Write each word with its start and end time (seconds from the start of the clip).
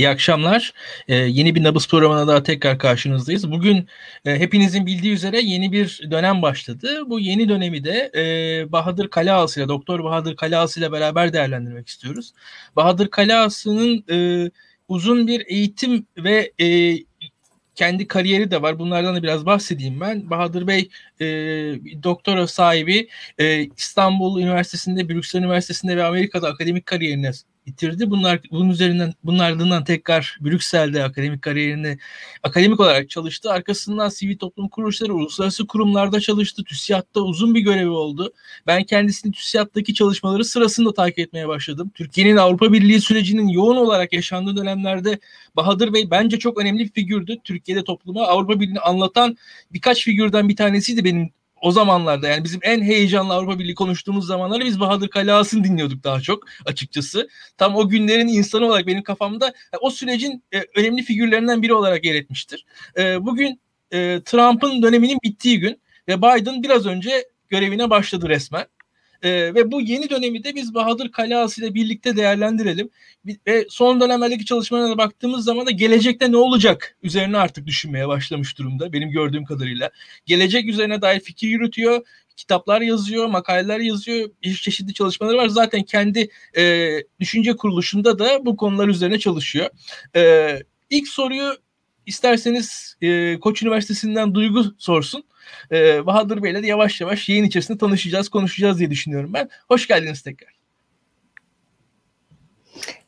İyi 0.00 0.08
akşamlar. 0.08 0.72
Ee, 1.08 1.14
yeni 1.14 1.54
bir 1.54 1.62
Nabız 1.62 1.88
programına 1.88 2.28
daha 2.28 2.42
tekrar 2.42 2.78
karşınızdayız. 2.78 3.50
Bugün 3.50 3.88
e, 4.24 4.38
hepinizin 4.38 4.86
bildiği 4.86 5.12
üzere 5.12 5.40
yeni 5.40 5.72
bir 5.72 6.00
dönem 6.10 6.42
başladı. 6.42 7.02
Bu 7.06 7.20
yeni 7.20 7.48
dönemi 7.48 7.84
de 7.84 8.10
e, 8.14 8.72
Bahadır 8.72 9.10
Kaleağası 9.10 9.60
ile, 9.60 9.68
Doktor 9.68 10.04
Bahadır 10.04 10.36
Kaleağası 10.36 10.80
ile 10.80 10.92
beraber 10.92 11.32
değerlendirmek 11.32 11.88
istiyoruz. 11.88 12.32
Bahadır 12.76 13.08
Kaleağası'nın 13.10 14.04
e, 14.10 14.50
uzun 14.88 15.26
bir 15.26 15.44
eğitim 15.46 16.06
ve 16.18 16.52
e, 16.60 16.98
kendi 17.74 18.08
kariyeri 18.08 18.50
de 18.50 18.62
var. 18.62 18.78
Bunlardan 18.78 19.16
da 19.16 19.22
biraz 19.22 19.46
bahsedeyim 19.46 20.00
ben. 20.00 20.30
Bahadır 20.30 20.66
Bey 20.66 20.88
e, 21.20 21.26
doktora 22.02 22.46
sahibi 22.46 23.08
e, 23.38 23.68
İstanbul 23.76 24.40
Üniversitesi'nde, 24.40 25.08
Brüksel 25.08 25.40
Üniversitesi'nde 25.40 25.96
ve 25.96 26.04
Amerika'da 26.04 26.48
akademik 26.48 26.86
kariyerine 26.86 27.32
bitirdi. 27.70 28.10
Bunlar 28.10 28.40
bunun 28.50 28.70
üzerinden 28.70 29.14
bunun 29.24 29.38
ardından 29.38 29.84
tekrar 29.84 30.38
Brüksel'de 30.40 31.04
akademik 31.04 31.42
kariyerini 31.42 31.98
akademik 32.42 32.80
olarak 32.80 33.10
çalıştı. 33.10 33.50
Arkasından 33.50 34.08
sivil 34.08 34.38
toplum 34.38 34.68
kuruluşları, 34.68 35.14
uluslararası 35.14 35.66
kurumlarda 35.66 36.20
çalıştı. 36.20 36.64
TÜSİAD'da 36.64 37.20
uzun 37.22 37.54
bir 37.54 37.60
görevi 37.60 37.88
oldu. 37.88 38.32
Ben 38.66 38.84
kendisini 38.84 39.32
TÜSİAD'daki 39.32 39.94
çalışmaları 39.94 40.44
sırasında 40.44 40.94
takip 40.94 41.18
etmeye 41.18 41.48
başladım. 41.48 41.90
Türkiye'nin 41.94 42.36
Avrupa 42.36 42.72
Birliği 42.72 43.00
sürecinin 43.00 43.48
yoğun 43.48 43.76
olarak 43.76 44.12
yaşandığı 44.12 44.56
dönemlerde 44.56 45.18
Bahadır 45.56 45.94
Bey 45.94 46.10
bence 46.10 46.38
çok 46.38 46.58
önemli 46.58 46.84
bir 46.84 46.92
figürdü. 46.92 47.36
Türkiye'de 47.44 47.84
topluma 47.84 48.26
Avrupa 48.26 48.60
Birliği'ni 48.60 48.80
anlatan 48.80 49.36
birkaç 49.72 50.04
figürden 50.04 50.48
bir 50.48 50.56
tanesiydi 50.56 51.04
benim 51.04 51.30
o 51.60 51.72
zamanlarda 51.72 52.28
yani 52.28 52.44
bizim 52.44 52.60
en 52.62 52.82
heyecanlı 52.82 53.34
Avrupa 53.34 53.58
Birliği 53.58 53.74
konuştuğumuz 53.74 54.26
zamanlarda 54.26 54.64
biz 54.64 54.80
Bahadır 54.80 55.08
Kalas'ın 55.08 55.64
dinliyorduk 55.64 56.04
daha 56.04 56.20
çok 56.20 56.46
açıkçası. 56.66 57.28
Tam 57.58 57.76
o 57.76 57.88
günlerin 57.88 58.28
insanı 58.28 58.66
olarak 58.66 58.86
benim 58.86 59.02
kafamda 59.02 59.44
yani 59.44 59.80
o 59.80 59.90
sürecin 59.90 60.44
e, 60.52 60.64
önemli 60.76 61.02
figürlerinden 61.02 61.62
biri 61.62 61.74
olarak 61.74 62.04
yer 62.04 62.14
etmiştir. 62.14 62.64
E, 62.98 63.24
bugün 63.26 63.60
e, 63.92 64.20
Trump'ın 64.24 64.82
döneminin 64.82 65.18
bittiği 65.24 65.60
gün 65.60 65.80
ve 66.08 66.18
Biden 66.18 66.62
biraz 66.62 66.86
önce 66.86 67.24
görevine 67.48 67.90
başladı 67.90 68.28
resmen. 68.28 68.66
E, 69.22 69.54
ve 69.54 69.70
bu 69.70 69.80
yeni 69.80 70.10
dönemi 70.10 70.44
de 70.44 70.54
biz 70.54 70.74
Bahadır 70.74 71.12
Kalası 71.12 71.60
ile 71.60 71.74
birlikte 71.74 72.16
değerlendirelim. 72.16 72.90
Ve 73.46 73.66
son 73.68 74.00
dönemlerdeki 74.00 74.44
çalışmalarına 74.44 74.98
baktığımız 74.98 75.44
zaman 75.44 75.66
da 75.66 75.70
gelecekte 75.70 76.32
ne 76.32 76.36
olacak 76.36 76.96
üzerine 77.02 77.38
artık 77.38 77.66
düşünmeye 77.66 78.08
başlamış 78.08 78.58
durumda 78.58 78.92
benim 78.92 79.10
gördüğüm 79.10 79.44
kadarıyla. 79.44 79.90
Gelecek 80.26 80.68
üzerine 80.68 81.02
dair 81.02 81.20
fikir 81.20 81.48
yürütüyor, 81.48 82.02
kitaplar 82.36 82.80
yazıyor, 82.80 83.26
makaleler 83.26 83.80
yazıyor, 83.80 84.30
çeşitli 84.42 84.94
çalışmaları 84.94 85.36
var. 85.36 85.48
Zaten 85.48 85.82
kendi 85.82 86.28
e, 86.56 86.88
düşünce 87.20 87.56
kuruluşunda 87.56 88.18
da 88.18 88.46
bu 88.46 88.56
konular 88.56 88.88
üzerine 88.88 89.18
çalışıyor. 89.18 89.70
E, 90.16 90.48
ilk 90.90 91.08
soruyu 91.08 91.56
isterseniz 92.06 92.96
e, 93.02 93.38
Koç 93.40 93.62
Üniversitesi'nden 93.62 94.34
Duygu 94.34 94.64
sorsun 94.78 95.24
e, 95.72 96.06
Bahadır 96.06 96.42
Bey'le 96.42 96.62
de 96.62 96.66
yavaş 96.66 97.00
yavaş 97.00 97.28
yayın 97.28 97.44
içerisinde 97.44 97.78
tanışacağız, 97.78 98.28
konuşacağız 98.28 98.78
diye 98.78 98.90
düşünüyorum 98.90 99.30
ben. 99.34 99.48
Hoş 99.68 99.88
geldiniz 99.88 100.22
tekrar. 100.22 100.59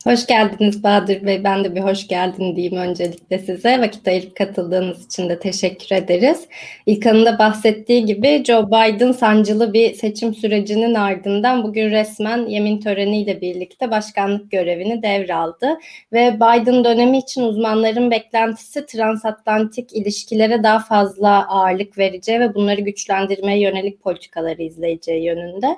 Hoş 0.05 0.27
geldiniz 0.27 0.83
Bahadır 0.83 1.27
Bey. 1.27 1.45
Ben 1.45 1.65
de 1.65 1.75
bir 1.75 1.81
hoş 1.81 2.09
geldin 2.09 2.57
diyeyim 2.57 2.77
öncelikle 2.77 3.39
size. 3.39 3.81
Vakit 3.81 4.09
ayırıp 4.09 4.37
katıldığınız 4.37 5.07
için 5.07 5.29
de 5.29 5.39
teşekkür 5.39 5.97
ederiz. 5.97 6.49
İlkan'ın 6.87 7.27
da 7.27 7.39
bahsettiği 7.39 8.05
gibi 8.05 8.43
Joe 8.47 8.67
Biden 8.67 9.13
sancılı 9.13 9.73
bir 9.73 9.95
seçim 9.95 10.35
sürecinin 10.35 10.95
ardından 10.95 11.65
bugün 11.65 11.91
resmen 11.91 12.47
yemin 12.47 12.81
töreniyle 12.81 13.41
birlikte 13.41 13.91
başkanlık 13.91 14.51
görevini 14.51 15.03
devraldı. 15.03 15.79
Ve 16.13 16.35
Biden 16.37 16.85
dönemi 16.85 17.19
için 17.19 17.43
uzmanların 17.43 18.11
beklentisi 18.11 18.87
transatlantik 18.87 19.93
ilişkilere 19.93 20.63
daha 20.63 20.79
fazla 20.79 21.49
ağırlık 21.49 21.99
vereceği 21.99 22.41
ve 22.41 22.55
bunları 22.55 22.81
güçlendirmeye 22.81 23.61
yönelik 23.61 24.01
politikaları 24.03 24.63
izleyeceği 24.63 25.25
yönünde. 25.25 25.77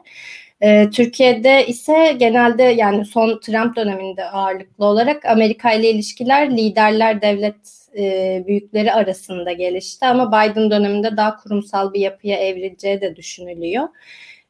E, 0.64 0.90
Türkiye'de 0.90 1.66
ise 1.66 2.16
genelde 2.18 2.62
yani 2.62 3.04
son 3.04 3.40
Trump 3.40 3.76
döneminde 3.76 4.24
ağırlıklı 4.24 4.84
olarak 4.84 5.26
Amerika 5.26 5.72
ile 5.72 5.90
ilişkiler 5.90 6.56
liderler 6.56 7.22
devlet 7.22 7.56
e, 7.98 8.44
büyükleri 8.46 8.92
arasında 8.92 9.52
gelişti 9.52 10.06
ama 10.06 10.28
Biden 10.28 10.70
döneminde 10.70 11.16
daha 11.16 11.36
kurumsal 11.36 11.92
bir 11.92 12.00
yapıya 12.00 12.36
evrileceği 12.38 13.00
de 13.00 13.16
düşünülüyor. 13.16 13.88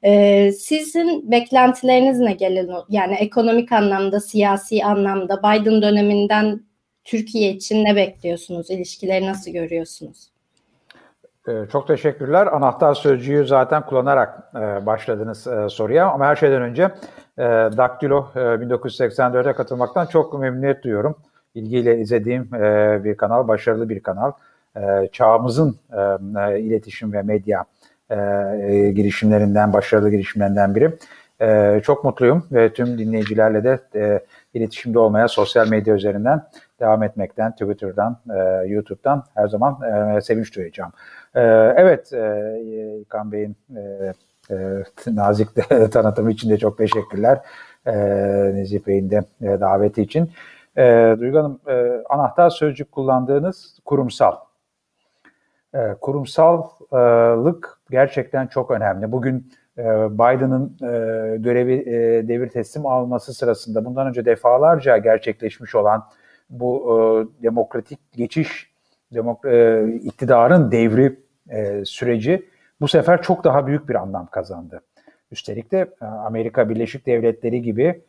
Ee, 0.05 0.53
sizin 0.53 1.31
beklentileriniz 1.31 2.19
ne 2.19 2.33
gelin 2.33 2.71
yani 2.89 3.15
ekonomik 3.15 3.73
anlamda, 3.73 4.21
siyasi 4.21 4.85
anlamda 4.85 5.39
Biden 5.39 5.83
döneminden 5.83 6.61
Türkiye 7.05 7.53
için 7.53 7.85
ne 7.85 7.97
bekliyorsunuz? 7.97 8.71
İlişkileri 8.71 9.27
nasıl 9.27 9.51
görüyorsunuz? 9.51 10.34
Ee, 11.49 11.67
çok 11.73 11.87
teşekkürler. 11.87 12.47
Anahtar 12.47 12.95
sözcüğü 12.95 13.47
zaten 13.47 13.87
kullanarak 13.87 14.39
e, 14.55 14.87
başladınız 14.87 15.47
e, 15.47 15.69
soruya. 15.69 16.11
Ama 16.11 16.27
her 16.27 16.37
şeyden 16.37 16.63
önce 16.63 16.83
e, 17.39 17.43
Daktilo 17.77 18.29
1984'e 18.35 19.53
katılmaktan 19.53 20.07
çok 20.07 20.41
memnuniyet 20.41 20.85
duyuyorum. 20.85 21.17
İlgiyle 21.55 21.99
izlediğim 21.99 22.49
bir 23.05 23.17
kanal, 23.17 23.49
başarılı 23.49 23.89
bir 23.89 24.01
kanal. 24.01 24.33
Çağımızın 25.13 25.77
iletişim 26.59 27.13
ve 27.13 27.23
medya 27.23 27.65
girişimlerinden, 28.93 29.73
başarılı 29.73 30.11
girişimlerinden 30.11 30.75
biri. 30.75 30.93
Çok 31.83 32.05
mutluyum 32.05 32.47
ve 32.53 32.73
tüm 32.73 32.99
dinleyicilerle 32.99 33.65
de 33.65 33.81
iletişimde 34.55 34.99
olmaya 34.99 35.29
sosyal 35.29 35.69
medya 35.69 35.95
üzerinden 35.95 36.43
devam 36.81 37.03
etmekten, 37.03 37.53
Twitter'dan, 37.53 38.17
YouTube'dan 38.67 39.25
her 39.35 39.49
zaman 39.49 39.79
sevinç 40.21 40.57
duyacağım. 40.57 40.93
Ee, 41.35 41.41
evet, 41.77 42.13
e, 42.13 42.61
İlkan 43.01 43.33
Bey'in 43.33 43.57
e, 43.77 44.13
e, 44.51 44.85
nazik 45.07 45.49
tanıtımı 45.93 46.31
için 46.31 46.51
de 46.51 46.59
çok 46.59 46.79
teşekkürler. 46.79 47.41
E, 47.87 47.95
Nezih 48.55 48.87
Bey'in 48.87 49.11
de 49.11 49.25
e, 49.43 49.61
daveti 49.61 50.03
için. 50.03 50.31
E, 50.77 51.17
Duygu 51.21 51.39
Hanım, 51.39 51.61
e, 51.69 52.03
anahtar 52.09 52.51
sözcük 52.51 52.93
kullandığınız 52.93 53.79
kurumsal. 53.85 54.37
E, 55.75 55.95
kurumsallık 56.01 57.79
gerçekten 57.91 58.47
çok 58.47 58.71
önemli. 58.71 59.13
Bugün 59.13 59.37
e, 59.37 59.64
Biden'ın 59.79 60.77
e, 60.83 61.37
görevi 61.37 61.75
e, 61.75 62.29
devir 62.29 62.49
teslim 62.49 62.87
alması 62.87 63.35
sırasında 63.35 63.85
bundan 63.85 64.07
önce 64.07 64.25
defalarca 64.25 64.97
gerçekleşmiş 64.97 65.75
olan 65.75 66.05
bu 66.51 66.83
e, 66.83 67.43
demokratik 67.43 68.13
geçiş, 68.13 68.75
demok 69.15 69.45
iktidarın 70.03 70.71
devri 70.71 71.25
süreci 71.85 72.49
bu 72.81 72.89
sefer 72.89 73.23
çok 73.23 73.45
daha 73.45 73.67
büyük 73.67 73.89
bir 73.89 73.95
anlam 73.95 74.27
kazandı. 74.27 74.81
Üstelik 75.31 75.73
de 75.73 75.95
Amerika 76.01 76.69
Birleşik 76.69 77.07
Devletleri 77.07 77.63
gibi 77.63 78.03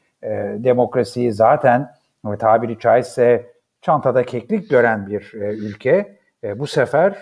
demokrasiyi 0.57 1.33
zaten 1.33 1.91
tabiri 2.39 2.79
caizse 2.79 3.51
çantada 3.81 4.23
keklik 4.23 4.69
gören 4.69 5.07
bir 5.07 5.31
ülke 5.33 6.17
bu 6.43 6.67
sefer 6.67 7.21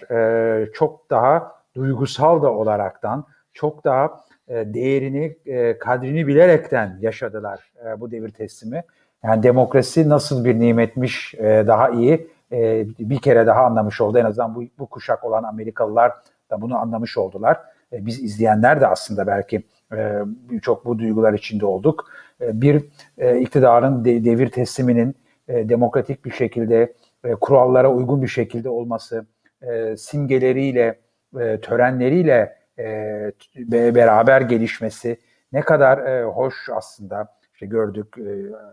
çok 0.73 1.09
daha 1.09 1.51
duygusal 1.75 2.41
da 2.41 2.53
olaraktan 2.53 3.25
çok 3.53 3.83
daha 3.83 4.23
değerini, 4.49 5.35
e, 5.45 5.77
kadrini 5.77 6.27
bilerekten 6.27 6.97
yaşadılar 7.01 7.71
e, 7.85 8.01
bu 8.01 8.11
devir 8.11 8.29
teslimi. 8.29 8.83
Yani 9.23 9.43
demokrasi 9.43 10.09
nasıl 10.09 10.45
bir 10.45 10.59
nimetmiş 10.59 11.33
e, 11.33 11.63
daha 11.67 11.89
iyi 11.89 12.27
e, 12.51 12.85
bir 12.99 13.19
kere 13.19 13.47
daha 13.47 13.63
anlamış 13.63 14.01
oldu. 14.01 14.17
En 14.17 14.25
azından 14.25 14.55
bu, 14.55 14.63
bu 14.79 14.87
kuşak 14.87 15.23
olan 15.23 15.43
Amerikalılar 15.43 16.11
da 16.51 16.61
bunu 16.61 16.77
anlamış 16.77 17.17
oldular. 17.17 17.59
E, 17.93 18.05
biz 18.05 18.23
izleyenler 18.23 18.81
de 18.81 18.87
aslında 18.87 19.27
belki 19.27 19.63
e, 19.95 20.21
çok 20.61 20.85
bu 20.85 20.99
duygular 20.99 21.33
içinde 21.33 21.65
olduk. 21.65 22.05
E, 22.41 22.61
bir 22.61 22.85
e, 23.17 23.39
iktidarın 23.39 24.05
de, 24.05 24.25
devir 24.25 24.49
tesliminin 24.49 25.15
e, 25.47 25.69
demokratik 25.69 26.25
bir 26.25 26.31
şekilde 26.31 26.93
e, 27.23 27.31
kurallara 27.31 27.93
uygun 27.93 28.21
bir 28.21 28.27
şekilde 28.27 28.69
olması, 28.69 29.25
e, 29.61 29.97
simgeleriyle, 29.97 30.99
e, 31.39 31.59
törenleriyle 31.61 32.55
e, 32.79 33.31
beraber 33.95 34.41
gelişmesi 34.41 35.17
ne 35.53 35.61
kadar 35.61 35.97
e, 35.97 36.23
hoş 36.23 36.69
aslında 36.75 37.27
işte 37.53 37.65
gördük. 37.65 38.17
E, 38.17 38.31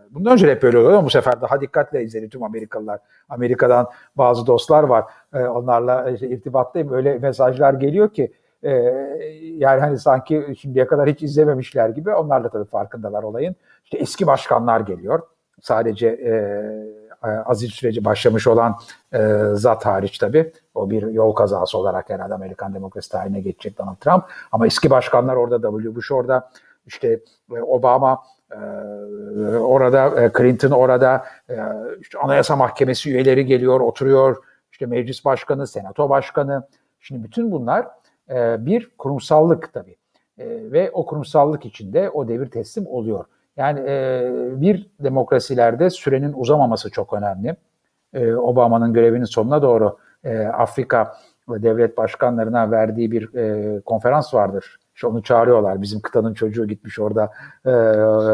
bundan 0.09 0.33
önce 0.33 0.51
hep 0.51 0.63
böyle 0.63 0.77
oluyor 0.77 0.93
ama 0.93 1.05
bu 1.05 1.09
sefer 1.09 1.41
daha 1.41 1.61
dikkatle 1.61 2.03
izledi 2.03 2.29
tüm 2.29 2.43
Amerikalılar. 2.43 2.99
Amerika'dan 3.29 3.89
bazı 4.15 4.47
dostlar 4.47 4.83
var. 4.83 5.05
E, 5.33 5.39
onlarla 5.39 6.09
işte 6.09 6.27
irtibattayım. 6.27 6.93
Öyle 6.93 7.17
mesajlar 7.17 7.73
geliyor 7.73 8.13
ki 8.13 8.31
e, 8.63 8.71
yani 9.57 9.79
hani 9.81 9.99
sanki 9.99 10.55
şimdiye 10.59 10.87
kadar 10.87 11.09
hiç 11.09 11.23
izlememişler 11.23 11.89
gibi. 11.89 12.13
Onlar 12.13 12.43
da 12.43 12.49
tabii 12.49 12.65
farkındalar 12.65 13.23
olayın. 13.23 13.55
İşte 13.83 13.97
eski 13.97 14.27
başkanlar 14.27 14.79
geliyor. 14.79 15.21
Sadece 15.61 16.07
e, 16.07 16.33
azil 17.23 17.69
süreci 17.69 18.05
başlamış 18.05 18.47
olan 18.47 18.75
e, 19.13 19.19
zat 19.53 19.85
hariç 19.85 20.17
tabii. 20.17 20.51
O 20.75 20.89
bir 20.89 21.03
yol 21.03 21.31
kazası 21.31 21.77
olarak 21.77 22.09
herhalde 22.09 22.33
Amerikan 22.33 22.73
demokrasi 22.73 23.11
tarihine 23.11 23.41
geçecek 23.41 23.77
Donald 23.77 23.95
Trump. 23.95 24.23
Ama 24.51 24.67
eski 24.67 24.89
başkanlar 24.89 25.35
orada 25.35 25.61
W. 25.61 25.95
Bush 25.95 26.11
orada 26.11 26.49
işte 26.85 27.19
Obama 27.61 28.23
orada 29.59 30.31
Clinton 30.37 30.71
orada 30.71 31.25
işte 32.01 32.19
Anayasa 32.19 32.55
Mahkemesi 32.55 33.11
üyeleri 33.11 33.45
geliyor, 33.45 33.79
oturuyor. 33.79 34.37
İşte 34.71 34.85
meclis 34.85 35.25
başkanı, 35.25 35.67
senato 35.67 36.09
başkanı. 36.09 36.67
Şimdi 36.99 37.23
bütün 37.23 37.51
bunlar 37.51 37.87
bir 38.57 38.91
kurumsallık 38.97 39.73
tabii. 39.73 39.95
Ve 40.71 40.91
o 40.91 41.05
kurumsallık 41.05 41.65
içinde 41.65 42.09
o 42.09 42.27
devir 42.27 42.49
teslim 42.49 42.87
oluyor. 42.87 43.25
Yani 43.57 43.79
bir 44.61 44.89
demokrasilerde 44.99 45.89
sürenin 45.89 46.33
uzamaması 46.33 46.91
çok 46.91 47.13
önemli. 47.13 47.55
Obama'nın 48.37 48.93
görevinin 48.93 49.25
sonuna 49.25 49.61
doğru 49.61 49.97
Afrika 50.53 51.17
devlet 51.49 51.97
başkanlarına 51.97 52.71
verdiği 52.71 53.11
bir 53.11 53.29
konferans 53.81 54.33
vardır 54.33 54.77
işte 55.01 55.07
onu 55.07 55.23
çağırıyorlar. 55.23 55.81
Bizim 55.81 56.01
kıtanın 56.01 56.33
çocuğu 56.33 56.67
gitmiş 56.67 56.99
orada 56.99 57.31
e, 57.65 57.71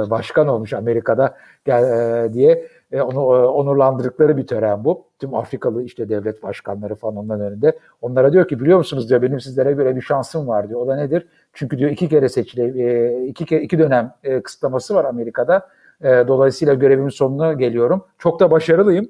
başkan 0.10 0.48
olmuş 0.48 0.74
Amerika'da 0.74 1.38
gel, 1.66 1.84
e, 1.84 2.34
diye 2.34 2.68
e, 2.92 3.01
onu 3.01 3.19
e, 3.19 3.45
onurlandırdıkları 3.45 4.38
bir 4.38 4.48
tören 4.48 4.84
bu. 4.84 5.07
Tüm 5.19 5.36
Afrikalı 5.36 5.84
işte 5.84 6.10
devlet 6.10 6.44
başkanları 6.44 6.95
falan 6.95 7.16
onların 7.16 7.51
önünde. 7.51 7.80
Onlara 8.01 8.33
diyor 8.33 8.48
ki 8.48 8.60
biliyor 8.60 8.78
musunuz 8.78 9.10
diyor 9.10 9.22
benim 9.22 9.40
sizlere 9.40 9.72
göre 9.72 9.95
bir 9.95 10.01
şansım 10.01 10.48
var 10.48 10.69
diyor. 10.69 10.81
O 10.81 10.88
da 10.88 10.95
nedir? 10.95 11.28
Çünkü 11.54 11.78
diyor 11.78 11.92
iki 11.92 12.10
kere 12.10 12.30
seçili, 12.30 12.83
e, 12.83 13.25
iki, 13.25 13.45
kere, 13.45 13.62
iki 13.62 13.80
dönem 13.80 14.13
e, 14.24 14.42
kısıtlaması 14.42 14.95
var 14.95 15.06
Amerika'da. 15.06 15.68
E, 16.01 16.10
dolayısıyla 16.28 16.74
görevimin 16.74 17.10
sonuna 17.10 17.54
geliyorum. 17.54 18.06
Çok 18.18 18.40
da 18.40 18.51
başarılıyım. 18.51 19.10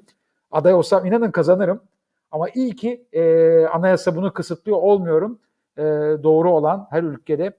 Aday 0.50 0.74
olsam 0.74 1.06
inanın 1.06 1.30
kazanırım. 1.30 1.80
Ama 2.30 2.48
iyi 2.54 2.76
ki 2.76 3.06
e, 3.12 3.64
anayasa 3.66 4.16
bunu 4.16 4.32
kısıtlıyor 4.32 4.78
olmuyorum 4.78 5.38
e, 5.76 5.82
doğru 6.22 6.52
olan 6.52 6.86
her 6.90 7.02
ülkede 7.02 7.52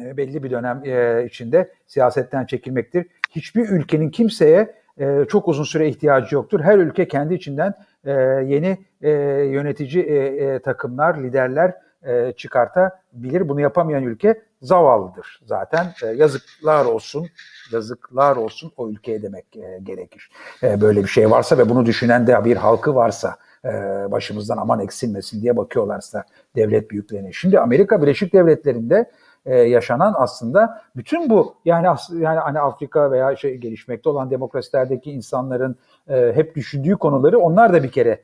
e, 0.00 0.16
belli 0.16 0.42
bir 0.42 0.50
dönem 0.50 0.82
e, 0.84 1.24
içinde 1.26 1.72
siyasetten 1.86 2.46
çekilmektir. 2.46 3.06
Hiçbir 3.30 3.68
ülkenin 3.68 4.10
kimseye 4.10 4.74
e, 4.98 5.24
çok 5.28 5.48
uzun 5.48 5.64
süre 5.64 5.88
ihtiyacı 5.88 6.34
yoktur. 6.34 6.60
Her 6.60 6.78
ülke 6.78 7.08
kendi 7.08 7.34
içinden 7.34 7.74
e, 8.04 8.12
yeni 8.46 8.78
e, 9.02 9.10
yönetici 9.50 10.04
e, 10.04 10.14
e, 10.16 10.58
takımlar, 10.58 11.22
liderler 11.22 11.74
e, 12.02 12.32
çıkartabilir. 12.32 13.48
Bunu 13.48 13.60
yapamayan 13.60 14.02
ülke 14.02 14.42
zavallıdır 14.62 15.40
zaten. 15.46 15.86
E, 16.02 16.06
yazıklar 16.06 16.84
olsun, 16.84 17.26
yazıklar 17.72 18.36
olsun 18.36 18.72
o 18.76 18.90
ülkeye 18.90 19.22
demek 19.22 19.56
e, 19.56 19.78
gerekir. 19.82 20.30
E, 20.62 20.80
böyle 20.80 21.02
bir 21.02 21.08
şey 21.08 21.30
varsa 21.30 21.58
ve 21.58 21.68
bunu 21.68 21.86
düşünen 21.86 22.26
de 22.26 22.44
bir 22.44 22.56
halkı 22.56 22.94
varsa 22.94 23.36
e, 23.64 23.70
başımızdan 24.10 24.56
aman 24.56 24.80
eksilmesin 24.80 25.42
diye 25.42 25.56
bakıyorlarsa 25.56 26.24
devlet 26.56 26.90
büyüklerine. 26.90 27.32
Şimdi 27.32 27.60
Amerika 27.60 28.02
Birleşik 28.02 28.32
Devletleri'nde 28.32 29.10
e, 29.46 29.56
yaşanan 29.56 30.14
aslında 30.16 30.82
bütün 30.96 31.30
bu 31.30 31.54
yani 31.64 31.86
yani 32.12 32.38
hani 32.38 32.60
Afrika 32.60 33.10
veya 33.10 33.36
şey 33.36 33.56
gelişmekte 33.56 34.08
olan 34.08 34.30
demokrasilerdeki 34.30 35.12
insanların 35.12 35.76
e, 36.08 36.32
hep 36.34 36.54
düşündüğü 36.54 36.96
konuları 36.96 37.38
onlar 37.38 37.72
da 37.72 37.82
bir 37.82 37.90
kere 37.90 38.22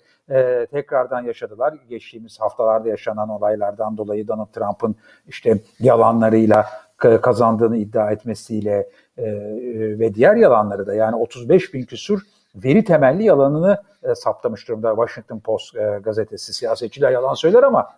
tekrardan 0.73 1.23
yaşadılar. 1.23 1.75
Geçtiğimiz 1.89 2.41
haftalarda 2.41 2.89
yaşanan 2.89 3.29
olaylardan 3.29 3.97
dolayı 3.97 4.29
Donald 4.29 4.53
Trump'ın 4.53 4.97
işte 5.27 5.59
yalanlarıyla 5.81 6.67
kazandığını 7.23 7.77
iddia 7.77 8.11
etmesiyle 8.11 8.89
ve 9.99 10.15
diğer 10.15 10.37
yalanları 10.37 10.87
da 10.87 10.95
yani 10.95 11.17
35 11.17 11.75
bin 11.75 11.85
küsur 11.85 12.21
veri 12.55 12.85
temelli 12.85 13.25
yalanını 13.25 13.83
e, 14.03 14.15
saptamış 14.15 14.69
durumda. 14.69 14.91
Washington 14.91 15.41
Post 15.41 15.77
e, 15.77 16.01
gazetesi 16.05 16.55
siyasetçiler 16.55 17.11
yalan 17.11 17.35
söyler 17.35 17.63
ama 17.63 17.89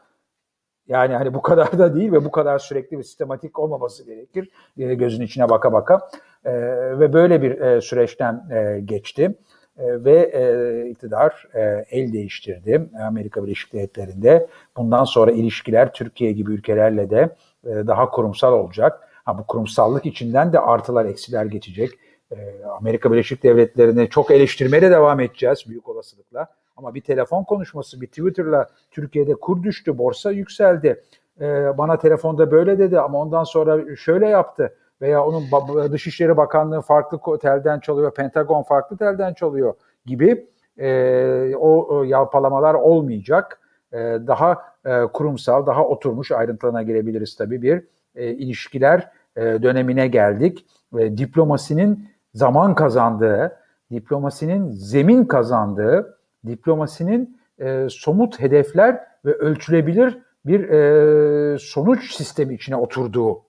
yani 0.89 1.15
hani 1.15 1.35
bu 1.35 1.43
kadar 1.43 1.79
da 1.79 1.95
değil 1.95 2.13
ve 2.13 2.25
bu 2.25 2.31
kadar 2.31 2.59
sürekli 2.59 2.99
ve 2.99 3.03
sistematik 3.03 3.59
olmaması 3.59 4.05
gerekir 4.05 4.51
e, 4.79 4.95
gözün 4.95 5.23
içine 5.23 5.49
baka 5.49 5.73
baka 5.73 6.09
e, 6.45 6.53
ve 6.99 7.13
böyle 7.13 7.43
bir 7.43 7.61
e, 7.61 7.81
süreçten 7.81 8.51
e, 8.51 8.81
geçti 8.81 9.35
e, 9.79 10.05
ve 10.05 10.31
e, 10.35 10.91
iktidar 10.91 11.49
e, 11.55 11.85
el 11.91 12.13
değiştirdi 12.13 12.91
Amerika 13.07 13.45
Birleşik 13.45 13.73
Devletleri'nde. 13.73 14.47
Bundan 14.77 15.05
sonra 15.05 15.33
ilişkiler 15.33 15.93
Türkiye 15.93 16.33
gibi 16.33 16.53
ülkelerle 16.53 17.11
de 17.11 17.37
e, 17.65 17.71
daha 17.71 18.11
kurumsal 18.11 18.53
olacak. 18.53 19.09
Ha, 19.25 19.39
bu 19.39 19.47
kurumsallık 19.47 20.07
içinden 20.07 20.53
de 20.53 20.61
artılar 20.61 21.05
eksiler 21.05 21.45
geçecek. 21.45 21.91
Ee, 22.37 22.65
Amerika 22.65 23.13
Birleşik 23.13 23.43
Devletleri'ni 23.43 24.09
çok 24.09 24.31
eleştirmeye 24.31 24.83
de 24.83 24.91
devam 24.91 25.21
edeceğiz 25.21 25.65
büyük 25.69 25.89
olasılıkla. 25.89 26.47
Ama 26.77 26.95
bir 26.95 27.01
telefon 27.01 27.45
konuşması, 27.45 28.01
bir 28.01 28.07
Twitter'la 28.07 28.69
Türkiye'de 28.91 29.35
kur 29.35 29.63
düştü, 29.63 29.99
borsa 29.99 30.31
yükseldi. 30.31 31.03
Ee, 31.41 31.79
bana 31.79 31.99
telefonda 31.99 32.51
böyle 32.51 32.79
dedi 32.79 33.01
ama 33.01 33.21
ondan 33.21 33.45
sonra 33.45 33.97
şöyle 33.97 34.27
yaptı. 34.27 34.77
Veya 35.01 35.25
onun 35.25 35.45
Dışişleri 35.93 36.37
Bakanlığı 36.37 36.81
farklı 36.81 37.39
telden 37.39 37.81
çalıyor, 37.81 38.15
Pentagon 38.15 38.63
farklı 38.63 38.97
telden 38.97 39.35
çalıyor 39.35 39.75
gibi 40.07 40.47
e, 40.79 41.57
o, 41.57 42.03
yalpalamalar 42.05 42.75
olmayacak. 42.75 43.61
E, 43.93 43.99
daha 43.99 44.63
e, 44.85 45.03
kurumsal, 45.13 45.67
daha 45.67 45.85
oturmuş 45.85 46.33
ayrıntılarına 46.33 46.83
girebiliriz 46.83 47.37
tabii 47.37 47.63
bir 47.63 47.85
ilişkiler 48.15 49.11
dönemine 49.37 50.09
geldik. 50.09 50.67
diplomasinin 50.95 52.09
zaman 52.35 52.75
kazandığı, 52.75 53.57
diplomasinin 53.91 54.73
zemin 54.73 55.25
kazandığı, 55.25 56.19
diplomasinin 56.47 57.41
e, 57.59 57.87
somut 57.91 58.41
hedefler 58.41 59.01
ve 59.25 59.33
ölçülebilir 59.33 60.19
bir 60.47 60.69
e, 60.69 61.59
sonuç 61.59 62.15
sistemi 62.15 62.55
içine 62.55 62.77
oturduğu 62.77 63.43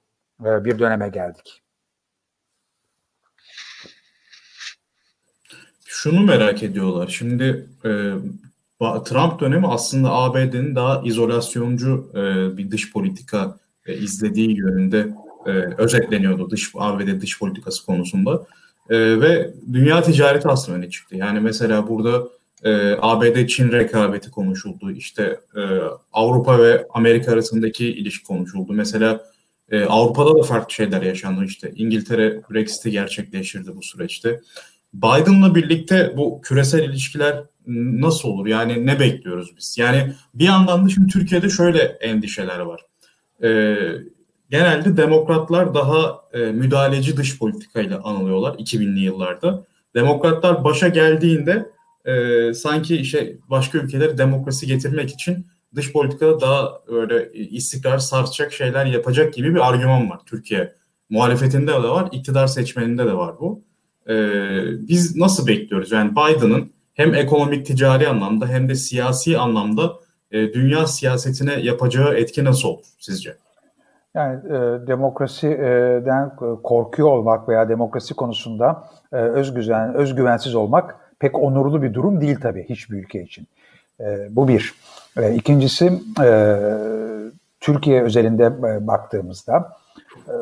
e, 0.46 0.66
bir 0.66 0.80
döneme 0.80 1.10
geldik. 1.10 1.62
Şunu 5.86 6.22
merak 6.22 6.64
ediyorlar. 6.64 7.08
Şimdi 7.08 7.68
e, 7.86 7.90
Trump 8.80 9.40
dönemi 9.40 9.68
aslında 9.68 10.12
ABD'nin 10.12 10.76
daha 10.76 11.02
izolasyoncu 11.06 12.12
e, 12.14 12.58
bir 12.58 12.72
dış 12.72 12.94
politika 12.94 13.58
e, 13.86 13.94
izlediği 13.94 14.58
yönünde 14.58 15.14
e, 15.46 15.50
özetleniyordu 15.78 16.50
dış 16.50 16.72
ABD 16.76 17.22
dış 17.22 17.40
politikası 17.40 17.86
konusunda. 17.86 18.46
E, 18.90 19.22
ve 19.22 19.54
dünya 19.74 20.02
ticareti 20.02 20.48
aslında 20.48 20.78
öne 20.78 20.90
çıktı. 20.90 21.16
Yani 21.16 21.40
mesela 21.40 21.88
burada 21.88 22.28
e, 22.64 22.96
ABD-Çin 23.02 23.72
rekabeti 23.72 24.32
konuşuldu. 24.32 24.92
İşte 24.92 25.40
e, 25.56 25.62
Avrupa 26.14 26.60
ve 26.60 26.88
Amerika 26.94 27.32
arasındaki 27.32 27.88
ilişki 27.88 28.24
konuşuldu. 28.24 28.74
Mesela 28.74 29.24
e, 29.72 29.84
Avrupa'da 29.84 30.40
da 30.40 30.44
farklı 30.44 30.74
şeyler 30.74 31.02
yaşandı. 31.02 31.46
İşte 31.46 31.72
İngiltere 31.76 32.42
Brexit'i 32.52 32.92
gerçekleştirdi 32.92 33.76
bu 33.76 33.84
süreçte. 33.84 34.42
Biden'la 34.94 35.56
birlikte 35.56 36.14
bu 36.18 36.42
küresel 36.42 36.84
ilişkiler 36.84 37.44
nasıl 37.68 38.30
olur? 38.30 38.48
Yani 38.48 38.86
ne 38.86 39.00
bekliyoruz 39.00 39.58
biz? 39.58 39.78
Yani 39.78 40.14
bir 40.34 40.46
yandan 40.46 40.86
da 40.86 40.90
şimdi 40.90 41.08
Türkiye'de 41.08 41.50
şöyle 41.50 41.80
endişeler 41.80 42.60
var. 42.60 42.82
Ee, 43.44 43.76
genelde 44.50 44.98
demokratlar 44.98 45.74
daha 45.74 46.22
e, 46.34 46.40
müdahaleci 46.40 47.18
dış 47.18 47.40
politikayla 47.40 48.02
anılıyorlar 48.04 48.54
2000'li 48.54 49.00
yıllarda. 49.00 49.66
Demokratlar 49.96 50.64
başa 50.64 50.88
geldiğinde 50.88 51.70
e, 52.06 52.54
sanki 52.54 52.98
işte 52.98 53.38
başka 53.50 53.78
ülkeleri 53.78 54.18
demokrasi 54.18 54.68
getirmek 54.68 55.10
için 55.10 55.48
dış 55.76 55.94
politikada 55.94 56.42
daha 56.42 56.80
öyle 56.88 57.34
istikrar 57.34 57.98
sarsacak 57.98 58.54
şeyler 58.54 58.86
yapacak 58.86 59.34
gibi 59.34 59.56
bir 59.56 59.70
argüman 59.70 60.10
var 60.10 60.20
Türkiye. 60.26 60.76
Muhalefetinde 61.10 61.72
de 61.72 61.90
var, 61.90 62.10
iktidar 62.12 62.48
seçmeninde 62.48 63.06
de 63.06 63.14
var 63.14 63.40
bu. 63.40 63.64
E, 64.10 64.16
biz 64.88 65.16
nasıl 65.16 65.48
bekliyoruz? 65.48 65.92
Yani 65.92 66.12
Biden'ın 66.12 66.72
hem 66.94 67.16
ekonomik 67.16 67.66
ticari 67.66 68.08
anlamda 68.08 68.48
hem 68.48 68.70
de 68.70 68.76
siyasi 68.76 69.38
anlamda 69.38 69.94
e, 70.32 70.54
dünya 70.54 70.88
siyasetine 70.88 71.54
yapacağı 71.54 72.16
etki 72.16 72.44
nasıl 72.44 72.68
olur 72.70 72.86
sizce? 73.00 73.38
Yani 74.16 74.40
e, 74.46 74.88
demokrasiden 74.88 76.36
korkuyor 76.64 77.10
olmak 77.10 77.50
veya 77.50 77.70
demokrasi 77.70 78.14
konusunda 78.14 78.84
e, 79.14 79.16
özgüven, 79.16 79.94
özgüvensiz 79.94 80.56
olmak 80.56 80.96
pek 81.20 81.40
onurlu 81.40 81.82
bir 81.82 81.94
durum 81.94 82.22
değil 82.22 82.40
tabii 82.42 82.66
hiçbir 82.70 82.98
ülke 82.98 83.22
için. 83.22 83.48
E, 84.00 84.36
bu 84.36 84.48
bir. 84.48 84.74
E, 85.18 85.34
ikincisi 85.34 86.00
e, 86.24 86.60
Türkiye 87.60 88.04
özelinde 88.04 88.46
e, 88.46 88.88
baktığımızda 88.88 89.74
e, 90.28 90.34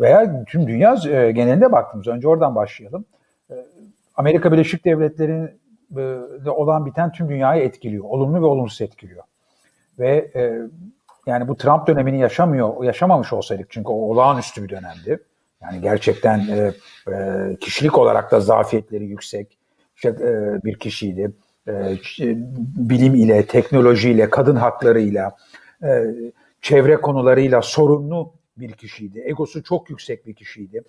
veya 0.00 0.44
tüm 0.44 0.66
dünya 0.66 0.96
e, 1.08 1.32
genelinde 1.32 1.72
baktığımızda 1.72 2.12
önce 2.12 2.28
oradan 2.28 2.54
başlayalım. 2.54 3.04
E, 3.50 3.54
Amerika 4.16 4.52
Birleşik 4.52 4.84
Devletleri'nde 4.84 6.50
olan 6.50 6.86
biten 6.86 7.12
tüm 7.12 7.28
dünyayı 7.28 7.62
etkiliyor. 7.62 8.04
Olumlu 8.04 8.42
ve 8.42 8.46
olumsuz 8.46 8.80
etkiliyor. 8.80 9.22
Ve 9.98 10.30
e, 10.34 10.58
yani 11.26 11.48
bu 11.48 11.56
Trump 11.56 11.86
dönemini 11.86 12.20
yaşamıyor, 12.20 12.84
yaşamamış 12.84 13.32
olsaydık 13.32 13.70
çünkü 13.70 13.88
o 13.88 13.94
olağanüstü 13.94 14.62
bir 14.62 14.68
dönemdi. 14.68 15.18
Yani 15.62 15.80
gerçekten 15.80 16.38
e, 16.38 16.72
e, 17.12 17.56
kişilik 17.60 17.98
olarak 17.98 18.30
da 18.30 18.40
zafiyetleri 18.40 19.04
yüksek 19.04 19.58
işte, 19.96 20.08
e, 20.08 20.64
bir 20.64 20.78
kişiydi. 20.78 21.32
E, 21.68 21.96
bilim 22.76 23.14
ile, 23.14 23.46
teknolojiyle, 23.46 24.30
kadın 24.30 24.56
haklarıyla, 24.56 25.36
e, 25.82 26.04
çevre 26.62 26.96
konularıyla 26.96 27.62
sorumlu 27.62 28.32
bir 28.56 28.72
kişiydi. 28.72 29.22
Egosu 29.24 29.62
çok 29.62 29.90
yüksek 29.90 30.26
bir 30.26 30.34
kişiydi. 30.34 30.82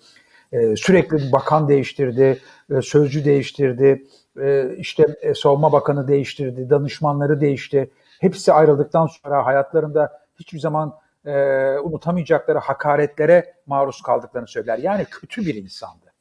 E, 0.52 0.76
sürekli 0.76 1.32
bakan 1.32 1.68
değiştirdi, 1.68 2.38
e, 2.70 2.82
sözcü 2.82 3.24
değiştirdi, 3.24 4.04
e, 4.40 4.76
işte 4.76 5.06
e, 5.20 5.34
savunma 5.34 5.72
bakanı 5.72 6.08
değiştirdi, 6.08 6.70
danışmanları 6.70 7.40
değişti. 7.40 7.90
Hepsi 8.20 8.52
ayrıldıktan 8.52 9.06
sonra 9.06 9.46
hayatlarında 9.46 10.25
hiçbir 10.38 10.58
zaman 10.58 10.94
e, 11.26 11.32
unutamayacakları 11.78 12.58
hakaretlere 12.58 13.54
maruz 13.66 14.02
kaldıklarını 14.02 14.48
söyler. 14.48 14.78
Yani 14.78 15.04
kötü 15.10 15.46
bir 15.46 15.54
insandı. 15.54 16.12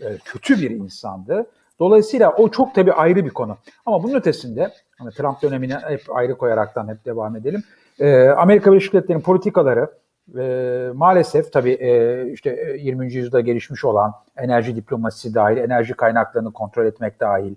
E, 0.00 0.18
kötü 0.24 0.62
bir 0.62 0.70
insandı. 0.70 1.46
Dolayısıyla 1.78 2.32
o 2.32 2.48
çok 2.48 2.74
tabii 2.74 2.92
ayrı 2.92 3.24
bir 3.24 3.30
konu. 3.30 3.56
Ama 3.86 4.02
bunun 4.02 4.14
ötesinde 4.14 4.72
hani 4.98 5.10
Trump 5.10 5.42
dönemine 5.42 5.78
hep 5.88 6.02
ayrı 6.16 6.34
koyaraktan 6.34 6.88
hep 6.88 7.04
devam 7.04 7.36
edelim. 7.36 7.62
E, 8.00 8.28
Amerika 8.28 8.72
Birleşik 8.72 8.92
Devletleri'nin 8.92 9.22
politikaları 9.22 9.90
e, 10.38 10.90
maalesef 10.94 11.52
tabii 11.52 11.72
e, 11.72 12.26
işte 12.32 12.76
20. 12.78 13.14
yüzyılda 13.14 13.40
gelişmiş 13.40 13.84
olan 13.84 14.12
enerji 14.36 14.76
diplomasisi 14.76 15.34
dahil, 15.34 15.56
enerji 15.56 15.94
kaynaklarını 15.94 16.52
kontrol 16.52 16.86
etmek 16.86 17.20
dahil, 17.20 17.54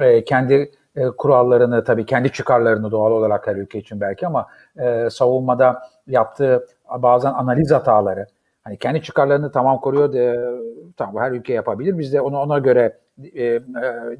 e, 0.00 0.24
kendi 0.24 0.70
e, 0.96 1.06
kurallarını 1.10 1.84
tabii 1.84 2.06
kendi 2.06 2.32
çıkarlarını 2.32 2.90
doğal 2.90 3.12
olarak 3.12 3.46
her 3.46 3.56
ülke 3.56 3.78
için 3.78 4.00
belki 4.00 4.26
ama 4.26 4.46
e, 4.78 5.10
savunmada 5.10 5.82
yaptığı 6.06 6.66
bazen 6.98 7.32
analiz 7.32 7.70
hataları, 7.70 8.26
hani 8.64 8.76
kendi 8.76 9.02
çıkarlarını 9.02 9.52
tamam 9.52 9.80
koruyor, 9.80 10.12
de, 10.12 10.50
tamam 10.96 11.22
her 11.22 11.32
ülke 11.32 11.52
yapabilir. 11.52 11.98
Biz 11.98 12.12
de 12.12 12.20
onu 12.20 12.38
ona 12.38 12.58
göre 12.58 12.98
e, 13.34 13.44
e, 13.44 13.62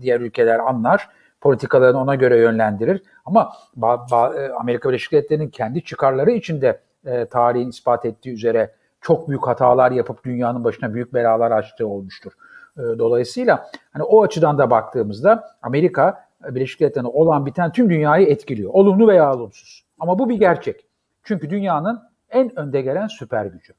diğer 0.01 0.21
ülkeler 0.21 0.59
anlar 0.59 1.09
politikalarını 1.41 2.01
ona 2.01 2.15
göre 2.15 2.39
yönlendirir. 2.39 3.03
Ama 3.25 3.53
ba, 3.77 4.07
ba, 4.11 4.35
e, 4.35 4.53
Amerika 4.53 4.89
Birleşik 4.89 5.13
Devletleri'nin 5.13 5.49
kendi 5.49 5.85
çıkarları 5.85 6.31
içinde 6.31 6.81
e, 7.05 7.27
tarihin 7.27 7.69
ispat 7.69 8.05
ettiği 8.05 8.33
üzere 8.33 8.71
çok 9.01 9.29
büyük 9.29 9.47
hatalar 9.47 9.91
yapıp 9.91 10.25
dünyanın 10.25 10.65
başına 10.65 10.95
büyük 10.95 11.15
belalar 11.15 11.51
açtığı 11.51 11.89
olmuştur. 11.89 12.33
E, 12.79 12.83
dolayısıyla 12.83 13.71
hani 13.93 14.03
o 14.03 14.23
açıdan 14.23 14.59
da 14.59 14.71
baktığımızda 14.71 15.45
Amerika 15.63 16.26
Birleşik 16.45 16.81
Devletleri'ne 16.81 17.09
olan 17.09 17.47
biten 17.47 17.73
tüm 17.73 17.91
dünyayı 17.91 18.27
etkiliyor. 18.27 18.71
Olumlu 18.73 19.09
veya 19.09 19.35
olumsuz. 19.35 19.85
Ama 19.99 20.19
bu 20.19 20.29
bir 20.29 20.39
gerçek. 20.39 20.87
Çünkü 21.25 21.51
dünyanın 21.51 22.03
en 22.31 22.59
önde 22.59 22.81
gelen 22.81 23.07
süper 23.07 23.47
gücü. 23.47 23.73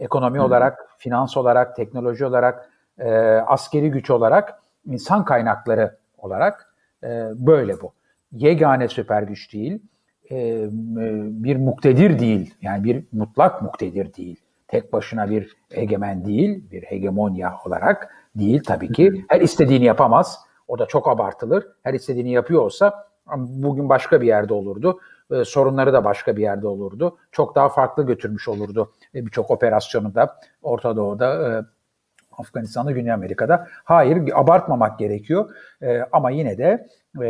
Ekonomi 0.00 0.38
hmm. 0.38 0.44
olarak, 0.44 0.88
finans 0.98 1.36
olarak, 1.36 1.76
teknoloji 1.76 2.26
olarak, 2.26 2.70
e, 2.98 3.10
askeri 3.46 3.90
güç 3.90 4.10
olarak, 4.10 4.62
insan 4.86 5.24
kaynakları 5.24 5.96
olarak 6.18 6.74
e, 7.02 7.08
böyle 7.34 7.80
bu. 7.80 7.92
Yegane 8.32 8.88
süper 8.88 9.22
güç 9.22 9.52
değil, 9.52 9.82
e, 10.30 10.66
bir 11.44 11.56
muktedir 11.56 12.18
değil. 12.18 12.54
Yani 12.62 12.84
bir 12.84 13.04
mutlak 13.12 13.62
muktedir 13.62 14.14
değil. 14.14 14.36
Tek 14.68 14.92
başına 14.92 15.30
bir 15.30 15.56
egemen 15.70 16.24
değil, 16.24 16.70
bir 16.70 16.82
hegemonya 16.82 17.54
olarak 17.66 18.14
değil 18.36 18.62
tabii 18.66 18.92
ki. 18.92 19.24
Her 19.28 19.40
istediğini 19.40 19.84
yapamaz. 19.84 20.43
O 20.68 20.78
da 20.78 20.86
çok 20.86 21.08
abartılır. 21.08 21.66
Her 21.82 21.94
istediğini 21.94 22.32
yapıyor 22.32 22.62
olsa 22.62 23.06
bugün 23.36 23.88
başka 23.88 24.20
bir 24.20 24.26
yerde 24.26 24.54
olurdu. 24.54 25.00
E, 25.30 25.44
sorunları 25.44 25.92
da 25.92 26.04
başka 26.04 26.36
bir 26.36 26.42
yerde 26.42 26.66
olurdu. 26.66 27.18
Çok 27.32 27.54
daha 27.54 27.68
farklı 27.68 28.06
götürmüş 28.06 28.48
olurdu 28.48 28.92
e, 29.14 29.26
birçok 29.26 29.50
operasyonu 29.50 30.14
da 30.14 30.36
Orta 30.62 30.96
Doğu'da, 30.96 31.50
e, 31.50 31.64
Afganistan'da, 32.38 32.92
Güney 32.92 33.12
Amerika'da. 33.12 33.68
Hayır, 33.84 34.30
abartmamak 34.34 34.98
gerekiyor. 34.98 35.50
E, 35.82 36.00
ama 36.12 36.30
yine 36.30 36.58
de 36.58 36.86
e, 37.22 37.26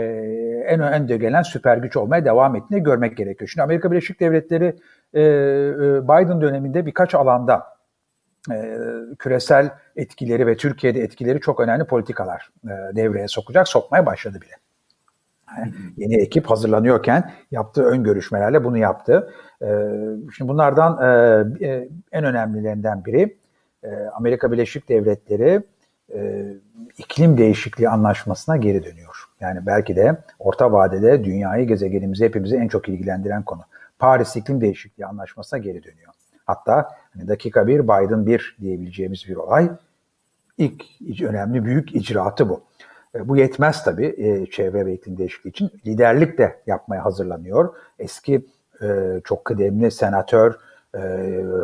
en 0.66 0.80
önde 0.80 1.16
gelen 1.16 1.42
süper 1.42 1.76
güç 1.76 1.96
olmaya 1.96 2.24
devam 2.24 2.56
ettiğini 2.56 2.82
görmek 2.82 3.16
gerekiyor. 3.16 3.48
Şimdi 3.48 3.62
Amerika 3.62 3.90
Birleşik 3.90 4.20
Devletleri 4.20 4.76
e, 5.14 5.22
e, 5.22 5.24
Biden 6.04 6.40
döneminde 6.40 6.86
birkaç 6.86 7.14
alanda 7.14 7.62
e, 8.50 8.78
küresel 9.18 9.70
etkileri 9.96 10.46
ve 10.46 10.56
Türkiye'de 10.56 11.00
etkileri 11.00 11.40
çok 11.40 11.60
önemli 11.60 11.84
politikalar 11.84 12.50
e, 12.64 12.96
devreye 12.96 13.28
sokacak, 13.28 13.68
sokmaya 13.68 14.06
başladı 14.06 14.40
bile. 14.40 14.52
Yani 15.58 15.72
yeni 15.96 16.16
ekip 16.16 16.50
hazırlanıyorken 16.50 17.30
yaptığı 17.50 17.84
ön 17.84 18.04
görüşmelerle 18.04 18.64
bunu 18.64 18.78
yaptı. 18.78 19.32
E, 19.62 19.66
şimdi 20.36 20.48
bunlardan 20.48 21.02
e, 21.60 21.66
e 21.66 21.88
en 22.12 22.24
önemlilerinden 22.24 23.04
biri 23.04 23.36
e, 23.82 23.88
Amerika 24.14 24.52
Birleşik 24.52 24.88
Devletleri 24.88 25.62
e, 26.14 26.44
iklim 26.98 27.38
değişikliği 27.38 27.88
anlaşmasına 27.88 28.56
geri 28.56 28.84
dönüyor. 28.84 29.24
Yani 29.40 29.66
belki 29.66 29.96
de 29.96 30.16
orta 30.38 30.72
vadede 30.72 31.24
dünyayı, 31.24 31.66
gezegenimizi, 31.66 32.24
hepimizi 32.24 32.56
en 32.56 32.68
çok 32.68 32.88
ilgilendiren 32.88 33.42
konu. 33.42 33.62
Paris 33.98 34.36
İklim 34.36 34.60
Değişikliği 34.60 35.06
Anlaşması'na 35.06 35.58
geri 35.58 35.82
dönüyor. 35.82 36.12
Hatta 36.44 36.90
hani 37.14 37.28
dakika 37.28 37.66
bir, 37.66 37.84
Biden 37.84 38.26
bir 38.26 38.56
diyebileceğimiz 38.60 39.28
bir 39.28 39.36
olay. 39.36 39.70
İlk 40.58 40.84
önemli 41.22 41.64
büyük 41.64 41.94
icraatı 41.96 42.48
bu. 42.48 42.60
E, 43.14 43.28
bu 43.28 43.36
yetmez 43.36 43.84
tabii 43.84 44.14
e, 44.18 44.46
çevre 44.50 44.86
ve 44.86 44.94
iklim 44.94 45.18
değişikliği 45.18 45.50
için. 45.50 45.70
Liderlik 45.86 46.38
de 46.38 46.60
yapmaya 46.66 47.04
hazırlanıyor. 47.04 47.74
Eski 47.98 48.46
e, 48.82 49.20
çok 49.24 49.44
kıdemli 49.44 49.90
senatör, 49.90 50.54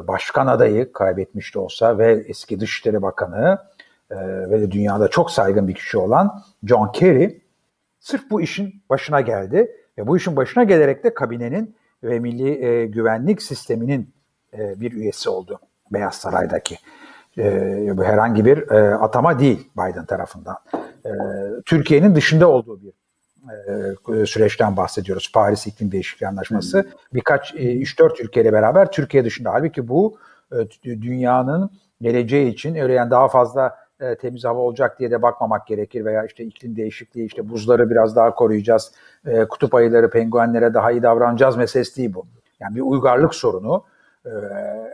başkan 0.09 0.47
adayı 0.47 0.93
kaybetmiş 0.93 1.55
de 1.55 1.59
olsa 1.59 1.99
ve 1.99 2.25
eski 2.29 2.61
Dışişleri 2.61 3.03
Bakanı 3.03 3.59
ve 4.51 4.61
de 4.61 4.71
dünyada 4.71 5.09
çok 5.09 5.31
saygın 5.31 5.69
bir 5.69 5.75
kişi 5.75 5.99
olan 5.99 6.43
John 6.65 6.93
Kerry 6.93 7.41
sırf 8.01 8.31
bu 8.31 8.41
işin 8.41 8.83
başına 8.91 9.21
geldi 9.21 9.77
ve 9.99 10.07
bu 10.07 10.17
işin 10.17 10.37
başına 10.37 10.65
gelerek 10.65 11.05
de 11.05 11.15
kabinenin 11.15 11.77
ve 12.03 12.19
milli 12.19 12.91
güvenlik 12.91 13.43
sisteminin 13.43 14.15
e, 14.59 14.81
bir 14.81 14.93
üyesi 14.93 15.31
oldu 15.31 15.61
Beyaz 15.93 16.15
Saray'daki. 16.15 16.79
E, 17.39 17.97
bu 17.97 18.05
herhangi 18.05 18.45
bir 18.45 18.71
e, 18.71 18.95
atama 18.95 19.39
değil 19.39 19.71
Biden 19.77 20.05
tarafından. 20.05 20.57
E, 21.07 21.11
Türkiye'nin 21.67 22.15
dışında 22.15 22.49
olduğu 22.49 22.81
bir 22.83 22.93
e, 24.23 24.27
süreçten 24.27 24.77
bahsediyoruz. 24.77 25.31
Paris 25.35 25.67
İklim 25.67 25.93
Değişikliği 25.93 26.27
Anlaşması. 26.27 26.89
Birkaç, 27.15 27.55
e, 27.55 27.59
3-4 27.59 28.23
ülkeyle 28.23 28.53
beraber 28.53 28.93
Türkiye 28.93 29.25
dışında. 29.25 29.53
Halbuki 29.53 29.89
bu 29.89 30.19
e, 30.53 30.57
dünyanın 30.85 31.71
geleceği 32.01 32.53
için 32.53 32.75
öyle 32.75 32.93
yani 32.93 33.11
daha 33.11 33.29
fazla 33.29 33.77
e, 34.01 34.15
temiz 34.15 34.45
hava 34.45 34.61
olacak 34.61 34.99
diye 34.99 35.11
de 35.11 35.23
bakmamak 35.23 35.67
gerekir 35.67 36.05
veya 36.05 36.25
işte 36.25 36.45
iklim 36.45 36.77
değişikliği 36.77 37.27
işte 37.27 37.49
buzları 37.49 37.91
biraz 37.91 38.17
daha 38.17 38.35
koruyacağız, 38.35 38.93
e, 39.27 39.45
kutup 39.45 39.75
ayıları, 39.75 40.11
penguenlere 40.11 40.75
daha 40.75 40.93
iyi 40.93 41.03
davranacağız 41.03 41.57
meselesi 41.57 41.97
değil 41.97 42.15
bu. 42.15 42.27
Yani 42.61 42.77
bir 42.77 42.81
uygarlık 42.81 43.35
sorunu 43.35 43.85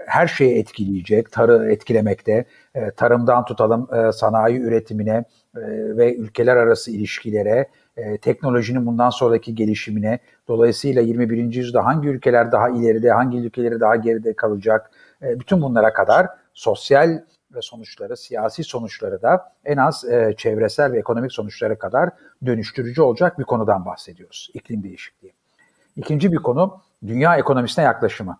her 0.06 0.26
şeyi 0.26 0.59
etkileyecek, 0.59 1.33
tarı 1.33 1.73
etkilemekte, 1.73 2.45
e, 2.75 2.90
tarımdan 2.90 3.45
tutalım 3.45 3.88
e, 3.95 4.12
sanayi 4.12 4.59
üretimine 4.59 5.25
e, 5.56 5.61
ve 5.97 6.14
ülkeler 6.14 6.56
arası 6.56 6.90
ilişkilere, 6.90 7.68
teknolojinin 8.23 8.87
bundan 8.87 9.11
sonraki 9.11 9.54
gelişimine, 9.54 10.18
dolayısıyla 10.49 11.02
21. 11.02 11.54
yüzyılda 11.54 11.85
hangi 11.85 12.09
ülkeler 12.09 12.52
daha 12.52 12.68
ileride, 12.68 13.11
hangi 13.11 13.38
ülkeleri 13.38 13.80
daha 13.80 13.97
geride 13.97 14.37
kalacak, 14.37 14.90
bütün 15.23 15.62
bunlara 15.62 15.92
kadar 15.92 16.26
sosyal 16.54 17.23
ve 17.54 17.62
sonuçları, 17.62 18.16
siyasi 18.16 18.64
sonuçları 18.64 19.23
da 19.23 19.52
en 19.64 19.76
az 19.76 20.04
çevresel 20.37 20.92
ve 20.92 20.99
ekonomik 20.99 21.33
sonuçlara 21.33 21.78
kadar 21.78 22.11
dönüştürücü 22.47 23.02
olacak 23.02 23.38
bir 23.38 23.45
konudan 23.45 23.85
bahsediyoruz. 23.87 24.50
İklim 24.54 24.83
değişikliği. 24.83 25.33
İkinci 25.97 26.33
bir 26.33 26.38
konu 26.38 26.80
dünya 27.06 27.37
ekonomisine 27.37 27.85
yaklaşımı. 27.85 28.38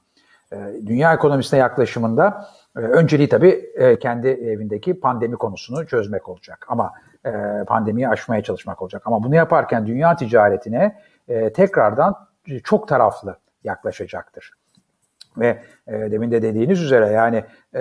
E, 0.57 0.87
dünya 0.87 1.15
ekonomisine 1.15 1.61
yaklaşımında 1.61 2.49
e, 2.77 2.81
önceliği 2.81 3.29
tabii 3.29 3.71
e, 3.75 3.99
kendi 3.99 4.29
evindeki 4.29 5.01
pandemi 5.01 5.37
konusunu 5.37 5.87
çözmek 5.87 6.29
olacak. 6.29 6.67
Ama 6.69 6.93
pandemiyi 7.67 8.09
aşmaya 8.09 8.43
çalışmak 8.43 8.83
olacak. 8.83 9.03
Ama 9.05 9.23
bunu 9.23 9.35
yaparken 9.35 9.87
dünya 9.87 10.17
ticaretine 10.17 11.01
tekrardan 11.55 12.29
çok 12.65 12.89
taraflı 12.89 13.37
yaklaşacaktır. 13.65 14.53
Ve 15.39 15.63
e, 15.87 15.93
demin 15.93 16.31
de 16.31 16.43
dediğiniz 16.43 16.83
üzere 16.83 17.07
yani 17.07 17.45
e, 17.75 17.81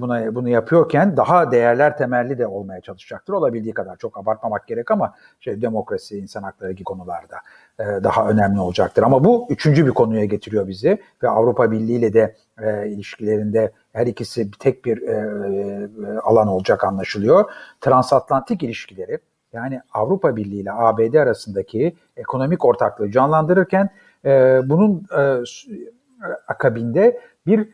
buna 0.00 0.34
bunu 0.34 0.48
yapıyorken 0.48 1.16
daha 1.16 1.50
değerler 1.50 1.96
temelli 1.96 2.38
de 2.38 2.46
olmaya 2.46 2.80
çalışacaktır. 2.80 3.32
Olabildiği 3.32 3.74
kadar 3.74 3.96
çok 3.96 4.18
abartmamak 4.18 4.66
gerek 4.66 4.90
ama 4.90 5.14
şey 5.40 5.62
demokrasi, 5.62 6.18
insan 6.18 6.42
hakları 6.42 6.72
gibi 6.72 6.84
konularda 6.84 7.36
daha 7.78 8.28
önemli 8.28 8.60
olacaktır. 8.60 9.02
Ama 9.02 9.24
bu 9.24 9.46
üçüncü 9.50 9.86
bir 9.86 9.90
konuya 9.90 10.24
getiriyor 10.24 10.68
bizi 10.68 10.98
ve 11.22 11.28
Avrupa 11.28 11.70
Birliği 11.70 11.98
ile 11.98 12.12
de 12.12 12.36
e, 12.62 12.88
ilişkilerinde 12.88 13.72
her 13.92 14.06
ikisi 14.06 14.50
tek 14.50 14.84
bir 14.84 15.02
e, 15.02 15.12
e, 15.12 16.18
alan 16.18 16.48
olacak 16.48 16.84
anlaşılıyor. 16.84 17.50
Transatlantik 17.80 18.62
ilişkileri 18.62 19.18
yani 19.52 19.80
Avrupa 19.92 20.36
Birliği 20.36 20.60
ile 20.60 20.72
ABD 20.72 21.14
arasındaki 21.14 21.96
ekonomik 22.16 22.64
ortaklığı 22.64 23.10
canlandırırken 23.10 23.90
e, 24.24 24.60
bunun 24.64 25.06
e, 25.18 25.42
akabinde 26.48 27.20
bir 27.46 27.68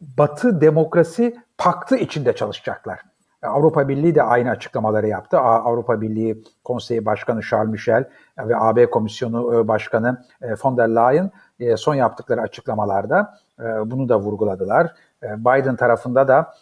Batı 0.00 0.60
demokrasi 0.60 1.36
paktı 1.58 1.96
içinde 1.96 2.32
çalışacaklar. 2.32 3.00
Avrupa 3.42 3.88
Birliği 3.88 4.14
de 4.14 4.22
aynı 4.22 4.50
açıklamaları 4.50 5.08
yaptı. 5.08 5.38
Avrupa 5.38 6.00
Birliği 6.00 6.44
Konseyi 6.64 7.06
Başkanı 7.06 7.40
Charles 7.42 7.70
Michel 7.72 8.04
ve 8.38 8.56
AB 8.56 8.90
Komisyonu 8.90 9.54
e, 9.54 9.68
Başkanı 9.68 10.24
e, 10.42 10.46
von 10.64 10.76
der 10.76 10.88
Leyen 10.88 11.30
e, 11.60 11.76
son 11.76 11.94
yaptıkları 11.94 12.40
açıklamalarda 12.40 13.38
bunu 13.84 14.08
da 14.08 14.20
vurguladılar. 14.20 14.94
Biden 15.22 15.76
tarafında 15.76 16.28
da 16.28 16.54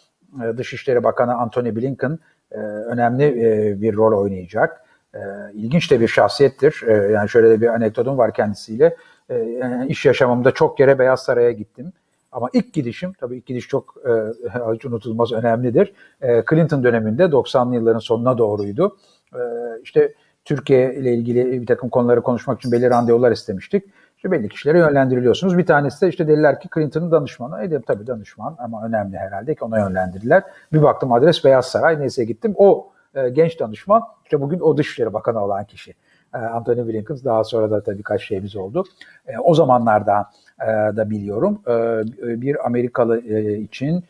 e, 0.43 0.57
Dışişleri 0.57 1.03
Bakanı 1.03 1.35
Antony 1.35 1.75
Blinken 1.75 2.19
e, 2.51 2.57
önemli 2.59 3.23
e, 3.23 3.81
bir 3.81 3.95
rol 3.95 4.21
oynayacak. 4.21 4.83
E, 5.15 5.19
ilginç 5.53 5.91
de 5.91 5.99
bir 5.99 6.07
şahsiyettir. 6.07 6.83
E, 6.87 6.93
yani 6.93 7.29
şöyle 7.29 7.61
bir 7.61 7.67
anekdotum 7.67 8.17
var 8.17 8.33
kendisiyle. 8.33 8.95
E, 9.29 9.85
iş 9.87 10.05
yaşamımda 10.05 10.51
çok 10.51 10.77
kere 10.77 10.99
Beyaz 10.99 11.23
Saray'a 11.23 11.51
gittim. 11.51 11.93
Ama 12.31 12.49
ilk 12.53 12.73
gidişim, 12.73 13.13
tabii 13.13 13.37
ilk 13.37 13.45
gidiş 13.45 13.67
çok 13.67 13.95
e, 14.05 14.87
unutulmaz, 14.87 15.31
önemlidir. 15.31 15.93
E, 16.21 16.43
Clinton 16.49 16.83
döneminde 16.83 17.23
90'lı 17.23 17.75
yılların 17.75 17.99
sonuna 17.99 18.37
doğruydu. 18.37 18.97
E, 19.33 19.39
işte 19.83 20.13
Türkiye 20.45 20.95
ile 20.95 21.13
ilgili 21.13 21.61
bir 21.61 21.67
takım 21.67 21.89
konuları 21.89 22.21
konuşmak 22.21 22.59
için 22.59 22.71
belli 22.71 22.89
randevular 22.89 23.31
istemiştik. 23.31 23.83
İşte 24.17 24.31
belli 24.31 24.49
kişilere 24.49 24.79
yönlendiriliyorsunuz. 24.79 25.57
Bir 25.57 25.65
tanesi 25.65 26.01
de 26.01 26.09
işte 26.09 26.27
dediler 26.27 26.59
ki 26.59 26.69
Clinton'ın 26.73 27.11
danışmanı. 27.11 27.63
E 27.63 27.81
tabii 27.81 28.07
danışman 28.07 28.55
ama 28.59 28.85
önemli 28.85 29.17
herhalde 29.17 29.55
ki 29.55 29.65
ona 29.65 29.79
yönlendirdiler. 29.79 30.43
Bir 30.73 30.81
baktım 30.81 31.11
adres 31.11 31.45
Beyaz 31.45 31.65
Saray. 31.65 31.99
Neyse 31.99 32.25
gittim. 32.25 32.53
O 32.57 32.91
e, 33.15 33.29
genç 33.29 33.59
danışman 33.59 34.01
işte 34.23 34.41
bugün 34.41 34.59
o 34.59 34.77
Dışişleri 34.77 35.13
Bakanı 35.13 35.43
olan 35.43 35.65
kişi. 35.65 35.93
E, 36.33 36.37
Anthony 36.37 36.87
Blinken 36.87 37.17
daha 37.25 37.43
sonra 37.43 37.71
da 37.71 37.83
tabii 37.83 37.97
birkaç 37.97 38.23
şeyimiz 38.23 38.55
oldu. 38.55 38.83
E, 39.27 39.39
o 39.39 39.53
zamanlarda 39.53 40.29
da 40.95 41.09
biliyorum 41.09 41.61
e, 41.67 41.71
bir 42.41 42.65
Amerikalı 42.65 43.21
e, 43.21 43.57
için 43.57 44.03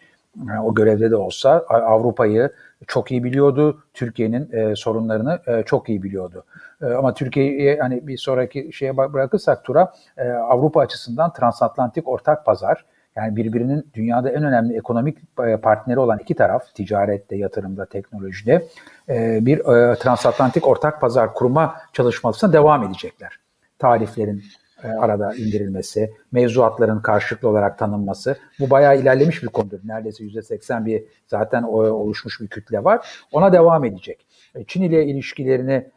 e, 0.56 0.60
o 0.64 0.76
görevde 0.76 1.12
de 1.12 1.16
olsa 1.16 1.66
Avrupa'yı 1.70 2.52
çok 2.88 3.12
iyi 3.12 3.24
biliyordu. 3.24 3.84
Türkiye'nin 3.94 4.52
e, 4.52 4.76
sorunlarını 4.76 5.40
e, 5.48 5.64
çok 5.64 5.90
iyi 5.90 6.04
biliyordu. 6.04 6.44
E, 6.82 6.86
ama 6.86 7.14
Türkiye'yi 7.14 7.80
hani 7.80 8.08
bir 8.08 8.18
sonraki 8.18 8.74
şeye 8.74 8.98
bırakırsak 8.98 9.64
tura 9.64 9.94
e, 10.18 10.30
Avrupa 10.30 10.82
açısından 10.82 11.34
transatlantik 11.34 12.08
ortak 12.08 12.46
pazar 12.46 12.86
yani 13.16 13.36
birbirinin 13.36 13.88
dünyada 13.94 14.30
en 14.30 14.44
önemli 14.44 14.78
ekonomik 14.78 15.18
e, 15.48 15.58
partneri 15.58 16.00
olan 16.00 16.20
iki 16.20 16.36
taraf 16.36 16.76
ticarette, 16.76 17.36
yatırımda, 17.36 17.86
teknolojide 17.86 18.68
e, 19.10 19.46
bir 19.46 19.60
e, 19.60 19.96
transatlantik 19.96 20.68
ortak 20.68 21.02
pazar 21.02 21.34
kurma 21.34 21.76
çalışmasına 21.94 22.54
devam 22.54 22.84
edecekler. 22.84 23.40
Tariflerin 23.80 24.44
arada 24.84 25.36
indirilmesi, 25.36 26.14
mevzuatların 26.32 27.00
karşılıklı 27.00 27.50
olarak 27.50 27.80
tanınması. 27.80 28.38
Bu 28.60 28.70
bayağı 28.70 29.00
ilerlemiş 29.00 29.44
bir 29.44 29.48
konudur. 29.48 29.80
Neredeyse 29.84 30.24
%80 30.24 30.86
bir 30.86 31.04
zaten 31.28 31.64
oluşmuş 31.64 32.42
bir 32.42 32.48
kütle 32.48 32.84
var. 32.84 33.08
Ona 33.32 33.54
devam 33.54 33.86
edecek. 33.86 34.28
Çin 34.68 34.84
ile 34.84 35.06
ilişkilerini 35.06 35.88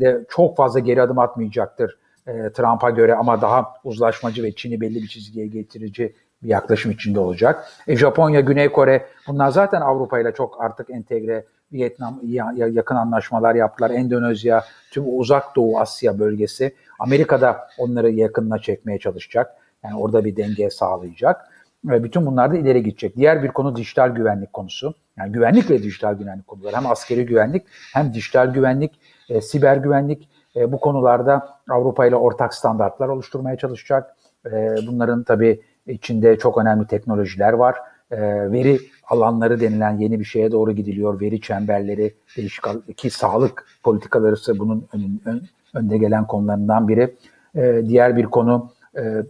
de 0.00 0.24
çok 0.28 0.56
fazla 0.56 0.80
geri 0.80 1.02
adım 1.02 1.18
atmayacaktır 1.18 1.98
e, 2.26 2.52
Trump'a 2.52 2.90
göre 2.90 3.14
ama 3.14 3.42
daha 3.42 3.74
uzlaşmacı 3.84 4.42
ve 4.42 4.52
Çin'i 4.52 4.80
belli 4.80 5.02
bir 5.02 5.08
çizgiye 5.08 5.46
getirici 5.46 6.14
bir 6.42 6.48
yaklaşım 6.48 6.92
içinde 6.92 7.20
olacak. 7.20 7.64
E, 7.86 7.96
Japonya, 7.96 8.40
Güney 8.40 8.68
Kore 8.68 9.06
bunlar 9.28 9.50
zaten 9.50 9.80
Avrupa 9.80 10.20
ile 10.20 10.34
çok 10.34 10.64
artık 10.64 10.90
entegre 10.90 11.44
Vietnam 11.72 12.20
yakın 12.56 12.96
anlaşmalar 12.96 13.54
yaptılar. 13.54 13.90
Endonezya, 13.90 14.64
tüm 14.90 15.04
uzak 15.18 15.56
doğu 15.56 15.78
Asya 15.78 16.18
bölgesi. 16.18 16.74
Amerika'da 16.98 17.68
onları 17.78 18.10
yakınına 18.10 18.58
çekmeye 18.58 18.98
çalışacak. 18.98 19.56
Yani 19.84 19.96
orada 19.96 20.24
bir 20.24 20.36
denge 20.36 20.70
sağlayacak. 20.70 21.48
Ve 21.84 22.04
bütün 22.04 22.26
bunlar 22.26 22.52
da 22.52 22.56
ileri 22.56 22.82
gidecek. 22.82 23.16
Diğer 23.16 23.42
bir 23.42 23.48
konu 23.48 23.76
dijital 23.76 24.08
güvenlik 24.08 24.52
konusu. 24.52 24.94
Yani 25.16 25.32
güvenlik 25.32 25.70
ve 25.70 25.82
dijital 25.82 26.14
güvenlik 26.14 26.46
konuları. 26.46 26.76
Hem 26.76 26.86
askeri 26.86 27.26
güvenlik 27.26 27.66
hem 27.94 28.14
dijital 28.14 28.54
güvenlik, 28.54 29.00
e, 29.28 29.40
siber 29.40 29.76
güvenlik 29.76 30.28
e, 30.56 30.72
bu 30.72 30.80
konularda 30.80 31.48
Avrupa 31.70 32.06
ile 32.06 32.16
ortak 32.16 32.54
standartlar 32.54 33.08
oluşturmaya 33.08 33.56
çalışacak. 33.56 34.16
E, 34.46 34.76
bunların 34.86 35.22
tabii 35.22 35.62
içinde 35.86 36.38
çok 36.38 36.58
önemli 36.58 36.86
teknolojiler 36.86 37.52
var. 37.52 37.76
E, 38.10 38.18
veri 38.52 38.80
alanları 39.08 39.60
denilen 39.60 39.98
yeni 39.98 40.20
bir 40.20 40.24
şeye 40.24 40.52
doğru 40.52 40.72
gidiliyor. 40.72 41.20
Veri 41.20 41.40
çemberleri, 41.40 42.14
değişik 42.36 42.64
ki 42.96 43.10
sağlık 43.10 43.66
politikaları 43.82 44.34
ise 44.34 44.58
bunun 44.58 44.88
ön, 44.92 45.20
ön, 45.24 45.42
önde 45.74 45.98
gelen 45.98 46.26
konularından 46.26 46.88
biri. 46.88 47.16
E, 47.54 47.82
diğer 47.88 48.16
bir 48.16 48.24
konu 48.24 48.72
e, 48.98 49.22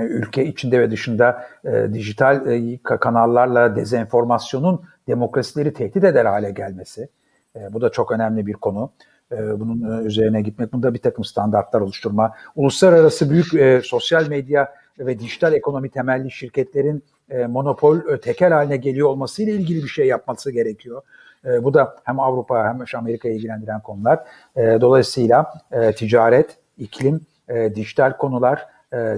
ülke 0.00 0.46
içinde 0.46 0.80
ve 0.80 0.90
dışında 0.90 1.46
e, 1.64 1.94
dijital 1.94 2.46
e, 2.46 2.78
kanallarla 2.82 3.76
dezenformasyonun 3.76 4.82
demokrasileri 5.08 5.72
tehdit 5.72 6.04
eder 6.04 6.24
hale 6.24 6.50
gelmesi. 6.50 7.08
E, 7.56 7.72
bu 7.72 7.80
da 7.80 7.90
çok 7.90 8.12
önemli 8.12 8.46
bir 8.46 8.54
konu. 8.54 8.92
E, 9.32 9.60
bunun 9.60 10.02
e, 10.02 10.04
üzerine 10.04 10.42
gitmek, 10.42 10.72
bunda 10.72 10.94
bir 10.94 10.98
takım 10.98 11.24
standartlar 11.24 11.80
oluşturma, 11.80 12.32
uluslararası 12.56 13.30
büyük 13.30 13.54
e, 13.54 13.80
sosyal 13.84 14.28
medya 14.28 14.74
ve 14.98 15.18
dijital 15.18 15.52
ekonomi 15.52 15.90
temelli 15.90 16.30
şirketlerin 16.30 17.04
e, 17.30 17.46
monopol, 17.46 17.98
e, 18.08 18.20
tekel 18.20 18.52
haline 18.52 18.76
geliyor 18.76 19.08
olmasıyla 19.08 19.52
ilgili 19.52 19.82
bir 19.82 19.88
şey 19.88 20.06
yapması 20.06 20.50
gerekiyor. 20.50 21.02
E, 21.44 21.64
bu 21.64 21.74
da 21.74 21.96
hem 22.04 22.20
Avrupa 22.20 22.64
hem 22.64 22.98
Amerika'yı 22.98 23.34
ilgilendiren 23.34 23.80
konular. 23.80 24.18
Dolayısıyla 24.56 25.54
ticaret, 25.96 26.56
iklim, 26.78 27.20
e, 27.48 27.74
dijital 27.74 28.16
konular, 28.16 28.66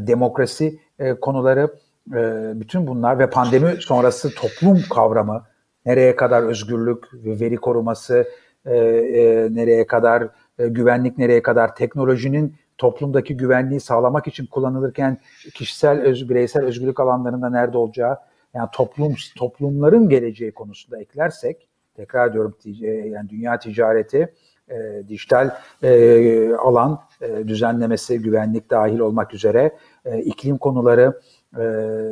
demokrasi 0.00 0.78
konuları, 1.20 1.68
bütün 2.60 2.86
bunlar 2.86 3.18
ve 3.18 3.30
pandemi 3.30 3.76
sonrası 3.80 4.34
toplum 4.34 4.82
kavramı, 4.90 5.42
nereye 5.86 6.16
kadar 6.16 6.42
özgürlük, 6.42 7.04
veri 7.14 7.56
koruması, 7.56 8.28
nereye 9.50 9.86
kadar, 9.86 10.28
güvenlik 10.58 11.18
nereye 11.18 11.42
kadar, 11.42 11.76
teknolojinin 11.76 12.54
toplumdaki 12.78 13.36
güvenliği 13.36 13.80
sağlamak 13.80 14.26
için 14.26 14.46
kullanılırken 14.46 15.18
kişisel, 15.54 16.00
öz, 16.00 16.28
bireysel 16.28 16.64
özgürlük 16.64 17.00
alanlarında 17.00 17.50
nerede 17.50 17.78
olacağı, 17.78 18.18
yani 18.54 18.68
toplum 18.72 19.14
toplumların 19.36 20.08
geleceği 20.08 20.52
konusunda 20.52 21.00
eklersek, 21.00 21.68
tekrar 21.96 22.32
diyorum 22.32 22.54
yani 23.04 23.28
dünya 23.28 23.58
ticareti, 23.58 24.34
e, 24.70 25.02
dijital 25.08 25.50
e, 25.82 26.54
alan 26.54 27.00
e, 27.20 27.48
düzenlemesi, 27.48 28.22
güvenlik 28.22 28.70
dahil 28.70 28.98
olmak 28.98 29.34
üzere 29.34 29.76
e, 30.04 30.18
iklim 30.18 30.58
konuları, 30.58 31.20
e, 31.56 31.62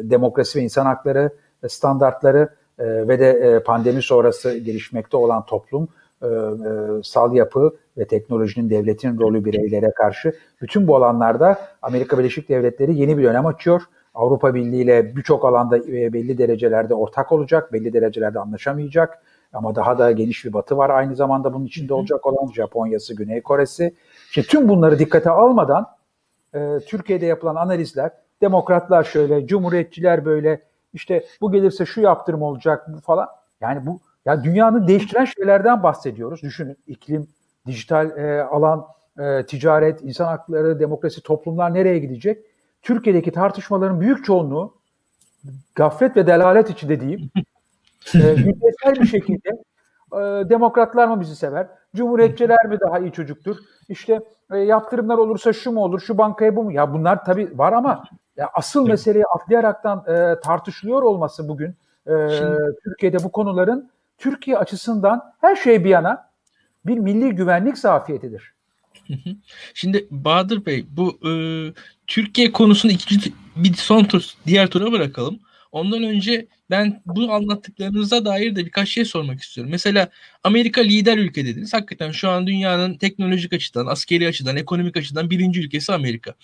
demokrasi 0.02 0.58
ve 0.58 0.62
insan 0.62 0.86
hakları 0.86 1.30
standartları 1.68 2.48
e, 2.78 3.08
ve 3.08 3.18
de 3.18 3.30
e, 3.30 3.62
pandemi 3.62 4.02
sonrası 4.02 4.58
gelişmekte 4.58 5.16
olan 5.16 5.46
toplum 5.46 5.88
e, 6.22 6.26
e, 6.26 7.02
sal 7.02 7.34
yapı 7.34 7.76
ve 7.98 8.06
teknolojinin 8.06 8.70
devletin 8.70 9.18
rolü 9.20 9.44
bireylere 9.44 9.90
karşı 9.90 10.32
bütün 10.62 10.88
bu 10.88 10.96
alanlarda 10.96 11.58
Amerika 11.82 12.18
Birleşik 12.18 12.48
Devletleri 12.48 12.98
yeni 12.98 13.18
bir 13.18 13.22
dönem 13.22 13.46
açıyor. 13.46 13.82
Avrupa 14.14 14.54
Birliği 14.54 14.82
ile 14.82 15.16
birçok 15.16 15.44
alanda 15.44 15.78
e, 15.78 16.12
belli 16.12 16.38
derecelerde 16.38 16.94
ortak 16.94 17.32
olacak, 17.32 17.72
belli 17.72 17.92
derecelerde 17.92 18.38
anlaşamayacak. 18.38 19.22
Ama 19.52 19.74
daha 19.74 19.98
da 19.98 20.12
geniş 20.12 20.44
bir 20.44 20.52
batı 20.52 20.76
var 20.76 20.90
aynı 20.90 21.16
zamanda 21.16 21.54
bunun 21.54 21.64
içinde 21.64 21.94
olacak 21.94 22.26
olan 22.26 22.52
Japonya'sı, 22.52 23.16
Güney 23.16 23.42
Kore'si. 23.42 23.94
Şimdi 24.30 24.48
tüm 24.48 24.68
bunları 24.68 24.98
dikkate 24.98 25.30
almadan 25.30 25.86
e, 26.54 26.78
Türkiye'de 26.86 27.26
yapılan 27.26 27.54
analizler, 27.56 28.10
demokratlar 28.40 29.04
şöyle, 29.04 29.46
cumhuriyetçiler 29.46 30.24
böyle, 30.24 30.62
işte 30.92 31.24
bu 31.40 31.52
gelirse 31.52 31.86
şu 31.86 32.00
yaptırım 32.00 32.42
olacak 32.42 32.88
falan. 33.04 33.28
Yani 33.60 33.86
bu 33.86 34.00
ya 34.24 34.44
dünyanın 34.44 34.88
değiştiren 34.88 35.24
şeylerden 35.24 35.82
bahsediyoruz. 35.82 36.42
Düşünün 36.42 36.76
iklim, 36.86 37.28
dijital 37.66 38.18
e, 38.18 38.42
alan, 38.42 38.86
e, 39.18 39.46
ticaret, 39.46 40.02
insan 40.02 40.26
hakları, 40.26 40.80
demokrasi, 40.80 41.22
toplumlar 41.22 41.74
nereye 41.74 41.98
gidecek? 41.98 42.46
Türkiye'deki 42.82 43.32
tartışmaların 43.32 44.00
büyük 44.00 44.24
çoğunluğu 44.24 44.74
gaflet 45.74 46.16
ve 46.16 46.26
delalet 46.26 46.70
içinde 46.70 47.00
diyeyim. 47.00 47.30
e, 48.14 48.18
yüzeysel 48.18 48.94
bir 49.00 49.06
şekilde 49.06 49.48
e, 50.12 50.18
demokratlar 50.50 51.08
mı 51.08 51.20
bizi 51.20 51.36
sever? 51.36 51.66
Cumhuriyetçiler 51.96 52.66
mi 52.66 52.80
daha 52.80 52.98
iyi 52.98 53.12
çocuktur? 53.12 53.56
İşte 53.88 54.20
e, 54.52 54.58
yaptırımlar 54.58 55.18
olursa 55.18 55.52
şu 55.52 55.72
mu 55.72 55.80
olur, 55.80 56.00
şu 56.00 56.18
bankaya 56.18 56.56
bu 56.56 56.64
mu? 56.64 56.72
Ya 56.72 56.92
bunlar 56.92 57.24
tabii 57.24 57.58
var 57.58 57.72
ama 57.72 58.04
ya 58.36 58.50
asıl 58.54 58.88
meseleyi 58.88 59.24
atlayaraktan 59.26 60.04
e, 60.06 60.40
tartışılıyor 60.40 61.02
olması 61.02 61.48
bugün 61.48 61.76
e, 62.06 62.28
Şimdi, 62.38 62.58
Türkiye'de 62.84 63.24
bu 63.24 63.32
konuların 63.32 63.90
Türkiye 64.22 64.58
açısından 64.58 65.22
her 65.40 65.56
şey 65.56 65.84
bir 65.84 65.90
yana 65.90 66.30
bir 66.86 66.98
milli 66.98 67.30
güvenlik 67.30 67.78
zafiyetidir. 67.78 68.52
Şimdi 69.74 70.06
Bahadır 70.10 70.66
Bey 70.66 70.86
bu 70.90 71.28
e, 71.28 71.32
Türkiye 72.06 72.52
konusunu 72.52 72.92
ikinci 72.92 73.32
bir 73.56 73.74
son 73.74 74.04
tur 74.04 74.24
diğer 74.46 74.66
tura 74.66 74.92
bırakalım. 74.92 75.40
Ondan 75.72 76.02
önce 76.02 76.46
ben 76.70 77.02
bu 77.06 77.32
anlattıklarınıza 77.32 78.24
dair 78.24 78.56
de 78.56 78.66
birkaç 78.66 78.88
şey 78.88 79.04
sormak 79.04 79.40
istiyorum. 79.40 79.70
Mesela 79.70 80.08
Amerika 80.44 80.80
lider 80.80 81.18
ülke 81.18 81.46
dediniz. 81.46 81.74
Hakikaten 81.74 82.10
şu 82.10 82.28
an 82.28 82.46
dünyanın 82.46 82.94
teknolojik 82.94 83.52
açıdan, 83.52 83.86
askeri 83.86 84.28
açıdan, 84.28 84.56
ekonomik 84.56 84.96
açıdan 84.96 85.30
birinci 85.30 85.60
ülkesi 85.60 85.92
Amerika. 85.92 86.34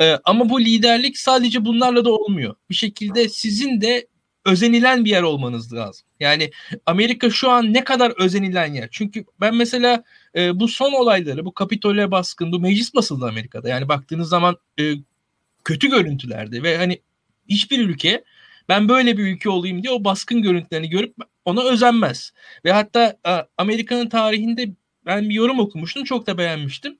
Ee, 0.00 0.18
ama 0.24 0.48
bu 0.48 0.60
liderlik 0.60 1.18
sadece 1.18 1.64
bunlarla 1.64 2.04
da 2.04 2.12
olmuyor. 2.12 2.54
Bir 2.70 2.74
şekilde 2.74 3.28
sizin 3.28 3.80
de 3.80 4.06
özenilen 4.46 5.04
bir 5.04 5.10
yer 5.10 5.22
olmanız 5.22 5.72
lazım. 5.72 6.06
Yani 6.20 6.50
Amerika 6.86 7.30
şu 7.30 7.50
an 7.50 7.74
ne 7.74 7.84
kadar 7.84 8.12
özenilen 8.20 8.74
yer. 8.74 8.88
Çünkü 8.90 9.24
ben 9.40 9.54
mesela 9.54 10.04
e, 10.36 10.60
bu 10.60 10.68
son 10.68 10.92
olayları, 10.92 11.44
bu 11.44 11.54
Kapitol'e 11.54 12.10
baskın, 12.10 12.52
bu 12.52 12.60
meclis 12.60 12.94
basıldı 12.94 13.26
Amerika'da. 13.26 13.68
Yani 13.68 13.88
baktığınız 13.88 14.28
zaman 14.28 14.56
e, 14.80 14.94
kötü 15.64 15.90
görüntülerdi 15.90 16.62
ve 16.62 16.76
hani 16.76 17.00
hiçbir 17.48 17.78
ülke 17.78 18.24
ben 18.68 18.88
böyle 18.88 19.18
bir 19.18 19.22
ülke 19.22 19.50
olayım 19.50 19.82
diye 19.82 19.92
o 19.92 20.04
baskın 20.04 20.42
görüntülerini 20.42 20.90
görüp 20.90 21.14
ona 21.44 21.62
özenmez. 21.62 22.32
Ve 22.64 22.72
hatta 22.72 23.16
Amerika'nın 23.58 24.08
tarihinde 24.08 24.68
ben 25.06 25.28
bir 25.28 25.34
yorum 25.34 25.58
okumuştum 25.58 26.04
çok 26.04 26.26
da 26.26 26.38
beğenmiştim. 26.38 26.98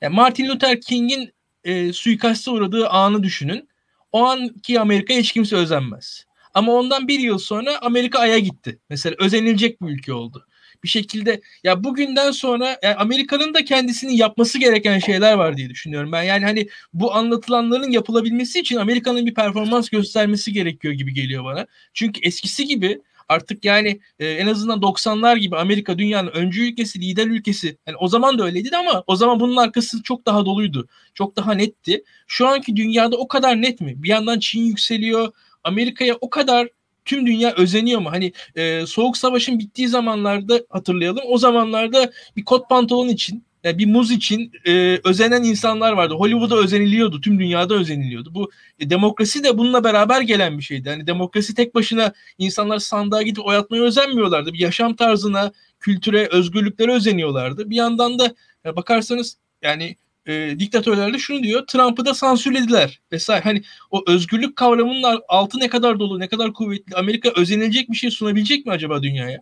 Yani 0.00 0.14
Martin 0.14 0.48
Luther 0.48 0.80
King'in 0.80 1.32
e, 1.64 1.92
suikaste 1.92 2.50
uğradığı 2.50 2.88
anı 2.88 3.22
düşünün. 3.22 3.68
O 4.12 4.24
anki 4.24 4.80
Amerika 4.80 5.14
hiç 5.14 5.32
kimse 5.32 5.56
özenmez. 5.56 6.26
Ama 6.54 6.72
ondan 6.72 7.08
bir 7.08 7.20
yıl 7.20 7.38
sonra 7.38 7.78
Amerika 7.82 8.18
Ay'a 8.18 8.38
gitti. 8.38 8.78
Mesela 8.90 9.16
özenilecek 9.18 9.82
bir 9.82 9.88
ülke 9.88 10.12
oldu. 10.12 10.46
Bir 10.84 10.88
şekilde 10.88 11.40
ya 11.64 11.84
bugünden 11.84 12.30
sonra 12.30 12.78
yani 12.82 12.94
Amerika'nın 12.94 13.54
da 13.54 13.64
kendisinin 13.64 14.12
yapması 14.12 14.58
gereken 14.58 14.98
şeyler 14.98 15.34
var 15.34 15.56
diye 15.56 15.70
düşünüyorum 15.70 16.12
ben. 16.12 16.22
Yani 16.22 16.44
hani 16.44 16.68
bu 16.92 17.14
anlatılanların 17.14 17.90
yapılabilmesi 17.90 18.60
için 18.60 18.76
Amerika'nın 18.76 19.26
bir 19.26 19.34
performans 19.34 19.88
göstermesi 19.88 20.52
gerekiyor 20.52 20.94
gibi 20.94 21.14
geliyor 21.14 21.44
bana. 21.44 21.66
Çünkü 21.94 22.20
eskisi 22.22 22.64
gibi 22.64 23.00
artık 23.30 23.64
yani 23.64 24.00
e, 24.18 24.26
en 24.26 24.46
azından 24.46 24.80
90'lar 24.80 25.38
gibi 25.38 25.56
Amerika 25.56 25.98
dünyanın 25.98 26.30
öncü 26.30 26.62
ülkesi, 26.62 27.00
lider 27.00 27.26
ülkesi. 27.26 27.76
Yani 27.86 27.96
o 27.96 28.08
zaman 28.08 28.38
da 28.38 28.44
öyleydi 28.44 28.76
ama 28.76 29.04
o 29.06 29.16
zaman 29.16 29.40
bunun 29.40 29.56
arkası 29.56 30.02
çok 30.02 30.26
daha 30.26 30.46
doluydu. 30.46 30.88
Çok 31.14 31.36
daha 31.36 31.52
netti. 31.52 32.04
Şu 32.26 32.48
anki 32.48 32.76
dünyada 32.76 33.16
o 33.16 33.28
kadar 33.28 33.62
net 33.62 33.80
mi? 33.80 34.02
Bir 34.02 34.08
yandan 34.08 34.38
Çin 34.38 34.62
yükseliyor. 34.62 35.32
Amerika'ya 35.64 36.18
o 36.20 36.30
kadar 36.30 36.68
tüm 37.04 37.26
dünya 37.26 37.54
özeniyor 37.54 38.00
mu? 38.00 38.12
Hani 38.12 38.32
e, 38.54 38.86
soğuk 38.86 39.16
savaşın 39.16 39.58
bittiği 39.58 39.88
zamanlarda 39.88 40.60
hatırlayalım. 40.68 41.22
O 41.26 41.38
zamanlarda 41.38 42.10
bir 42.36 42.44
kot 42.44 42.68
pantolon 42.68 43.08
için 43.08 43.44
yani 43.64 43.78
bir 43.78 43.86
muz 43.86 44.10
için 44.10 44.52
e, 44.66 45.00
özenen 45.04 45.42
insanlar 45.42 45.92
vardı. 45.92 46.14
Hollywood'a 46.14 46.56
özeniliyordu. 46.56 47.20
Tüm 47.20 47.38
dünyada 47.38 47.74
özeniliyordu. 47.74 48.34
Bu 48.34 48.50
e, 48.78 48.90
demokrasi 48.90 49.44
de 49.44 49.58
bununla 49.58 49.84
beraber 49.84 50.20
gelen 50.20 50.58
bir 50.58 50.62
şeydi. 50.62 50.88
Yani 50.88 51.06
demokrasi 51.06 51.54
tek 51.54 51.74
başına 51.74 52.12
insanlar 52.38 52.78
sandığa 52.78 53.22
gidip 53.22 53.46
oy 53.46 53.56
atmaya 53.56 53.82
özenmiyorlardı. 53.82 54.52
Bir 54.52 54.58
yaşam 54.58 54.96
tarzına, 54.96 55.52
kültüre, 55.80 56.28
özgürlüklere 56.30 56.92
özeniyorlardı. 56.92 57.70
Bir 57.70 57.76
yandan 57.76 58.18
da 58.18 58.34
ya 58.64 58.76
bakarsanız 58.76 59.36
yani 59.62 59.96
e, 60.26 60.58
diktatörler 60.58 61.14
de 61.14 61.18
şunu 61.18 61.42
diyor. 61.42 61.66
Trump'ı 61.66 62.04
da 62.06 62.14
sansürlediler 62.14 63.00
vesaire. 63.12 63.44
Hani 63.44 63.62
o 63.90 64.02
özgürlük 64.08 64.56
kavramının 64.56 65.20
altı 65.28 65.58
ne 65.58 65.68
kadar 65.68 65.98
dolu, 65.98 66.20
ne 66.20 66.28
kadar 66.28 66.52
kuvvetli. 66.52 66.96
Amerika 66.96 67.30
özenilecek 67.36 67.90
bir 67.90 67.96
şey 67.96 68.10
sunabilecek 68.10 68.66
mi 68.66 68.72
acaba 68.72 69.02
dünyaya? 69.02 69.40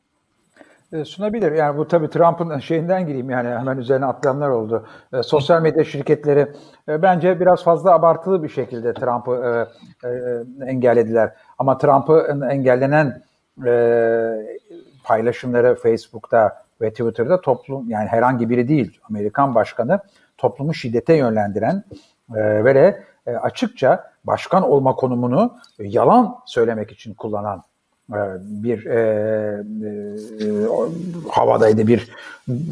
E, 0.92 1.04
sunabilir. 1.04 1.52
Yani 1.52 1.78
bu 1.78 1.88
tabii 1.88 2.10
Trump'ın 2.10 2.58
şeyinden 2.58 3.06
gireyim 3.06 3.30
yani 3.30 3.48
hemen 3.48 3.78
üzerine 3.78 4.06
atlayanlar 4.06 4.48
oldu. 4.48 4.86
E, 5.12 5.22
sosyal 5.22 5.62
medya 5.62 5.84
şirketleri 5.84 6.52
e, 6.88 7.02
bence 7.02 7.40
biraz 7.40 7.64
fazla 7.64 7.92
abartılı 7.92 8.42
bir 8.42 8.48
şekilde 8.48 8.94
Trump'ı 8.94 9.66
e, 10.04 10.08
e, 10.08 10.70
engellediler. 10.70 11.32
Ama 11.58 11.78
Trump'ı 11.78 12.46
engellenen 12.50 13.22
e, 13.66 13.72
paylaşımları 15.04 15.74
Facebook'ta 15.74 16.62
ve 16.80 16.90
Twitter'da 16.90 17.40
toplum 17.40 17.90
yani 17.90 18.08
herhangi 18.08 18.50
biri 18.50 18.68
değil 18.68 19.00
Amerikan 19.10 19.54
başkanı 19.54 20.00
toplumu 20.38 20.74
şiddete 20.74 21.14
yönlendiren 21.14 21.84
e, 22.34 22.64
ve 22.64 22.74
de 22.74 23.02
e, 23.26 23.30
açıkça 23.36 24.10
başkan 24.24 24.62
olma 24.62 24.94
konumunu 24.94 25.58
yalan 25.78 26.38
söylemek 26.46 26.92
için 26.92 27.14
kullanan 27.14 27.62
e, 28.12 28.18
bir 28.40 28.86
e, 28.86 28.98
e, 29.84 30.48
havadaydı 31.30 31.86
bir 31.86 32.12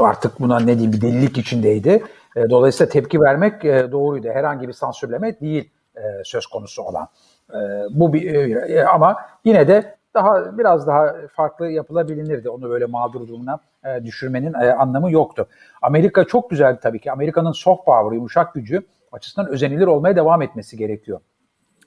artık 0.00 0.40
buna 0.40 0.60
ne 0.60 0.66
diyeyim 0.74 0.92
bir 0.92 1.00
delilik 1.00 1.38
içindeydi. 1.38 2.02
E, 2.36 2.50
dolayısıyla 2.50 2.90
tepki 2.90 3.20
vermek 3.20 3.64
e, 3.64 3.92
doğruydu. 3.92 4.28
Herhangi 4.28 4.68
bir 4.68 4.72
sansürleme 4.72 5.40
değil 5.40 5.70
e, 5.96 6.00
söz 6.24 6.46
konusu 6.46 6.82
olan. 6.82 7.08
E, 7.50 7.58
bu 7.90 8.12
bir 8.12 8.34
e, 8.34 8.86
ama 8.86 9.16
yine 9.44 9.68
de 9.68 9.95
daha 10.16 10.58
biraz 10.58 10.86
daha 10.86 11.14
farklı 11.32 11.70
yapılabilirdi. 11.70 12.50
Onu 12.50 12.70
böyle 12.70 12.86
mağdur 12.86 13.28
durumuna 13.28 13.58
e, 13.84 14.04
düşürmenin 14.04 14.54
e, 14.54 14.72
anlamı 14.72 15.10
yoktu. 15.10 15.46
Amerika 15.82 16.24
çok 16.24 16.50
güzel 16.50 16.76
tabii 16.76 17.00
ki. 17.00 17.12
Amerika'nın 17.12 17.52
soft 17.52 17.84
power, 17.84 18.16
yumuşak 18.16 18.54
gücü 18.54 18.82
açısından 19.12 19.50
özenilir 19.50 19.86
olmaya 19.86 20.16
devam 20.16 20.42
etmesi 20.42 20.76
gerekiyor. 20.76 21.20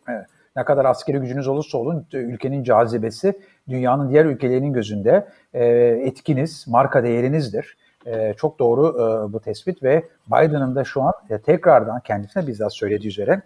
Evet. 0.07 0.25
Ne 0.55 0.63
kadar 0.63 0.85
askeri 0.85 1.17
gücünüz 1.17 1.47
olursa 1.47 1.77
olun 1.77 2.05
ülkenin 2.13 2.63
cazibesi 2.63 3.39
dünyanın 3.69 4.09
diğer 4.09 4.25
ülkelerinin 4.25 4.73
gözünde 4.73 5.27
e, 5.53 5.65
etkiniz, 6.03 6.67
marka 6.67 7.03
değerinizdir. 7.03 7.77
E, 8.05 8.33
çok 8.33 8.59
doğru 8.59 8.87
e, 8.87 9.33
bu 9.33 9.39
tespit 9.39 9.83
ve 9.83 10.03
Biden'ın 10.27 10.75
da 10.75 10.83
şu 10.83 11.01
an 11.01 11.13
e, 11.29 11.37
tekrardan 11.37 11.99
kendisine 11.99 12.47
bizzat 12.47 12.73
söylediği 12.73 13.09
üzere 13.09 13.41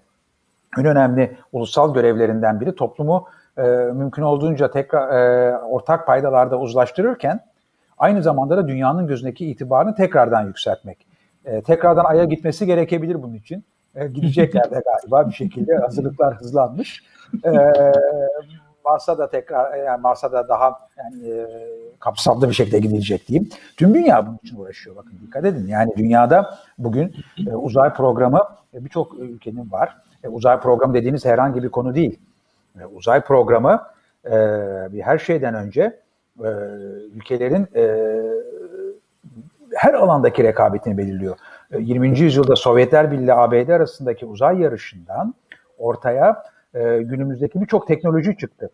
en 0.80 0.86
önemli 0.86 1.38
ulusal 1.52 1.94
görevlerinden 1.94 2.62
biri 2.62 2.76
toplumu 2.76 3.28
e, 3.58 3.62
mümkün 3.94 4.22
olduğunca 4.22 4.72
tekrar 4.72 5.10
e, 5.10 5.58
ortak 5.58 6.08
paydalarda 6.08 6.60
uzlaştırırken 6.60 7.40
aynı 7.98 8.24
zamanda 8.24 8.58
da 8.58 8.68
dünyanın 8.68 9.08
gözündeki 9.08 9.46
itibarını 9.46 9.96
tekrardan 9.96 10.48
yükseltmek. 10.48 11.08
E, 11.46 11.62
tekrardan 11.62 12.06
Ay'a 12.06 12.24
gitmesi 12.24 12.66
gerekebilir 12.66 13.24
bunun 13.24 13.34
için. 13.34 13.64
E, 13.96 14.08
gidecekler 14.08 14.64
de 14.72 14.82
galiba 14.86 15.30
bir 15.30 15.34
şekilde 15.34 15.78
hazırlıklar 15.78 16.36
hızlanmış. 16.36 17.04
E, 17.46 17.52
Mars'a 18.86 19.18
da 19.18 19.30
tekrar 19.30 19.78
yani 19.78 20.02
Mars'a 20.02 20.32
da 20.32 20.48
daha 20.50 20.80
yani 20.98 21.30
e, 21.30 21.48
kapsamlı 22.00 22.50
bir 22.50 22.54
şekilde 22.54 22.80
gidilecek 22.80 23.28
diyeyim. 23.28 23.50
Tüm 23.78 23.94
dünya 23.94 24.28
bunun 24.28 24.40
için 24.44 24.58
uğraşıyor. 24.58 24.96
Bakın 24.96 25.20
dikkat 25.22 25.46
edin. 25.46 25.68
Yani 25.68 25.92
dünyada 25.98 26.58
bugün 26.78 27.16
e, 27.48 27.56
uzay 27.56 27.94
programı 27.94 28.42
e, 28.74 28.86
birçok 28.86 29.20
ülkenin 29.20 29.72
var. 29.72 29.98
E, 30.24 30.28
uzay 30.28 30.60
programı 30.60 30.94
dediğiniz 30.94 31.26
herhangi 31.26 31.64
bir 31.64 31.70
konu 31.70 31.96
değil. 31.96 32.20
Uzay 32.94 33.22
programı 33.22 33.82
e, 34.26 35.02
her 35.02 35.18
şeyden 35.18 35.54
önce 35.54 36.00
e, 36.40 36.50
ülkelerin 37.16 37.68
e, 37.76 38.14
her 39.76 39.94
alandaki 39.94 40.44
rekabetini 40.44 40.98
belirliyor. 40.98 41.38
20. 41.80 42.08
E, 42.08 42.24
yüzyılda 42.24 42.56
Sovyetler 42.56 43.12
Birliği 43.12 43.34
ABD 43.34 43.70
arasındaki 43.70 44.26
uzay 44.26 44.60
yarışından 44.62 45.34
ortaya 45.78 46.44
günümüzdeki 47.00 47.62
birçok 47.62 47.88
teknoloji 47.88 48.38
çıktı. 48.38 48.70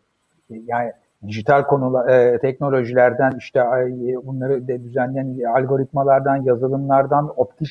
Yani 0.49 0.93
dijital 1.27 1.63
konular, 1.63 2.37
teknolojilerden 2.37 3.35
işte 3.37 3.59
e, 3.59 4.27
bunları 4.27 4.67
düzenleyen 4.67 5.39
algoritmalardan, 5.43 6.35
yazılımlardan, 6.35 7.33
optik 7.37 7.69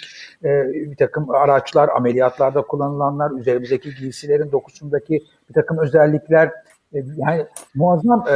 bir 0.62 0.96
takım 0.96 1.30
araçlar, 1.30 1.88
ameliyatlarda 1.88 2.62
kullanılanlar, 2.62 3.30
üzerimizdeki 3.30 3.94
giysilerin 3.94 4.52
dokusundaki 4.52 5.24
bir 5.48 5.54
takım 5.54 5.78
özellikler 5.78 6.48
e, 6.94 6.98
yani 7.16 7.46
muazzam 7.74 8.24
e, 8.28 8.34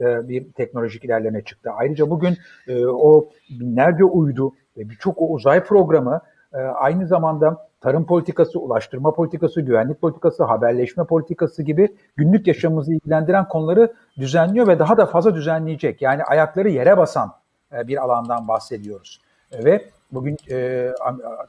e, 0.00 0.28
bir 0.28 0.52
teknolojik 0.52 1.04
ilerleme 1.04 1.44
çıktı. 1.44 1.70
Ayrıca 1.76 2.10
bugün 2.10 2.36
e, 2.68 2.86
o 2.86 3.28
binlerce 3.60 4.04
uydu 4.04 4.52
ve 4.76 4.90
birçok 4.90 5.16
uzay 5.18 5.64
programı 5.64 6.20
e, 6.54 6.58
aynı 6.58 7.06
zamanda 7.06 7.66
tarım 7.80 8.06
politikası, 8.06 8.60
ulaştırma 8.60 9.14
politikası, 9.14 9.60
güvenlik 9.60 10.00
politikası, 10.00 10.44
haberleşme 10.44 11.04
politikası 11.04 11.62
gibi 11.62 11.96
günlük 12.16 12.46
yaşamımızı 12.46 12.94
ilgilendiren 12.94 13.48
konuları 13.48 13.92
düzenliyor 14.18 14.66
ve 14.66 14.78
daha 14.78 14.96
da 14.96 15.06
fazla 15.06 15.34
düzenleyecek. 15.34 16.02
Yani 16.02 16.24
ayakları 16.24 16.68
yere 16.68 16.96
basan 16.96 17.32
e, 17.72 17.88
bir 17.88 18.04
alandan 18.04 18.48
bahsediyoruz. 18.48 19.20
Ve 19.64 19.84
bugün 20.12 20.36
e, 20.50 20.90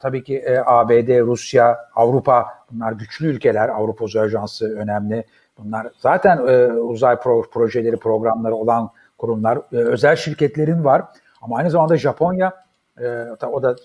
tabii 0.00 0.24
ki 0.24 0.38
e, 0.38 0.58
ABD, 0.66 1.20
Rusya, 1.20 1.78
Avrupa 1.94 2.46
bunlar 2.70 2.92
güçlü 2.92 3.26
ülkeler. 3.26 3.68
Avrupa 3.68 4.04
Uzay 4.04 4.22
Ajansı 4.22 4.78
önemli. 4.78 5.24
Bunlar 5.58 5.88
zaten 5.98 6.46
e, 6.46 6.66
uzay 6.72 7.20
pro, 7.20 7.42
projeleri, 7.50 7.96
programları 7.96 8.54
olan 8.54 8.90
kurumlar. 9.18 9.58
E, 9.72 9.76
özel 9.76 10.16
şirketlerin 10.16 10.84
var. 10.84 11.04
Ama 11.42 11.56
aynı 11.56 11.70
zamanda 11.70 11.96
Japonya 11.96 12.52
e, 13.00 13.24
o 13.52 13.62
da 13.62 13.76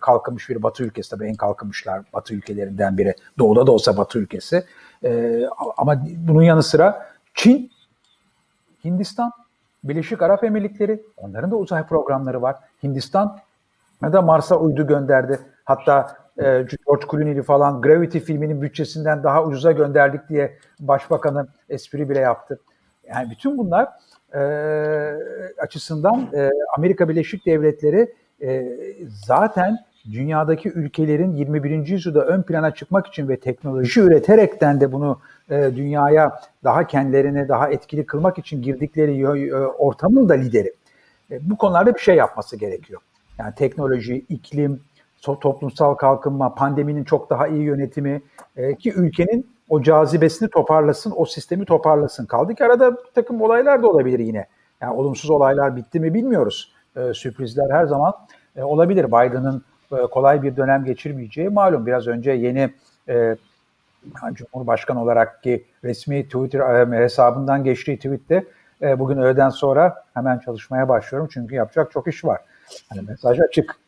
kalkınmış 0.00 0.48
bir 0.48 0.62
batı 0.62 0.84
ülkesi 0.84 1.10
tabii 1.10 1.26
en 1.26 1.34
kalkınmışlar 1.34 2.02
batı 2.12 2.34
ülkelerinden 2.34 2.98
biri. 2.98 3.14
Doğuda 3.38 3.66
da 3.66 3.72
olsa 3.72 3.96
batı 3.96 4.18
ülkesi. 4.18 4.64
E, 5.04 5.42
ama 5.76 6.02
bunun 6.16 6.42
yanı 6.42 6.62
sıra 6.62 7.06
Çin, 7.34 7.70
Hindistan, 8.84 9.32
Birleşik 9.84 10.22
Arap 10.22 10.44
Emirlikleri 10.44 11.02
onların 11.16 11.50
da 11.50 11.56
uzay 11.56 11.86
programları 11.86 12.42
var. 12.42 12.56
Hindistan 12.82 13.38
ya 14.02 14.12
da 14.12 14.22
Mars'a 14.22 14.56
uydu 14.56 14.86
gönderdi. 14.86 15.38
Hatta 15.64 16.16
e, 16.38 16.42
George 16.42 17.06
Clooney'li 17.10 17.42
falan 17.42 17.82
Gravity 17.82 18.18
filminin 18.18 18.62
bütçesinden 18.62 19.22
daha 19.22 19.44
ucuza 19.44 19.72
gönderdik 19.72 20.28
diye 20.28 20.58
başbakanın 20.80 21.48
espri 21.68 22.10
bile 22.10 22.18
yaptı. 22.18 22.60
Yani 23.08 23.30
bütün 23.30 23.58
bunlar 23.58 23.88
e, 24.34 24.40
açısından 25.62 26.28
e, 26.34 26.50
Amerika 26.76 27.08
Birleşik 27.08 27.46
Devletleri 27.46 28.14
e, 28.42 28.78
zaten 29.26 29.78
dünyadaki 30.12 30.68
ülkelerin 30.68 31.32
21. 31.32 31.86
yüzyılda 31.86 32.24
ön 32.24 32.42
plana 32.42 32.74
çıkmak 32.74 33.06
için 33.06 33.28
ve 33.28 33.40
teknoloji 33.40 34.00
üreterekten 34.00 34.80
de 34.80 34.92
bunu 34.92 35.20
e, 35.50 35.70
dünyaya 35.76 36.40
daha 36.64 36.86
kendilerini 36.86 37.48
daha 37.48 37.68
etkili 37.70 38.06
kılmak 38.06 38.38
için 38.38 38.62
girdikleri 38.62 39.22
e, 39.48 39.54
ortamın 39.56 40.28
da 40.28 40.34
lideri. 40.34 40.74
E, 41.30 41.50
bu 41.50 41.56
konularda 41.56 41.94
bir 41.94 42.00
şey 42.00 42.16
yapması 42.16 42.56
gerekiyor. 42.56 43.00
Yani 43.38 43.54
teknoloji, 43.54 44.24
iklim, 44.28 44.80
toplumsal 45.22 45.94
kalkınma, 45.94 46.54
pandeminin 46.54 47.04
çok 47.04 47.30
daha 47.30 47.48
iyi 47.48 47.62
yönetimi 47.62 48.22
e, 48.56 48.74
ki 48.74 48.92
ülkenin 48.92 49.46
o 49.68 49.82
cazibesini 49.82 50.50
toparlasın, 50.50 51.12
o 51.16 51.24
sistemi 51.24 51.64
toparlasın. 51.64 52.26
Kaldı 52.26 52.54
ki 52.54 52.64
arada 52.64 52.92
bir 52.92 53.10
takım 53.14 53.42
olaylar 53.42 53.82
da 53.82 53.88
olabilir 53.88 54.18
yine. 54.18 54.46
Yani 54.80 54.94
olumsuz 54.94 55.30
olaylar 55.30 55.76
bitti 55.76 56.00
mi 56.00 56.14
bilmiyoruz. 56.14 56.72
E, 56.96 57.14
sürprizler 57.14 57.70
her 57.70 57.86
zaman 57.86 58.12
e, 58.56 58.62
olabilir. 58.62 59.04
Biden'ın 59.04 59.64
e, 59.92 59.96
kolay 59.96 60.42
bir 60.42 60.56
dönem 60.56 60.84
geçirmeyeceği 60.84 61.48
malum. 61.48 61.86
Biraz 61.86 62.06
önce 62.06 62.30
yeni 62.30 62.70
e, 63.08 63.36
Cumhurbaşkanı 64.32 65.02
olarak 65.02 65.42
ki 65.42 65.64
resmi 65.84 66.24
Twitter 66.24 66.92
e, 66.92 66.98
hesabından 66.98 67.64
geçtiği 67.64 67.96
tweette 67.96 68.44
e, 68.82 68.98
bugün 68.98 69.16
öğleden 69.16 69.48
sonra 69.48 70.04
hemen 70.14 70.38
çalışmaya 70.38 70.88
başlıyorum 70.88 71.28
çünkü 71.32 71.54
yapacak 71.54 71.90
çok 71.90 72.08
iş 72.08 72.24
var. 72.24 72.40
Hani 72.88 73.02
mesaj 73.02 73.40
açık. 73.40 73.78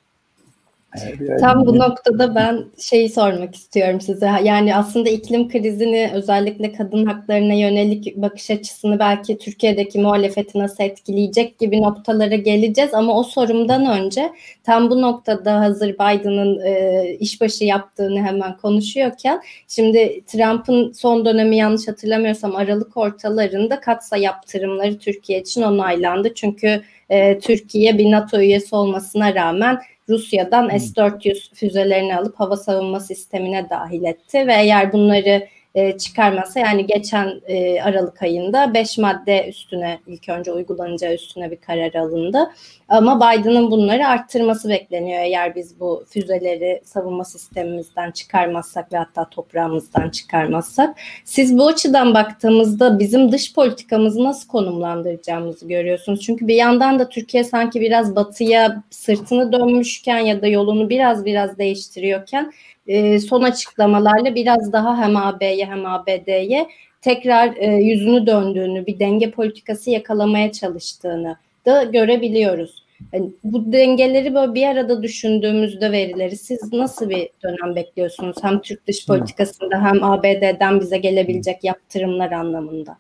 Tam 1.40 1.66
bu 1.66 1.78
noktada 1.78 2.34
ben 2.34 2.64
şeyi 2.78 3.08
sormak 3.08 3.54
istiyorum 3.54 4.00
size. 4.00 4.30
Yani 4.44 4.76
aslında 4.76 5.08
iklim 5.08 5.48
krizini 5.48 6.10
özellikle 6.14 6.72
kadın 6.72 7.06
haklarına 7.06 7.54
yönelik 7.54 8.16
bakış 8.16 8.50
açısını 8.50 8.98
belki 8.98 9.38
Türkiye'deki 9.38 9.98
muhalefeti 9.98 10.58
nasıl 10.58 10.84
etkileyecek 10.84 11.58
gibi 11.58 11.82
noktalara 11.82 12.34
geleceğiz. 12.34 12.94
Ama 12.94 13.18
o 13.18 13.22
sorumdan 13.22 13.86
önce 13.86 14.32
tam 14.64 14.90
bu 14.90 15.02
noktada 15.02 15.60
hazır 15.60 15.94
Biden'ın 15.94 16.60
e, 16.60 17.04
işbaşı 17.20 17.64
yaptığını 17.64 18.22
hemen 18.22 18.56
konuşuyorken 18.56 19.42
şimdi 19.68 20.20
Trump'ın 20.26 20.92
son 20.92 21.24
dönemi 21.24 21.56
yanlış 21.56 21.88
hatırlamıyorsam 21.88 22.56
Aralık 22.56 22.96
ortalarında 22.96 23.80
katsa 23.80 24.16
yaptırımları 24.16 24.98
Türkiye 24.98 25.40
için 25.40 25.62
onaylandı. 25.62 26.34
Çünkü 26.34 26.82
e, 27.10 27.38
Türkiye 27.38 27.98
bir 27.98 28.10
NATO 28.10 28.40
üyesi 28.40 28.74
olmasına 28.74 29.34
rağmen 29.34 29.78
Rusya'dan 30.08 30.70
hmm. 30.70 30.80
S-400 30.80 31.54
füzelerini 31.54 32.16
alıp 32.16 32.40
hava 32.40 32.56
savunma 32.56 33.00
sistemine 33.00 33.70
dahil 33.70 34.04
etti 34.04 34.46
ve 34.46 34.54
eğer 34.54 34.92
bunları 34.92 35.46
e, 35.74 35.98
çıkarmasa 35.98 36.60
yani 36.60 36.86
geçen 36.86 37.40
e, 37.46 37.82
Aralık 37.82 38.22
ayında 38.22 38.74
5 38.74 38.98
madde 38.98 39.48
üstüne 39.48 39.98
ilk 40.06 40.28
önce 40.28 40.52
uygulanacağı 40.52 41.14
üstüne 41.14 41.50
bir 41.50 41.56
karar 41.56 41.94
alındı. 41.94 42.50
Ama 42.88 43.16
Biden'ın 43.16 43.70
bunları 43.70 44.06
arttırması 44.06 44.68
bekleniyor 44.68 45.20
eğer 45.22 45.54
biz 45.54 45.80
bu 45.80 46.04
füzeleri 46.08 46.82
savunma 46.84 47.24
sistemimizden 47.24 48.10
çıkarmazsak 48.10 48.92
ve 48.92 48.96
hatta 48.96 49.30
toprağımızdan 49.30 50.10
çıkarmazsak. 50.10 50.98
Siz 51.24 51.58
bu 51.58 51.66
açıdan 51.66 52.14
baktığımızda 52.14 52.98
bizim 52.98 53.32
dış 53.32 53.54
politikamızı 53.54 54.24
nasıl 54.24 54.48
konumlandıracağımızı 54.48 55.68
görüyorsunuz. 55.68 56.20
Çünkü 56.20 56.48
bir 56.48 56.54
yandan 56.54 56.98
da 56.98 57.08
Türkiye 57.08 57.44
sanki 57.44 57.80
biraz 57.80 58.16
batıya 58.16 58.82
sırtını 58.90 59.52
dönmüşken 59.52 60.18
ya 60.18 60.42
da 60.42 60.46
yolunu 60.46 60.90
biraz 60.90 61.24
biraz 61.24 61.58
değiştiriyorken 61.58 62.52
e, 62.90 63.18
son 63.18 63.42
açıklamalarla 63.42 64.34
biraz 64.34 64.72
daha 64.72 64.98
hem 64.98 65.16
AB'ye 65.16 65.66
hem 65.66 65.86
ABD'ye 65.86 66.66
tekrar 67.02 67.56
e, 67.56 67.66
yüzünü 67.66 68.26
döndüğünü, 68.26 68.86
bir 68.86 68.98
denge 68.98 69.30
politikası 69.30 69.90
yakalamaya 69.90 70.52
çalıştığını 70.52 71.36
da 71.66 71.82
görebiliyoruz. 71.82 72.84
Yani 73.12 73.30
bu 73.44 73.72
dengeleri 73.72 74.34
böyle 74.34 74.54
bir 74.54 74.66
arada 74.66 75.02
düşündüğümüzde 75.02 75.92
verileri 75.92 76.36
siz 76.36 76.72
nasıl 76.72 77.10
bir 77.10 77.30
dönem 77.42 77.76
bekliyorsunuz? 77.76 78.36
Hem 78.42 78.60
Türk 78.60 78.86
dış 78.86 79.06
politikasında 79.06 79.84
hem 79.84 80.04
ABD'den 80.04 80.80
bize 80.80 80.98
gelebilecek 80.98 81.64
yaptırımlar 81.64 82.32
anlamında. 82.32 82.96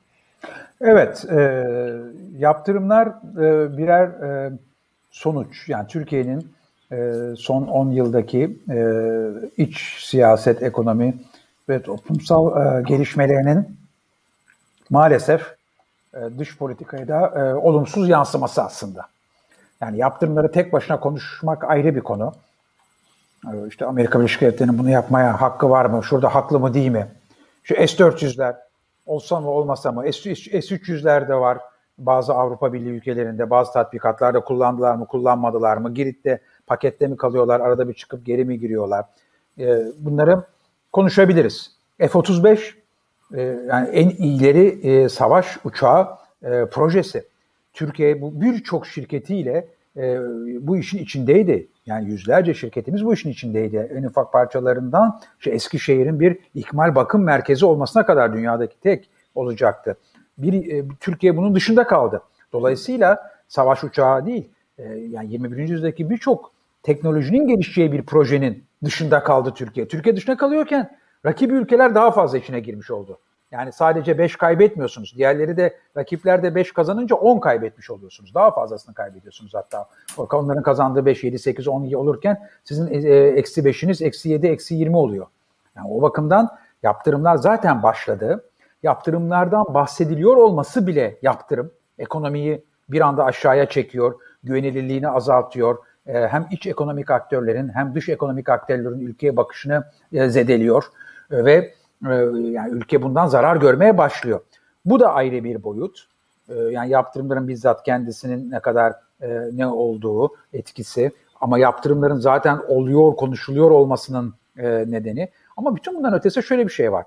Evet, 0.80 1.24
e, 1.30 1.66
yaptırımlar 2.38 3.06
e, 3.08 3.78
birer 3.78 4.06
e, 4.06 4.52
sonuç. 5.10 5.68
Yani 5.68 5.86
Türkiye'nin 5.86 6.46
son 7.36 7.62
10 7.66 7.90
yıldaki 7.90 8.58
e, 8.70 8.78
iç 9.56 10.04
siyaset, 10.04 10.62
ekonomi 10.62 11.14
ve 11.68 11.82
toplumsal 11.82 12.46
e, 12.56 12.82
gelişmelerinin 12.82 13.76
maalesef 14.90 15.56
dış 16.38 16.58
politikaya 16.58 17.08
da 17.08 17.58
olumsuz 17.62 18.08
yansıması 18.08 18.62
aslında. 18.62 19.06
Yani 19.80 19.98
yaptırımları 19.98 20.52
tek 20.52 20.72
başına 20.72 21.00
konuşmak 21.00 21.64
ayrı 21.64 21.96
bir 21.96 22.00
konu. 22.00 22.32
İşte 23.68 23.86
Amerika 23.86 24.18
Birleşik 24.18 24.40
Devletleri'nin 24.40 24.78
bunu 24.78 24.90
yapmaya 24.90 25.40
hakkı 25.40 25.70
var 25.70 25.84
mı? 25.84 26.04
Şurada 26.04 26.34
haklı 26.34 26.60
mı 26.60 26.74
değil 26.74 26.90
mi? 26.90 27.08
Şu 27.62 27.74
S-400'ler 27.74 28.54
olsa 29.06 29.40
mı 29.40 29.50
olmasa 29.50 29.92
mı? 29.92 30.12
S-300'ler 30.12 31.28
de 31.28 31.34
var 31.34 31.58
bazı 31.98 32.34
Avrupa 32.34 32.72
Birliği 32.72 32.90
ülkelerinde 32.90 33.50
bazı 33.50 33.72
tatbikatlarda 33.72 34.40
kullandılar 34.40 34.94
mı 34.94 35.06
kullanmadılar 35.06 35.76
mı? 35.76 35.94
Girit'te 35.94 36.40
pakette 36.70 37.06
mi 37.06 37.16
kalıyorlar, 37.16 37.60
arada 37.60 37.88
bir 37.88 37.94
çıkıp 37.94 38.26
geri 38.26 38.44
mi 38.44 38.58
giriyorlar? 38.60 39.04
E, 39.58 39.82
bunları 39.98 40.42
konuşabiliriz. 40.92 41.70
F-35 41.98 42.58
e, 43.34 43.42
yani 43.42 43.88
en 43.88 44.08
ileri 44.08 44.88
e, 44.88 45.08
savaş 45.08 45.58
uçağı 45.64 46.08
e, 46.42 46.64
projesi. 46.66 47.24
Türkiye 47.72 48.22
bu 48.22 48.40
birçok 48.40 48.86
şirketiyle 48.86 49.68
e, 49.96 50.18
bu 50.66 50.76
işin 50.76 50.98
içindeydi. 50.98 51.68
Yani 51.86 52.08
yüzlerce 52.10 52.54
şirketimiz 52.54 53.04
bu 53.04 53.14
işin 53.14 53.30
içindeydi. 53.30 53.90
En 53.96 54.02
ufak 54.02 54.32
parçalarından 54.32 55.20
işte 55.38 55.50
Eskişehir'in 55.50 56.20
bir 56.20 56.38
ikmal 56.54 56.94
bakım 56.94 57.24
merkezi 57.24 57.66
olmasına 57.66 58.06
kadar 58.06 58.32
dünyadaki 58.32 58.80
tek 58.80 59.10
olacaktı. 59.34 59.96
Bir, 60.38 60.72
e, 60.72 60.84
Türkiye 61.00 61.36
bunun 61.36 61.54
dışında 61.54 61.86
kaldı. 61.86 62.22
Dolayısıyla 62.52 63.30
savaş 63.48 63.84
uçağı 63.84 64.26
değil, 64.26 64.48
e, 64.78 64.82
yani 64.88 65.32
21. 65.32 65.58
yüzyıldaki 65.58 66.10
birçok 66.10 66.59
teknolojinin 66.82 67.48
gelişeceği 67.48 67.92
bir 67.92 68.02
projenin 68.02 68.64
dışında 68.84 69.22
kaldı 69.22 69.52
Türkiye. 69.54 69.88
Türkiye 69.88 70.16
dışına 70.16 70.36
kalıyorken 70.36 70.98
rakibi 71.26 71.54
ülkeler 71.54 71.94
daha 71.94 72.10
fazla 72.10 72.38
içine 72.38 72.60
girmiş 72.60 72.90
oldu. 72.90 73.18
Yani 73.50 73.72
sadece 73.72 74.18
5 74.18 74.36
kaybetmiyorsunuz. 74.36 75.14
Diğerleri 75.16 75.56
de 75.56 75.76
rakipler 75.96 76.42
de 76.42 76.54
5 76.54 76.72
kazanınca 76.72 77.16
10 77.16 77.40
kaybetmiş 77.40 77.90
oluyorsunuz. 77.90 78.34
Daha 78.34 78.50
fazlasını 78.50 78.94
kaybediyorsunuz 78.94 79.54
hatta. 79.54 79.88
Onların 80.18 80.62
kazandığı 80.62 81.06
5, 81.06 81.24
7, 81.24 81.38
8, 81.38 81.68
10 81.68 81.92
olurken 81.92 82.48
sizin 82.64 82.86
e, 82.86 82.96
e, 82.96 83.28
eksi 83.28 83.62
5'iniz 83.62 84.04
eksi 84.04 84.28
7, 84.28 84.46
eksi 84.46 84.74
20 84.74 84.96
oluyor. 84.96 85.26
Yani 85.76 85.88
o 85.90 86.02
bakımdan 86.02 86.48
yaptırımlar 86.82 87.36
zaten 87.36 87.82
başladı. 87.82 88.44
Yaptırımlardan 88.82 89.74
bahsediliyor 89.74 90.36
olması 90.36 90.86
bile 90.86 91.18
yaptırım. 91.22 91.72
Ekonomiyi 91.98 92.64
bir 92.88 93.00
anda 93.00 93.24
aşağıya 93.24 93.68
çekiyor, 93.68 94.14
güvenilirliğini 94.42 95.08
azaltıyor, 95.08 95.78
hem 96.12 96.48
iç 96.50 96.66
ekonomik 96.66 97.10
aktörlerin 97.10 97.68
hem 97.68 97.94
dış 97.94 98.08
ekonomik 98.08 98.48
aktörlerin 98.48 99.00
ülkeye 99.00 99.36
bakışını 99.36 99.84
e, 100.12 100.28
zedeliyor 100.28 100.84
e, 101.30 101.44
ve 101.44 101.74
yani 102.40 102.70
ülke 102.72 103.02
bundan 103.02 103.26
zarar 103.26 103.56
görmeye 103.56 103.98
başlıyor. 103.98 104.40
Bu 104.84 105.00
da 105.00 105.12
ayrı 105.12 105.44
bir 105.44 105.62
boyut. 105.62 106.06
Yani 106.70 106.90
yaptırımların 106.90 107.48
bizzat 107.48 107.82
kendisinin 107.82 108.50
ne 108.50 108.60
kadar 108.60 108.92
ne 109.52 109.66
olduğu 109.66 110.30
etkisi 110.52 111.12
ama 111.40 111.58
yaptırımların 111.58 112.16
zaten 112.16 112.60
oluyor, 112.68 113.16
konuşuluyor 113.16 113.70
olmasının 113.70 114.34
nedeni. 114.86 115.28
Ama 115.56 115.76
bütün 115.76 115.94
bundan 115.94 116.14
ötesi 116.14 116.42
şöyle 116.42 116.66
bir 116.66 116.72
şey 116.72 116.92
var. 116.92 117.04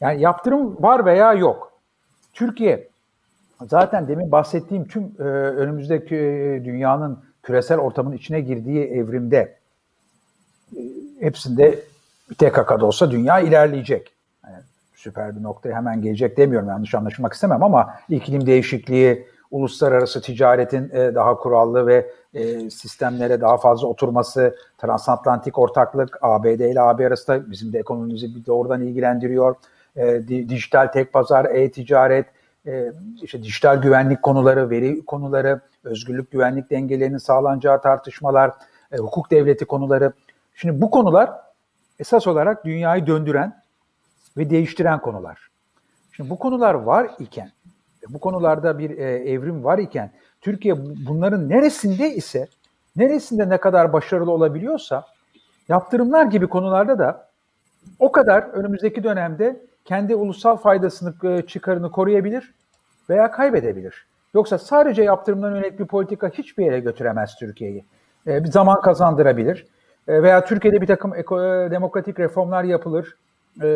Yani 0.00 0.20
yaptırım 0.20 0.82
var 0.82 1.04
veya 1.04 1.32
yok. 1.32 1.72
Türkiye 2.32 2.88
zaten 3.66 4.08
demin 4.08 4.32
bahsettiğim 4.32 4.88
tüm 4.88 5.18
önümüzdeki 5.18 6.16
dünyanın 6.64 7.18
küresel 7.42 7.78
ortamın 7.78 8.12
içine 8.12 8.40
girdiği 8.40 8.84
evrimde 8.84 9.56
e, 10.76 10.80
hepsinde 11.20 11.78
TKK'da 12.38 12.86
olsa 12.86 13.10
dünya 13.10 13.40
ilerleyecek. 13.40 14.12
Yani 14.44 14.62
süper 14.94 15.36
bir 15.36 15.42
noktaya 15.42 15.76
hemen 15.76 16.02
gelecek 16.02 16.36
demiyorum 16.36 16.68
yanlış 16.68 16.94
anlaşılmak 16.94 17.32
istemem 17.32 17.62
ama 17.62 17.94
iklim 18.08 18.46
değişikliği, 18.46 19.26
uluslararası 19.50 20.22
ticaretin 20.22 20.90
e, 20.90 21.14
daha 21.14 21.36
kurallı 21.36 21.86
ve 21.86 22.10
e, 22.34 22.70
sistemlere 22.70 23.40
daha 23.40 23.56
fazla 23.56 23.88
oturması, 23.88 24.56
transatlantik 24.78 25.58
ortaklık, 25.58 26.18
ABD 26.22 26.46
ile 26.46 26.80
AB 26.80 27.06
arasında 27.06 27.50
bizim 27.50 27.72
de 27.72 27.78
ekonomimizi 27.78 28.46
doğrudan 28.46 28.82
ilgilendiriyor. 28.82 29.54
Dijital 30.28 30.86
tek 30.86 31.12
pazar, 31.12 31.44
e-ticaret, 31.44 32.26
işte 33.22 33.42
dijital 33.42 33.82
güvenlik 33.82 34.22
konuları, 34.22 34.70
veri 34.70 35.04
konuları, 35.04 35.60
özgürlük 35.84 36.30
güvenlik 36.30 36.70
dengelerinin 36.70 37.18
sağlanacağı 37.18 37.82
tartışmalar, 37.82 38.50
e, 38.92 38.96
hukuk 38.96 39.30
devleti 39.30 39.64
konuları. 39.64 40.12
Şimdi 40.54 40.80
bu 40.80 40.90
konular 40.90 41.30
esas 41.98 42.26
olarak 42.26 42.64
dünyayı 42.64 43.06
döndüren 43.06 43.62
ve 44.36 44.50
değiştiren 44.50 45.00
konular. 45.00 45.50
Şimdi 46.12 46.30
bu 46.30 46.38
konular 46.38 46.74
var 46.74 47.10
iken, 47.18 47.50
bu 48.08 48.18
konularda 48.18 48.78
bir 48.78 48.98
e, 48.98 49.30
evrim 49.30 49.64
var 49.64 49.78
iken 49.78 50.10
Türkiye 50.40 50.76
bunların 51.06 51.48
neresinde 51.48 52.14
ise, 52.14 52.46
neresinde 52.96 53.48
ne 53.48 53.58
kadar 53.58 53.92
başarılı 53.92 54.30
olabiliyorsa 54.30 55.04
yaptırımlar 55.68 56.26
gibi 56.26 56.46
konularda 56.46 56.98
da 56.98 57.28
o 57.98 58.12
kadar 58.12 58.42
önümüzdeki 58.42 59.04
dönemde 59.04 59.60
kendi 59.84 60.14
ulusal 60.14 60.56
faydasını, 60.56 61.14
e, 61.32 61.42
çıkarını 61.46 61.90
koruyabilir 61.90 62.54
veya 63.10 63.30
kaybedebilir. 63.30 64.06
Yoksa 64.34 64.58
sadece 64.58 65.02
yaptırımdan 65.02 65.50
yönelik 65.50 65.78
bir 65.78 65.86
politika 65.86 66.28
hiçbir 66.28 66.64
yere 66.64 66.80
götüremez 66.80 67.36
Türkiye'yi. 67.38 67.84
E, 68.26 68.44
bir 68.44 68.48
zaman 68.48 68.80
kazandırabilir. 68.80 69.66
E, 70.08 70.22
veya 70.22 70.44
Türkiye'de 70.44 70.80
bir 70.80 70.86
takım 70.86 71.14
eko, 71.14 71.44
e, 71.44 71.70
demokratik 71.70 72.20
reformlar 72.20 72.64
yapılır. 72.64 73.16
e, 73.62 73.68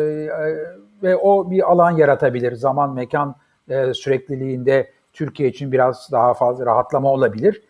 ve 1.03 1.15
o 1.15 1.51
bir 1.51 1.71
alan 1.71 1.91
yaratabilir. 1.91 2.55
Zaman, 2.55 2.93
mekan 2.93 3.35
e, 3.69 3.93
sürekliliğinde 3.93 4.91
Türkiye 5.13 5.49
için 5.49 5.71
biraz 5.71 6.09
daha 6.11 6.33
fazla 6.33 6.65
rahatlama 6.65 7.11
olabilir. 7.11 7.61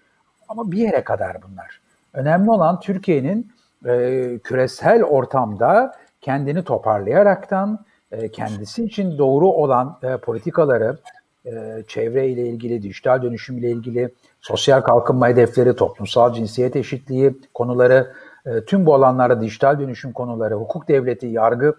Ama 0.48 0.72
bir 0.72 0.78
yere 0.78 1.04
kadar 1.04 1.38
bunlar. 1.42 1.82
Önemli 2.14 2.52
olan 2.52 2.80
Türkiye'nin 2.80 3.52
e, 3.86 4.40
küresel 4.44 5.04
ortamda 5.04 5.96
kendini 6.22 6.64
toparlayaraktan 6.64 7.85
e, 8.12 8.30
kendisi 8.30 8.84
için 8.84 9.18
doğru 9.18 9.48
olan 9.48 9.98
e, 10.04 10.18
politikaları, 10.18 10.98
e, 11.46 11.84
çevre 11.88 12.28
ile 12.28 12.48
ilgili, 12.50 12.82
dijital 12.82 13.22
dönüşüm 13.22 13.58
ile 13.58 13.72
ilgili, 13.72 14.10
sosyal 14.42 14.82
kalkınma 14.82 15.28
hedefleri, 15.28 15.76
toplumsal 15.76 16.34
cinsiyet 16.34 16.76
eşitliği 16.76 17.38
konuları, 17.54 18.14
e, 18.46 18.66
tüm 18.66 18.86
bu 18.86 18.96
alanlarda 18.96 19.42
dijital 19.42 19.80
dönüşüm 19.80 20.14
konuları, 20.14 20.56
hukuk 20.56 20.88
devleti, 20.88 21.28
yargı 21.28 21.76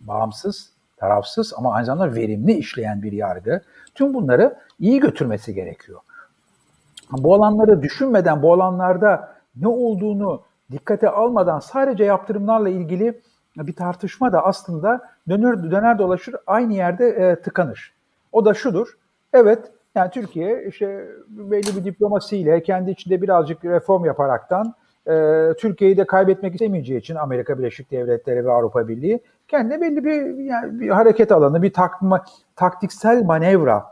bağımsız, 0.00 0.72
tarafsız 0.96 1.54
ama 1.56 1.74
aynı 1.74 1.86
zamanda 1.86 2.14
verimli 2.14 2.52
işleyen 2.52 3.02
bir 3.02 3.12
yargı. 3.12 3.60
Tüm 3.94 4.14
bunları 4.14 4.56
iyi 4.78 5.00
götürmesi 5.00 5.54
gerekiyor. 5.54 6.00
Bu 7.12 7.34
alanları 7.34 7.82
düşünmeden, 7.82 8.42
bu 8.42 8.52
alanlarda 8.52 9.34
ne 9.56 9.68
olduğunu 9.68 10.42
dikkate 10.72 11.08
almadan 11.08 11.60
sadece 11.60 12.04
yaptırımlarla 12.04 12.68
ilgili 12.68 13.20
bir 13.66 13.76
tartışma 13.76 14.32
da 14.32 14.44
aslında 14.44 15.00
döner 15.28 15.70
döner 15.70 15.98
dolaşır 15.98 16.34
aynı 16.46 16.74
yerde 16.74 17.08
e, 17.08 17.42
tıkanır. 17.42 17.94
O 18.32 18.44
da 18.44 18.54
şudur. 18.54 18.88
Evet 19.32 19.72
yani 19.94 20.10
Türkiye 20.10 20.64
işte 20.68 21.08
belli 21.28 21.76
bir 21.76 21.84
diplomasiyle 21.84 22.62
kendi 22.62 22.90
içinde 22.90 23.22
birazcık 23.22 23.64
reform 23.64 24.04
yaparaktan 24.04 24.74
e, 25.06 25.12
Türkiye'yi 25.58 25.96
de 25.96 26.06
kaybetmek 26.06 26.54
istemeyeceği 26.54 27.00
için 27.00 27.14
Amerika 27.14 27.58
Birleşik 27.58 27.90
Devletleri 27.90 28.44
ve 28.44 28.52
Avrupa 28.52 28.88
Birliği 28.88 29.20
kendine 29.48 29.80
belli 29.80 30.04
bir, 30.04 30.44
yani 30.44 30.80
bir 30.80 30.88
hareket 30.90 31.32
alanı, 31.32 31.62
bir 31.62 31.72
takma, 31.72 32.24
taktiksel 32.56 33.24
manevra, 33.24 33.84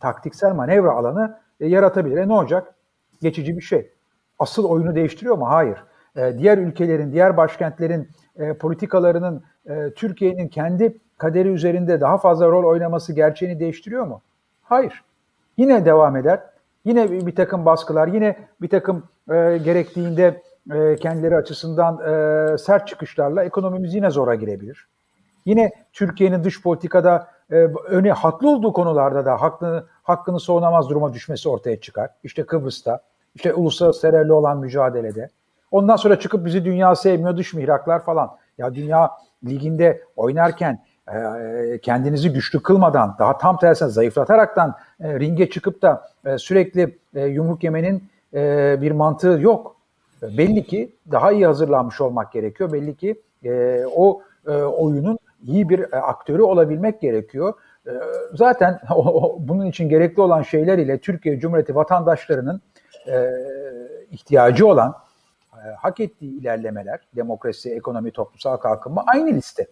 taktiksel 0.00 0.54
manevra 0.54 0.92
alanı 0.92 1.38
e, 1.60 1.66
yaratabilir. 1.66 2.16
E 2.16 2.28
ne 2.28 2.32
olacak? 2.32 2.74
Geçici 3.22 3.56
bir 3.56 3.62
şey. 3.62 3.90
Asıl 4.38 4.64
oyunu 4.64 4.94
değiştiriyor 4.94 5.38
mu? 5.38 5.48
Hayır. 5.48 5.84
E, 6.18 6.38
diğer 6.38 6.58
ülkelerin, 6.58 7.12
diğer 7.12 7.36
başkentlerin 7.36 8.08
e, 8.38 8.54
politikalarının 8.54 9.42
e, 9.66 9.90
Türkiye'nin 9.96 10.48
kendi 10.48 10.98
kaderi 11.18 11.48
üzerinde 11.48 12.00
daha 12.00 12.18
fazla 12.18 12.48
rol 12.48 12.64
oynaması 12.64 13.12
gerçeğini 13.12 13.60
değiştiriyor 13.60 14.06
mu? 14.06 14.20
Hayır. 14.62 15.04
Yine 15.56 15.84
devam 15.84 16.16
eder. 16.16 16.40
Yine 16.84 17.26
bir, 17.26 17.34
takım 17.34 17.64
baskılar, 17.64 18.08
yine 18.08 18.36
bir 18.60 18.68
takım 18.68 19.02
e, 19.30 19.58
gerektiğinde 19.64 20.42
e, 20.72 20.96
kendileri 20.96 21.36
açısından 21.36 21.94
e, 21.94 22.58
sert 22.58 22.88
çıkışlarla 22.88 23.44
ekonomimiz 23.44 23.94
yine 23.94 24.10
zora 24.10 24.34
girebilir. 24.34 24.88
Yine 25.46 25.72
Türkiye'nin 25.92 26.44
dış 26.44 26.62
politikada 26.62 27.28
e, 27.50 27.54
öne 27.88 28.12
haklı 28.12 28.50
olduğu 28.50 28.72
konularda 28.72 29.24
da 29.24 29.40
hakkını, 29.40 29.84
hakkını 30.02 30.40
savunamaz 30.40 30.88
duruma 30.88 31.14
düşmesi 31.14 31.48
ortaya 31.48 31.80
çıkar. 31.80 32.10
İşte 32.24 32.46
Kıbrıs'ta, 32.46 33.00
işte 33.34 33.54
uluslararası 33.54 34.00
terörle 34.00 34.32
olan 34.32 34.58
mücadelede. 34.58 35.28
Ondan 35.70 35.96
sonra 35.96 36.20
çıkıp 36.20 36.44
bizi 36.44 36.64
dünya 36.64 36.94
sevmiyor, 36.94 37.36
dış 37.36 37.54
mihraklar 37.54 38.04
falan. 38.04 38.30
Ya 38.58 38.74
dünya 38.74 39.10
liginde 39.44 40.02
oynarken 40.16 40.84
e, 41.14 41.78
kendinizi 41.82 42.32
güçlü 42.32 42.62
kılmadan, 42.62 43.16
daha 43.18 43.38
tam 43.38 43.58
tersine 43.58 43.88
zayıflataraktan 43.88 44.74
e, 45.00 45.20
ringe 45.20 45.50
çıkıp 45.50 45.82
da 45.82 46.08
e, 46.24 46.38
sürekli 46.38 46.98
yumruk 47.14 47.64
yemenin 47.64 48.02
bir 48.80 48.90
mantığı 48.90 49.38
yok. 49.40 49.76
Belli 50.22 50.64
ki 50.64 50.92
daha 51.10 51.32
iyi 51.32 51.46
hazırlanmış 51.46 52.00
olmak 52.00 52.32
gerekiyor. 52.32 52.72
Belli 52.72 52.96
ki 52.96 53.22
o 53.96 54.22
oyunun 54.76 55.18
iyi 55.46 55.68
bir 55.68 56.08
aktörü 56.10 56.42
olabilmek 56.42 57.00
gerekiyor. 57.00 57.54
Zaten 58.34 58.80
bunun 59.38 59.66
için 59.66 59.88
gerekli 59.88 60.20
olan 60.20 60.42
şeyler 60.42 60.78
ile 60.78 60.98
Türkiye 60.98 61.40
Cumhuriyeti 61.40 61.74
vatandaşlarının 61.74 62.60
ihtiyacı 64.10 64.66
olan, 64.66 64.94
e, 65.66 65.74
hak 65.78 66.00
ettiği 66.00 66.40
ilerlemeler, 66.40 67.00
demokrasi, 67.16 67.70
ekonomi, 67.70 68.10
toplumsal 68.10 68.56
kalkınma 68.56 69.04
aynı 69.06 69.30
liste. 69.30 69.66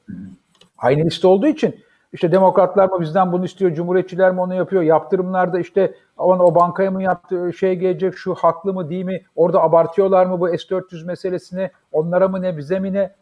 Aynı 0.79 1.05
liste 1.05 1.27
olduğu 1.27 1.47
için 1.47 1.75
işte 2.13 2.33
demokratlar 2.33 2.89
mı 2.89 3.01
bizden 3.01 3.33
bunu 3.33 3.45
istiyor, 3.45 3.75
cumhuriyetçiler 3.75 4.33
mi 4.33 4.41
onu 4.41 4.55
yapıyor, 4.55 4.83
yaptırımlarda 4.83 5.59
işte 5.59 5.95
o, 6.19 6.55
bankaya 6.55 6.91
mı 6.91 7.03
yaptığı 7.03 7.53
şey 7.53 7.77
gelecek, 7.77 8.17
şu 8.17 8.35
haklı 8.35 8.75
mı 8.75 8.91
değil 8.91 9.05
mi, 9.05 9.23
orada 9.37 9.63
abartıyorlar 9.63 10.27
mı 10.27 10.41
bu 10.41 10.49
S-400 10.49 11.07
meselesini, 11.07 11.71
onlara 11.93 12.29
mı 12.29 12.43
ne, 12.43 12.57
bize 12.57 12.79
mi 12.79 12.93
ne? 12.93 13.15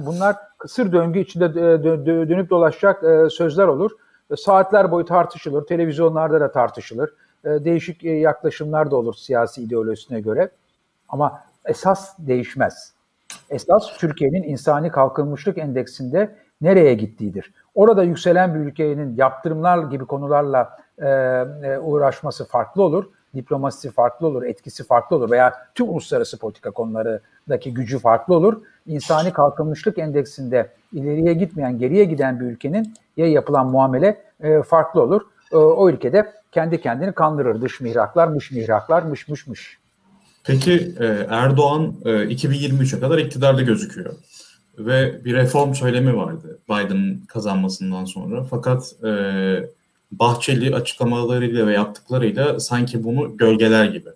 Bunlar 0.00 0.36
kısır 0.58 0.92
döngü 0.92 1.18
içinde 1.18 1.54
dönüp 2.28 2.50
dolaşacak 2.50 3.04
e, 3.04 3.30
sözler 3.30 3.66
olur. 3.66 3.90
Saatler 4.36 4.90
boyu 4.90 5.04
tartışılır, 5.04 5.66
televizyonlarda 5.66 6.40
da 6.40 6.52
tartışılır. 6.52 7.10
E, 7.44 7.48
değişik 7.48 8.04
e, 8.04 8.10
yaklaşımlar 8.10 8.90
da 8.90 8.96
olur 8.96 9.14
siyasi 9.14 9.62
ideolojisine 9.62 10.20
göre. 10.20 10.50
Ama 11.08 11.40
esas 11.66 12.14
değişmez. 12.18 12.92
Esas 13.50 13.98
Türkiye'nin 13.98 14.42
insani 14.42 14.90
kalkınmışlık 14.90 15.58
endeksinde 15.58 16.34
nereye 16.60 16.94
gittiğidir. 16.94 17.52
Orada 17.74 18.02
yükselen 18.02 18.54
bir 18.54 18.60
ülkenin 18.60 19.16
yaptırımlar 19.16 19.78
gibi 19.90 20.04
konularla 20.04 20.76
e, 20.98 21.78
uğraşması 21.78 22.48
farklı 22.48 22.82
olur. 22.82 23.04
Diplomasisi 23.34 23.90
farklı 23.90 24.26
olur, 24.26 24.42
etkisi 24.42 24.84
farklı 24.84 25.16
olur 25.16 25.30
veya 25.30 25.54
tüm 25.74 25.88
uluslararası 25.88 26.38
politika 26.38 26.70
konularındaki 26.70 27.74
gücü 27.74 27.98
farklı 27.98 28.34
olur. 28.34 28.62
İnsani 28.86 29.32
kalkınmışlık 29.32 29.98
endeksinde 29.98 30.70
ileriye 30.92 31.34
gitmeyen, 31.34 31.78
geriye 31.78 32.04
giden 32.04 32.40
bir 32.40 32.44
ülkenin 32.44 32.94
ya 33.16 33.26
yapılan 33.26 33.66
muamele 33.66 34.22
e, 34.40 34.62
farklı 34.62 35.02
olur. 35.02 35.22
E, 35.52 35.56
o 35.56 35.90
ülkede 35.90 36.32
kendi 36.52 36.80
kendini 36.80 37.12
kandırır. 37.12 37.60
Dış 37.60 37.80
mihraklar, 37.80 38.28
mış 38.28 38.50
mihraklar, 38.50 39.02
mış 39.02 39.28
mış 39.28 39.46
mış. 39.46 39.78
Peki 40.46 40.94
Erdoğan 41.28 41.94
2023'e 42.04 43.00
kadar 43.00 43.18
iktidarda 43.18 43.62
gözüküyor 43.62 44.14
ve 44.78 45.24
bir 45.24 45.34
reform 45.34 45.74
söylemi 45.74 46.16
vardı 46.16 46.58
Biden 46.68 47.20
kazanmasından 47.28 48.04
sonra. 48.04 48.44
Fakat 48.44 48.94
e, 49.04 49.10
Bahçeli 50.12 50.74
açıklamalarıyla 50.74 51.66
ve 51.66 51.72
yaptıklarıyla 51.72 52.60
sanki 52.60 53.04
bunu 53.04 53.36
gölgeler 53.36 53.84
gibi. 53.84 54.08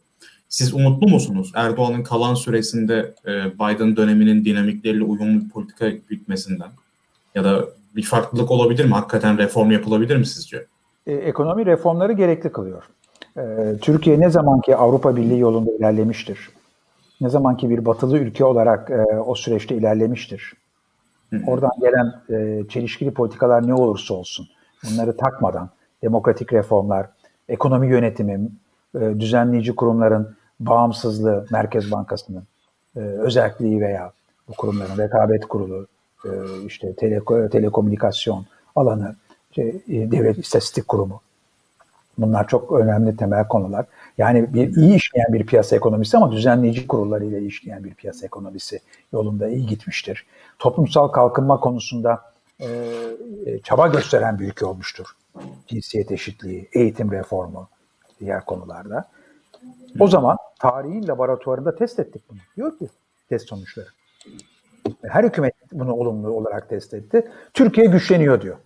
Siz 0.48 0.74
umutlu 0.74 1.08
musunuz 1.08 1.52
Erdoğan'ın 1.54 2.02
kalan 2.02 2.34
süresinde 2.34 3.14
e, 3.26 3.58
Biden 3.58 3.96
döneminin 3.96 4.44
dinamikleriyle 4.44 5.04
uyumlu 5.04 5.44
bir 5.44 5.50
politika 5.50 5.88
gütmesinden? 5.88 6.68
Ya 7.34 7.44
da 7.44 7.64
bir 7.96 8.02
farklılık 8.02 8.50
olabilir 8.50 8.84
mi? 8.84 8.92
Hakikaten 8.92 9.38
reform 9.38 9.70
yapılabilir 9.70 10.16
mi 10.16 10.26
sizce? 10.26 10.66
E, 11.06 11.12
ekonomi 11.12 11.66
reformları 11.66 12.12
gerekli 12.12 12.52
kılıyor. 12.52 12.82
E, 13.40 13.76
Türkiye 13.82 14.20
ne 14.20 14.30
zamanki 14.30 14.76
Avrupa 14.76 15.16
Birliği 15.16 15.38
yolunda 15.38 15.70
ilerlemiştir, 15.72 16.50
ne 17.20 17.28
zamanki 17.28 17.70
bir 17.70 17.84
batılı 17.84 18.18
ülke 18.18 18.44
olarak 18.44 18.90
e, 18.90 19.02
o 19.02 19.34
süreçte 19.34 19.74
ilerlemiştir. 19.74 20.52
Oradan 21.46 21.70
gelen 21.80 22.14
e, 22.30 22.68
çelişkili 22.68 23.10
politikalar 23.10 23.66
ne 23.66 23.74
olursa 23.74 24.14
olsun 24.14 24.46
bunları 24.84 25.16
takmadan 25.16 25.70
demokratik 26.02 26.52
reformlar, 26.52 27.06
ekonomi 27.48 27.88
yönetimi, 27.88 28.48
e, 28.94 29.00
düzenleyici 29.00 29.76
kurumların 29.76 30.36
bağımsızlığı, 30.60 31.46
Merkez 31.50 31.92
Bankası'nın 31.92 32.42
özelliği 32.94 33.80
veya 33.80 34.12
bu 34.48 34.52
kurumların 34.52 34.98
rekabet 34.98 35.48
kurulu, 35.48 35.86
işte 36.66 36.94
tele, 36.94 37.48
telekomünikasyon 37.50 38.46
alanı, 38.76 39.16
işte, 39.50 39.62
e, 39.88 40.10
devlet 40.10 40.38
istatistik 40.38 40.88
kurumu 40.88 41.20
Bunlar 42.20 42.48
çok 42.48 42.72
önemli 42.72 43.16
temel 43.16 43.48
konular. 43.48 43.86
Yani 44.18 44.54
bir 44.54 44.76
iyi 44.76 44.94
işleyen 44.94 45.32
bir 45.32 45.46
piyasa 45.46 45.76
ekonomisi 45.76 46.16
ama 46.16 46.32
düzenleyici 46.32 46.86
kurullarıyla 46.86 47.38
işleyen 47.38 47.84
bir 47.84 47.94
piyasa 47.94 48.26
ekonomisi 48.26 48.80
yolunda 49.12 49.48
iyi 49.48 49.66
gitmiştir. 49.66 50.26
Toplumsal 50.58 51.08
kalkınma 51.08 51.60
konusunda 51.60 52.22
e, 52.60 52.66
e, 53.46 53.60
çaba 53.60 53.88
gösteren 53.88 54.38
bir 54.38 54.48
ülke 54.48 54.66
olmuştur. 54.66 55.06
Cinsiyet 55.66 56.12
eşitliği, 56.12 56.68
eğitim 56.72 57.12
reformu, 57.12 57.68
diğer 58.20 58.44
konularda. 58.44 59.04
O 60.00 60.08
zaman 60.08 60.36
tarihin 60.60 61.08
laboratuvarında 61.08 61.76
test 61.76 61.98
ettik 61.98 62.22
bunu. 62.30 62.38
Diyor 62.56 62.78
ki 62.78 62.88
test 63.28 63.48
sonuçları. 63.48 63.88
Her 65.02 65.24
hükümet 65.24 65.54
bunu 65.72 65.92
olumlu 65.94 66.30
olarak 66.30 66.68
test 66.68 66.94
etti. 66.94 67.30
Türkiye 67.54 67.86
güçleniyor 67.86 68.40
diyor. 68.40 68.56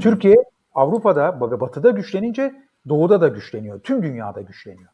Türkiye 0.00 0.36
Avrupa'da 0.74 1.50
ve 1.50 1.60
Batı'da 1.60 1.90
güçlenince 1.90 2.54
Doğu'da 2.88 3.20
da 3.20 3.28
güçleniyor. 3.28 3.80
Tüm 3.80 4.02
dünyada 4.02 4.40
güçleniyor. 4.40 4.88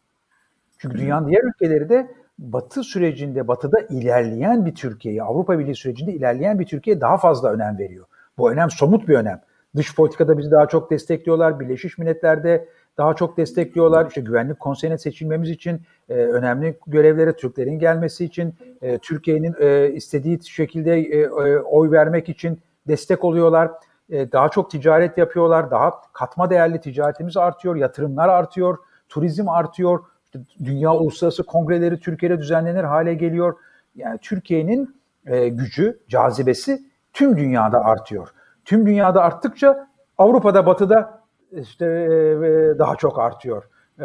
Çünkü 0.78 0.98
dünyanın 0.98 1.28
diğer 1.28 1.42
ülkeleri 1.42 1.88
de 1.88 2.10
Batı 2.38 2.82
sürecinde, 2.82 3.48
Batı'da 3.48 3.80
ilerleyen 3.80 4.66
bir 4.66 4.74
Türkiye'yi, 4.74 5.22
Avrupa 5.22 5.58
Birliği 5.58 5.74
sürecinde 5.74 6.12
ilerleyen 6.12 6.58
bir 6.58 6.66
Türkiye'ye 6.66 7.00
daha 7.00 7.16
fazla 7.16 7.52
önem 7.52 7.78
veriyor. 7.78 8.06
Bu 8.38 8.52
önem 8.52 8.70
somut 8.70 9.08
bir 9.08 9.14
önem. 9.14 9.40
Dış 9.76 9.94
politikada 9.94 10.38
bizi 10.38 10.50
daha 10.50 10.68
çok 10.68 10.90
destekliyorlar. 10.90 11.60
Birleşmiş 11.60 11.98
Milletler'de 11.98 12.68
daha 12.98 13.14
çok 13.14 13.36
destekliyorlar. 13.36 14.06
İşte 14.06 14.20
Güvenlik 14.20 14.60
Konseyi'ne 14.60 14.98
seçilmemiz 14.98 15.50
için 15.50 15.80
e, 16.08 16.14
önemli 16.14 16.78
görevlere 16.86 17.36
Türklerin 17.36 17.78
gelmesi 17.78 18.24
için, 18.24 18.54
e, 18.82 18.98
Türkiye'nin 18.98 19.54
e, 19.60 19.92
istediği 19.92 20.44
şekilde 20.44 21.00
e, 21.00 21.20
e, 21.20 21.58
oy 21.58 21.90
vermek 21.90 22.28
için 22.28 22.58
destek 22.88 23.24
oluyorlar. 23.24 23.70
E, 24.10 24.32
daha 24.32 24.48
çok 24.48 24.70
ticaret 24.70 25.18
yapıyorlar. 25.18 25.70
Daha 25.70 26.00
katma 26.12 26.50
değerli 26.50 26.80
ticaretimiz 26.80 27.36
artıyor. 27.36 27.76
Yatırımlar 27.76 28.28
artıyor. 28.28 28.78
Turizm 29.08 29.48
artıyor. 29.48 30.00
İşte 30.24 30.38
dünya 30.64 30.94
uluslararası 30.94 31.46
kongreleri 31.46 32.00
Türkiye'de 32.00 32.38
düzenlenir 32.38 32.84
hale 32.84 33.14
geliyor. 33.14 33.54
Yani 33.96 34.18
Türkiye'nin 34.22 35.00
e, 35.26 35.48
gücü, 35.48 35.98
cazibesi 36.08 36.82
tüm 37.12 37.36
dünyada 37.36 37.84
artıyor. 37.84 38.28
Tüm 38.64 38.86
dünyada 38.86 39.22
arttıkça 39.22 39.88
Avrupa'da, 40.18 40.66
Batı'da 40.66 41.20
işte 41.52 41.86
e, 41.86 42.78
daha 42.78 42.96
çok 42.96 43.18
artıyor. 43.18 43.64
E, 44.00 44.04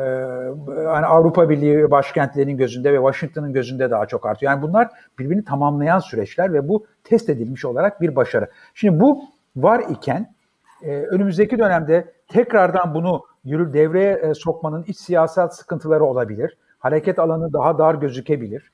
yani 0.67 1.05
Avrupa 1.05 1.49
Birliği 1.49 1.91
başkentlerinin 1.91 2.57
gözünde 2.57 2.93
ve 2.93 2.97
Washington'ın 2.97 3.53
gözünde 3.53 3.91
daha 3.91 4.05
çok 4.05 4.25
artıyor. 4.25 4.51
Yani 4.51 4.61
bunlar 4.61 4.89
birbirini 5.19 5.43
tamamlayan 5.45 5.99
süreçler 5.99 6.53
ve 6.53 6.67
bu 6.67 6.85
test 7.03 7.29
edilmiş 7.29 7.65
olarak 7.65 8.01
bir 8.01 8.15
başarı. 8.15 8.49
Şimdi 8.73 8.99
bu 8.99 9.23
var 9.55 9.79
iken 9.89 10.33
e, 10.81 11.01
önümüzdeki 11.01 11.59
dönemde 11.59 12.13
tekrardan 12.27 12.93
bunu 12.93 13.25
yürü 13.43 13.73
devreye 13.73 14.13
e, 14.13 14.33
sokmanın 14.33 14.83
iç 14.83 14.97
siyasal 14.97 15.49
sıkıntıları 15.49 16.05
olabilir. 16.05 16.57
Hareket 16.79 17.19
alanı 17.19 17.53
daha 17.53 17.77
dar 17.77 17.95
gözükebilir. 17.95 18.71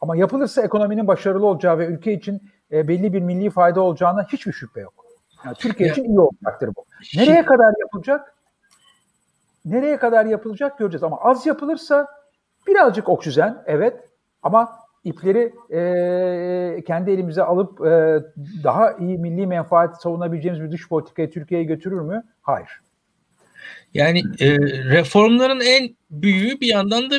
Ama 0.00 0.16
yapılırsa 0.16 0.62
ekonominin 0.62 1.06
başarılı 1.06 1.46
olacağı 1.46 1.78
ve 1.78 1.86
ülke 1.86 2.12
için 2.12 2.42
e, 2.72 2.88
belli 2.88 3.12
bir 3.12 3.20
milli 3.20 3.50
fayda 3.50 3.80
olacağına 3.80 4.22
hiçbir 4.22 4.52
şüphe 4.52 4.80
yok. 4.80 4.94
Yani 5.44 5.54
Türkiye 5.54 5.90
için 5.90 6.04
iyi 6.04 6.20
olacaktır 6.20 6.70
bu. 6.76 6.84
Nereye 7.16 7.44
kadar 7.44 7.72
yapılacak? 7.80 8.34
Nereye 9.64 9.96
kadar 9.96 10.24
yapılacak 10.26 10.78
göreceğiz. 10.78 11.02
Ama 11.02 11.20
az 11.20 11.46
yapılırsa 11.46 12.06
birazcık 12.66 13.08
oksijen 13.08 13.62
evet 13.66 14.08
ama 14.42 14.79
ipleri 15.04 15.52
e, 15.70 16.84
kendi 16.84 17.10
elimize 17.10 17.42
alıp 17.42 17.80
e, 17.86 18.22
daha 18.64 18.92
iyi 18.92 19.18
milli 19.18 19.46
menfaat 19.46 20.02
savunabileceğimiz 20.02 20.62
bir 20.62 20.70
dış 20.70 20.88
politikayı 20.88 21.30
Türkiye'ye 21.30 21.66
götürür 21.66 22.00
mü? 22.00 22.24
Hayır. 22.42 22.68
Yani 23.94 24.22
e, 24.40 24.58
reformların 24.84 25.60
en 25.60 25.96
büyüğü 26.10 26.60
bir 26.60 26.66
yandan 26.66 27.10
da 27.10 27.16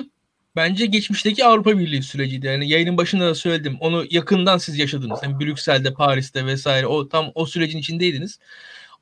bence 0.55 0.85
geçmişteki 0.85 1.45
Avrupa 1.45 1.79
Birliği 1.79 2.03
süreciydi. 2.03 2.47
Yani 2.47 2.69
yayının 2.69 2.97
başında 2.97 3.27
da 3.27 3.35
söyledim. 3.35 3.77
Onu 3.79 4.05
yakından 4.09 4.57
siz 4.57 4.79
yaşadınız. 4.79 5.19
Yani 5.23 5.39
Brüksel'de, 5.39 5.93
Paris'te 5.93 6.45
vesaire 6.45 6.87
o 6.87 7.09
tam 7.09 7.31
o 7.35 7.45
sürecin 7.45 7.77
içindeydiniz. 7.77 8.39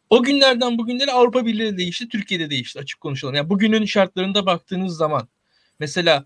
O 0.10 0.24
günlerden 0.24 0.78
bugünlere 0.78 1.12
Avrupa 1.12 1.46
Birliği 1.46 1.78
değişti, 1.78 2.10
Türkiye'de 2.10 2.50
değişti 2.50 2.80
açık 2.80 3.02
konuşalım. 3.02 3.36
Yani 3.36 3.50
bugünün 3.50 3.86
şartlarında 3.86 4.46
baktığınız 4.46 4.98
zaman 4.98 5.28
mesela 5.80 6.26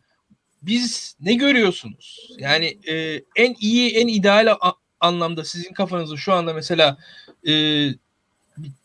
biz 0.64 1.16
ne 1.22 1.34
görüyorsunuz? 1.34 2.30
Yani 2.38 2.78
e, 2.88 3.22
en 3.36 3.56
iyi, 3.60 3.92
en 3.92 4.08
ideal 4.08 4.56
a- 4.62 4.74
anlamda 5.00 5.44
sizin 5.44 5.74
kafanızda 5.74 6.18
şu 6.18 6.34
anda 6.34 6.54
mesela 6.54 6.98
e, 7.48 7.54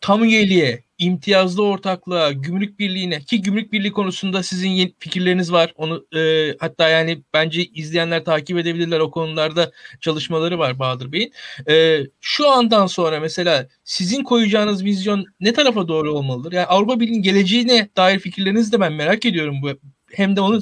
tam 0.00 0.24
üyeliğe, 0.24 0.82
imtiyazlı 0.98 1.62
ortaklığa, 1.64 2.32
gümrük 2.32 2.78
birliğine 2.78 3.20
ki 3.20 3.42
gümrük 3.42 3.72
birliği 3.72 3.92
konusunda 3.92 4.42
sizin 4.42 4.70
yeni 4.70 4.94
fikirleriniz 4.98 5.52
var. 5.52 5.72
Onu 5.76 6.06
e, 6.16 6.54
hatta 6.60 6.88
yani 6.88 7.22
bence 7.34 7.64
izleyenler 7.64 8.24
takip 8.24 8.58
edebilirler 8.58 9.00
o 9.00 9.10
konularda 9.10 9.72
çalışmaları 10.00 10.58
var 10.58 10.78
Bahadır 10.78 11.12
Bey'in. 11.12 11.32
E, 11.68 12.00
şu 12.20 12.50
andan 12.50 12.86
sonra 12.86 13.20
mesela 13.20 13.68
sizin 13.84 14.24
koyacağınız 14.24 14.84
vizyon 14.84 15.26
ne 15.40 15.52
tarafa 15.52 15.88
doğru 15.88 16.12
olmalıdır? 16.12 16.52
Yani 16.52 16.66
Avrupa 16.66 17.00
Birliği'nin 17.00 17.22
geleceğine 17.22 17.88
dair 17.96 18.18
fikirlerinizi 18.18 18.72
de 18.72 18.80
ben 18.80 18.92
merak 18.92 19.26
ediyorum 19.26 19.62
bu 19.62 19.70
hem 20.12 20.36
de 20.36 20.40
onu 20.40 20.60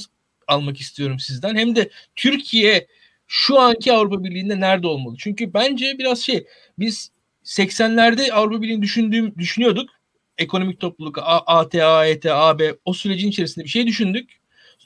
almak 0.49 0.81
istiyorum 0.81 1.19
sizden 1.19 1.57
hem 1.57 1.77
de 1.77 1.91
Türkiye 2.17 2.87
şu 3.27 3.61
anki 3.61 3.93
Avrupa 3.93 4.25
Birliği'nde 4.25 4.61
nerede 4.61 4.87
olmalı? 4.87 5.17
Çünkü 5.19 5.55
bence 5.55 5.99
biraz 5.99 6.21
şey 6.21 6.47
biz 6.79 7.11
80'lerde 7.45 8.33
Avrupa 8.33 8.63
Birliği'ni 8.63 8.83
düşündüğüm 8.83 9.35
düşünüyorduk. 9.39 9.91
Ekonomik 10.39 10.81
topluluk, 10.81 11.19
AT, 11.23 11.75
AET, 11.75 12.27
AB 12.27 12.75
o 12.85 12.93
sürecin 12.93 13.29
içerisinde 13.29 13.65
bir 13.65 13.71
şey 13.71 13.87
düşündük. 13.87 14.31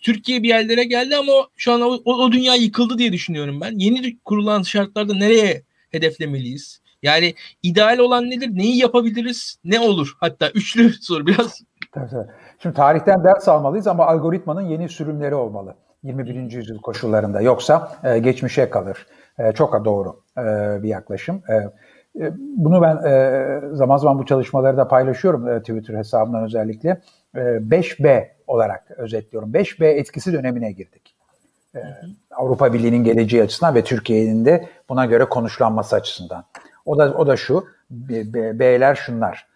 Türkiye 0.02 0.42
bir 0.42 0.48
yerlere 0.48 0.84
geldi 0.84 1.16
ama 1.16 1.32
şu 1.56 1.72
an 1.72 1.80
o, 1.80 2.02
o 2.04 2.32
dünya 2.32 2.54
yıkıldı 2.54 2.98
diye 2.98 3.12
düşünüyorum 3.12 3.60
ben. 3.60 3.78
Yeni 3.78 4.18
kurulan 4.18 4.62
şartlarda 4.62 5.14
nereye 5.14 5.62
hedeflemeliyiz? 5.90 6.80
Yani 7.02 7.34
ideal 7.62 7.98
olan 7.98 8.30
nedir? 8.30 8.48
Neyi 8.52 8.76
yapabiliriz? 8.76 9.56
Ne 9.64 9.80
olur? 9.80 10.16
Hatta 10.20 10.50
üçlü 10.50 10.92
soru 11.00 11.26
biraz. 11.26 11.62
Tabii, 11.92 12.10
tabii. 12.10 12.28
Şimdi 12.58 12.76
tarihten 12.76 13.24
ders 13.24 13.48
almalıyız 13.48 13.86
ama 13.86 14.06
algoritmanın 14.06 14.60
yeni 14.60 14.88
sürümleri 14.88 15.34
olmalı. 15.34 15.74
21. 16.02 16.52
yüzyıl 16.52 16.80
koşullarında. 16.80 17.40
Yoksa 17.40 17.92
e, 18.04 18.18
geçmişe 18.18 18.70
kalır. 18.70 19.06
E, 19.38 19.52
çok 19.52 19.84
doğru 19.84 20.20
e, 20.38 20.42
bir 20.82 20.88
yaklaşım. 20.88 21.42
E, 21.48 21.54
e, 22.20 22.32
bunu 22.38 22.82
ben 22.82 22.96
e, 22.96 23.60
zaman 23.72 23.96
zaman 23.96 24.18
bu 24.18 24.26
çalışmaları 24.26 24.76
da 24.76 24.88
paylaşıyorum 24.88 25.48
e, 25.48 25.60
Twitter 25.60 25.94
hesabından 25.94 26.44
özellikle. 26.44 27.00
5B 27.34 28.28
olarak 28.46 28.90
özetliyorum. 28.90 29.52
5B 29.52 29.84
etkisi 29.84 30.32
dönemine 30.32 30.72
girdik. 30.72 31.16
Avrupa 32.30 32.72
Birliği'nin 32.72 33.04
geleceği 33.04 33.42
açısından 33.42 33.74
ve 33.74 33.84
Türkiye'nin 33.84 34.44
de 34.44 34.68
buna 34.88 35.06
göre 35.06 35.24
konuşlanması 35.24 35.96
açısından. 35.96 36.44
O 36.84 36.98
da 36.98 37.14
o 37.14 37.26
da 37.26 37.36
şu. 37.36 37.64
B'ler 37.90 38.94
şunlar. 38.94 39.46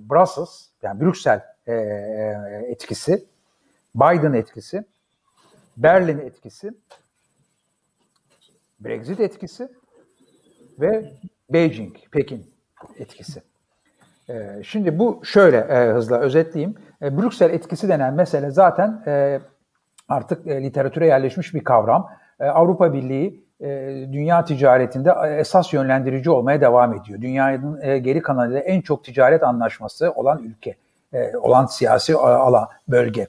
Brussels 0.00 0.67
yani 0.82 1.00
Brüksel 1.00 1.40
etkisi, 2.68 3.24
Biden 3.94 4.32
etkisi, 4.32 4.84
Berlin 5.76 6.18
etkisi, 6.18 6.70
Brexit 8.80 9.20
etkisi 9.20 9.68
ve 10.80 11.12
Beijing, 11.50 11.96
Pekin 12.12 12.54
etkisi. 12.98 13.42
Ee, 14.30 14.60
şimdi 14.64 14.98
bu 14.98 15.20
şöyle 15.24 15.56
e, 15.56 15.92
hızla 15.92 16.18
özetleyeyim. 16.18 16.74
E, 17.02 17.18
Brüksel 17.18 17.50
etkisi 17.50 17.88
denen 17.88 18.14
mesele 18.14 18.50
zaten 18.50 19.02
e, 19.06 19.40
artık 20.08 20.46
e, 20.46 20.62
literatüre 20.62 21.06
yerleşmiş 21.06 21.54
bir 21.54 21.64
kavram. 21.64 22.10
E, 22.40 22.44
Avrupa 22.44 22.92
Birliği 22.92 23.28
e, 23.28 23.47
dünya 24.12 24.44
ticaretinde 24.44 25.12
esas 25.38 25.72
yönlendirici 25.72 26.30
olmaya 26.30 26.60
devam 26.60 26.94
ediyor. 26.94 27.20
Dünyanın 27.20 27.80
e, 27.82 27.98
geri 27.98 28.22
kanalıyla 28.22 28.60
en 28.60 28.80
çok 28.80 29.04
ticaret 29.04 29.42
anlaşması 29.42 30.12
olan 30.12 30.42
ülke, 30.42 30.76
e, 31.12 31.36
olan 31.36 31.66
siyasi 31.66 32.16
alan, 32.16 32.68
bölge. 32.88 33.26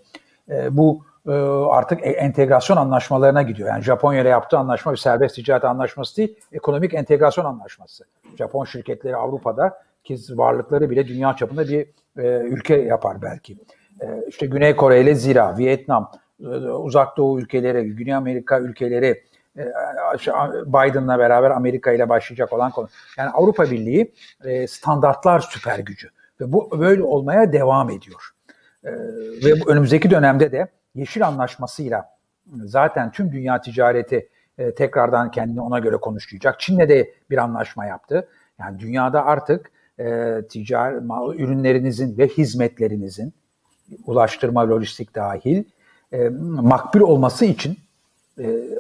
E, 0.50 0.78
bu 0.78 1.04
e, 1.28 1.32
artık 1.70 2.06
e, 2.06 2.10
entegrasyon 2.10 2.78
anlaşmalarına 2.78 3.42
gidiyor. 3.42 3.70
Yani 3.70 3.84
Japonya 3.84 4.22
ile 4.22 4.30
yaptığı 4.30 4.58
anlaşma 4.58 4.92
bir 4.92 4.98
serbest 4.98 5.36
ticaret 5.36 5.66
anlaşması 5.66 6.18
değil, 6.18 6.36
ekonomik 6.52 6.94
entegrasyon 6.94 7.46
anlaşması. 7.46 8.04
Japon 8.38 8.66
şirketleri 8.66 9.16
Avrupa'da 9.16 9.78
ki 10.04 10.18
varlıkları 10.30 10.90
bile 10.90 11.08
dünya 11.08 11.36
çapında 11.36 11.68
bir 11.68 11.88
e, 12.18 12.28
ülke 12.40 12.76
yapar 12.76 13.22
belki. 13.22 13.58
E, 14.02 14.08
işte 14.28 14.46
Güney 14.46 14.76
Kore 14.76 15.02
ile 15.02 15.16
Zira, 15.16 15.58
Vietnam, 15.58 16.12
e, 16.44 16.48
Uzak 16.58 17.18
Doğu 17.18 17.40
ülkeleri, 17.40 17.84
Güney 17.96 18.14
Amerika 18.14 18.60
ülkeleri, 18.60 19.08
e, 19.08 19.24
Biden'la 20.66 21.20
beraber 21.20 21.52
Amerika 21.52 21.92
ile 21.92 22.10
başlayacak 22.10 22.54
olan 22.54 22.72
konu. 22.72 22.88
Yani 23.18 23.30
Avrupa 23.30 23.72
Birliği 23.72 24.14
e, 24.44 24.68
standartlar 24.68 25.40
süper 25.40 25.80
gücü 25.80 26.10
ve 26.42 26.52
bu 26.52 26.80
böyle 26.80 27.04
olmaya 27.04 27.54
devam 27.54 27.90
ediyor. 27.90 28.30
E, 28.84 28.92
ve 29.46 29.54
önümüzdeki 29.68 30.12
dönemde 30.12 30.52
de 30.52 30.68
Yeşil 30.96 31.28
Anlaşması'yla 31.28 32.10
zaten 32.64 33.12
tüm 33.12 33.32
dünya 33.32 33.62
ticareti 33.62 34.30
e, 34.58 34.76
tekrardan 34.76 35.32
kendini 35.32 35.62
ona 35.62 35.80
göre 35.80 35.98
konuşlayacak. 35.98 36.60
Çin'le 36.60 36.90
de 36.90 37.14
bir 37.30 37.38
anlaşma 37.38 37.86
yaptı. 37.86 38.28
Yani 38.60 38.80
dünyada 38.80 39.26
artık 39.26 39.72
e, 40.00 40.36
ticari 40.50 40.96
ürünlerinizin 41.38 42.18
ve 42.18 42.28
hizmetlerinizin 42.28 43.34
ulaştırma, 44.06 44.70
lojistik 44.70 45.16
dahil 45.16 45.64
e, 46.12 46.30
makbul 46.62 47.00
olması 47.00 47.46
için 47.46 47.78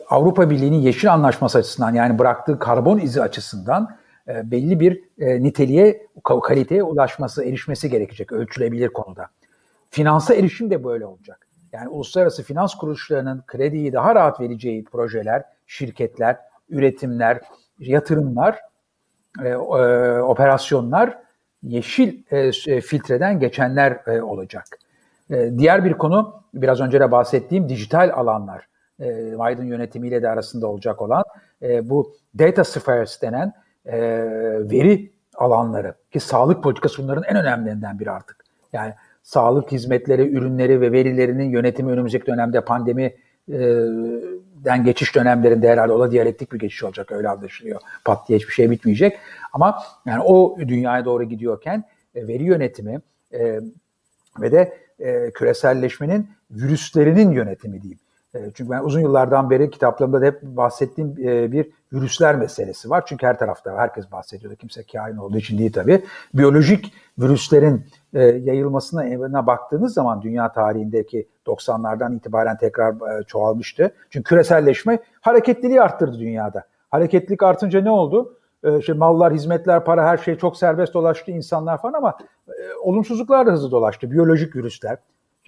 Avrupa 0.10 0.50
Birliği'nin 0.50 0.78
yeşil 0.78 1.14
anlaşması 1.14 1.58
açısından 1.58 1.94
yani 1.94 2.20
bıraktığı 2.20 2.60
karbon 2.60 3.00
izi 3.00 3.22
açısından 3.22 3.98
e, 4.28 4.52
belli 4.52 4.80
bir 4.80 5.04
e, 5.20 5.44
niteliğe, 5.44 6.08
kaliteye 6.44 6.84
ulaşması, 6.84 7.46
erişmesi 7.46 7.90
gerekecek 7.90 8.32
ölçülebilir 8.32 8.90
konuda. 8.90 9.28
Finansa 9.90 10.34
erişim 10.34 10.70
de 10.70 10.84
böyle 10.84 11.06
olacak 11.06 11.48
yani 11.74 11.90
uluslararası 11.90 12.44
finans 12.44 12.76
kuruluşlarının 12.76 13.44
krediyi 13.48 13.94
daha 13.94 14.16
rahat 14.16 14.40
vereceği 14.40 14.84
projeler, 14.84 15.44
şirketler, 15.68 16.38
üretimler, 16.70 17.42
yatırımlar, 17.80 18.60
e, 19.44 19.56
operasyonlar 20.22 21.18
yeşil 21.64 22.24
filtreden 22.82 23.40
geçenler 23.40 24.22
olacak. 24.22 24.66
Diğer 25.30 25.86
bir 25.86 25.94
konu 25.94 26.44
biraz 26.54 26.82
önce 26.82 27.00
de 27.00 27.12
bahsettiğim 27.12 27.70
dijital 27.70 28.12
alanlar. 28.16 28.69
E, 29.00 29.34
Biden 29.34 29.64
yönetimiyle 29.64 30.22
de 30.22 30.30
arasında 30.30 30.68
olacak 30.68 31.02
olan 31.02 31.24
e, 31.62 31.90
bu 31.90 32.14
data 32.40 32.64
spheres 32.64 33.22
denen 33.22 33.54
e, 33.86 34.00
veri 34.72 35.12
alanları 35.36 35.94
ki 36.12 36.20
sağlık 36.20 36.64
politikası 36.64 37.04
bunların 37.04 37.24
en 37.24 37.36
önemlilerinden 37.36 38.00
biri 38.00 38.12
artık. 38.12 38.46
Yani 38.74 38.94
sağlık 39.24 39.72
hizmetleri, 39.72 40.30
ürünleri 40.30 40.82
ve 40.82 40.92
verilerinin 40.92 41.50
yönetimi 41.50 41.92
önümüzdeki 41.92 42.26
dönemde 42.26 42.62
pandemi 42.62 43.16
e, 43.50 43.58
den 44.66 44.84
geçiş 44.84 45.16
dönemlerinde 45.16 45.70
herhalde 45.70 45.94
o 45.94 46.00
da 46.00 46.12
diyalektik 46.12 46.54
bir 46.54 46.60
geçiş 46.60 46.84
olacak 46.84 47.12
öyle 47.12 47.30
anlaşılıyor. 47.30 47.82
Pat 48.06 48.28
diye 48.28 48.40
hiçbir 48.40 48.54
şey 48.54 48.72
bitmeyecek. 48.72 49.18
Ama 49.54 49.84
yani 50.06 50.22
o 50.24 50.58
dünyaya 50.60 51.06
doğru 51.06 51.24
gidiyorken 51.24 51.84
e, 52.16 52.28
veri 52.28 52.44
yönetimi 52.44 53.02
e, 53.34 53.60
ve 54.42 54.52
de 54.52 54.78
küreselleşmenin 55.34 56.30
virüslerinin 56.52 57.32
yönetimi 57.32 57.82
diyeyim. 57.82 58.00
E, 58.36 58.52
çünkü 58.54 58.72
ben 58.72 58.84
uzun 58.84 59.00
yıllardan 59.00 59.50
beri 59.50 59.70
kitaplarımda 59.70 60.22
da 60.22 60.26
hep 60.26 60.42
bahsettiğim 60.42 61.16
e, 61.24 61.52
bir 61.52 61.72
virüsler 61.94 62.36
meselesi 62.36 62.90
var. 62.90 63.04
Çünkü 63.06 63.26
her 63.26 63.40
tarafta 63.40 63.78
herkes 63.78 64.12
bahsediyordu. 64.12 64.56
Kimse 64.56 64.84
kain 64.84 65.18
olduğu 65.18 65.38
için 65.38 65.58
değil 65.58 65.74
tabii. 65.74 66.04
Biyolojik 66.34 66.94
virüslerin 67.20 67.86
e, 68.14 68.22
yayılmasına 68.24 69.48
baktığınız 69.48 69.94
zaman 69.94 70.22
dünya 70.22 70.52
tarihindeki 70.52 71.28
90'lardan 71.46 72.16
itibaren 72.16 72.58
tekrar 72.58 72.96
çoğalmıştı. 73.28 73.92
Çünkü 74.10 74.24
küreselleşme 74.24 75.00
hareketliliği 75.22 75.82
arttırdı 75.82 76.20
dünyada. 76.20 76.64
Hareketlilik 76.92 77.44
artınca 77.44 77.82
ne 77.82 77.92
oldu? 77.92 78.36
işte 78.80 78.94
mallar, 78.94 79.34
hizmetler, 79.34 79.86
para 79.86 80.06
her 80.06 80.18
şey 80.18 80.38
çok 80.38 80.58
serbest 80.58 80.94
dolaştı 80.94 81.32
insanlar 81.32 81.82
falan 81.82 81.94
ama 81.94 82.18
olumsuzluklar 82.82 83.48
da 83.48 83.52
hızlı 83.52 83.72
dolaştı. 83.72 84.12
Biyolojik 84.12 84.56
virüsler, 84.56 84.98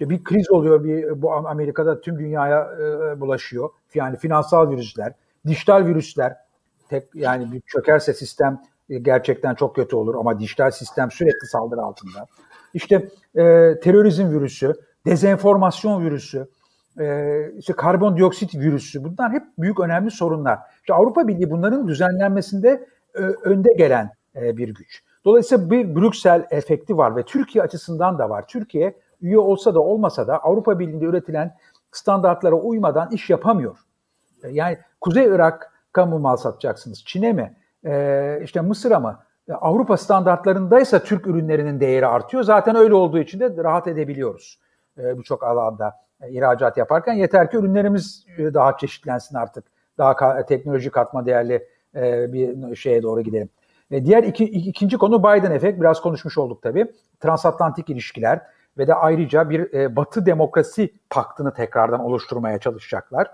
işte 0.02 0.10
bir 0.10 0.24
kriz 0.24 0.50
oluyor 0.50 0.84
bir 0.84 1.22
bu 1.22 1.32
Amerika'da 1.32 2.00
tüm 2.00 2.18
dünyaya 2.18 2.70
e, 2.80 3.20
bulaşıyor. 3.20 3.70
Yani 3.94 4.16
finansal 4.16 4.70
virüsler, 4.70 5.12
dijital 5.46 5.86
virüsler 5.86 6.36
tek 6.88 7.14
yani 7.14 7.52
bir 7.52 7.60
çökerse 7.60 8.14
sistem 8.14 8.62
e, 8.90 8.98
gerçekten 8.98 9.54
çok 9.54 9.76
kötü 9.76 9.96
olur 9.96 10.14
ama 10.14 10.40
dijital 10.40 10.70
sistem 10.70 11.10
sürekli 11.10 11.46
saldırı 11.46 11.80
altında. 11.80 12.26
İşte 12.74 13.08
e, 13.34 13.42
terörizm 13.82 14.30
virüsü, 14.30 14.74
dezenformasyon 15.06 16.04
virüsü, 16.04 16.48
e, 17.00 17.36
işte 17.58 17.72
karbondioksit 17.72 18.54
virüsü 18.54 19.04
bunlar 19.04 19.32
hep 19.32 19.42
büyük 19.58 19.80
önemli 19.80 20.10
sorunlar. 20.10 20.58
İşte 20.80 20.94
Avrupa 20.94 21.28
Birliği 21.28 21.50
bunların 21.50 21.88
düzenlenmesinde 21.88 22.86
e, 23.14 23.18
önde 23.20 23.72
gelen 23.72 24.10
e, 24.36 24.56
bir 24.56 24.68
güç. 24.68 25.02
Dolayısıyla 25.24 25.70
bir 25.70 25.94
Brüksel 25.94 26.46
efekti 26.50 26.96
var 26.96 27.16
ve 27.16 27.22
Türkiye 27.22 27.64
açısından 27.64 28.18
da 28.18 28.30
var. 28.30 28.44
Türkiye 28.48 28.94
üye 29.22 29.38
olsa 29.38 29.74
da 29.74 29.80
olmasa 29.80 30.26
da 30.26 30.38
Avrupa 30.38 30.78
Birliği'nde 30.78 31.04
üretilen 31.04 31.56
standartlara 31.92 32.54
uymadan 32.54 33.10
iş 33.10 33.30
yapamıyor. 33.30 33.78
E, 34.42 34.48
yani 34.48 34.78
Kuzey 35.00 35.24
Irak 35.24 35.72
kamu 35.92 36.18
mal 36.18 36.36
satacaksınız? 36.36 37.04
Çin'e 37.06 37.32
mi? 37.32 37.56
Ee, 37.86 38.40
işte 38.44 38.60
Mısır'a 38.60 39.00
mı? 39.00 39.18
E, 39.48 39.52
Avrupa 39.52 39.96
standartlarındaysa 39.96 40.98
Türk 40.98 41.26
ürünlerinin 41.26 41.80
değeri 41.80 42.06
artıyor. 42.06 42.42
Zaten 42.42 42.76
öyle 42.76 42.94
olduğu 42.94 43.18
için 43.18 43.40
de 43.40 43.64
rahat 43.64 43.88
edebiliyoruz 43.88 44.58
birçok 44.96 45.42
alanda 45.42 45.92
e, 46.20 46.30
ihracat 46.30 46.76
yaparken. 46.76 47.12
Yeter 47.12 47.50
ki 47.50 47.56
ürünlerimiz 47.56 48.26
e, 48.38 48.54
daha 48.54 48.76
çeşitlensin 48.76 49.36
artık. 49.36 49.64
Daha 49.98 50.12
ka- 50.12 50.46
teknoloji 50.46 50.90
katma 50.90 51.26
değerli 51.26 51.68
e, 51.96 52.32
bir 52.32 52.76
şeye 52.76 53.02
doğru 53.02 53.20
gidelim. 53.20 53.48
E, 53.90 54.04
diğer 54.04 54.22
iki, 54.22 54.44
ikinci 54.44 54.98
konu 54.98 55.22
Biden 55.22 55.50
efekt. 55.50 55.80
Biraz 55.80 56.00
konuşmuş 56.00 56.38
olduk 56.38 56.62
tabii. 56.62 56.92
Transatlantik 57.20 57.90
ilişkiler 57.90 58.40
ve 58.78 58.86
de 58.86 58.94
ayrıca 58.94 59.50
bir 59.50 59.74
e, 59.74 59.96
Batı 59.96 60.26
demokrasi 60.26 60.92
paktını 61.10 61.54
tekrardan 61.54 62.00
oluşturmaya 62.00 62.58
çalışacaklar. 62.58 63.30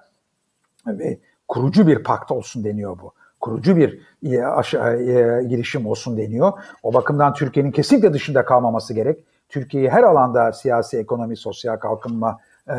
Ve 0.86 1.18
kurucu 1.49 1.86
bir 1.86 2.03
pakt 2.03 2.30
olsun 2.30 2.64
deniyor 2.64 2.99
bu. 3.03 3.12
Kurucu 3.41 3.76
bir 3.76 4.01
e, 4.22 4.45
aşağı, 4.45 5.03
e, 5.03 5.45
girişim 5.45 5.86
olsun 5.86 6.16
deniyor. 6.16 6.53
O 6.82 6.95
bakımdan 6.95 7.34
Türkiye'nin 7.34 7.70
kesinlikle 7.70 8.12
dışında 8.12 8.45
kalmaması 8.45 8.95
gerek. 8.95 9.24
Türkiye'yi 9.49 9.91
her 9.91 10.03
alanda 10.03 10.53
siyasi, 10.53 10.99
ekonomi, 10.99 11.36
sosyal 11.36 11.76
kalkınma 11.76 12.39
e, 12.68 12.74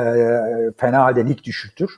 fena 0.78 1.03
halde 1.03 1.26
lig 1.26 1.43
düşürtür. 1.43 1.89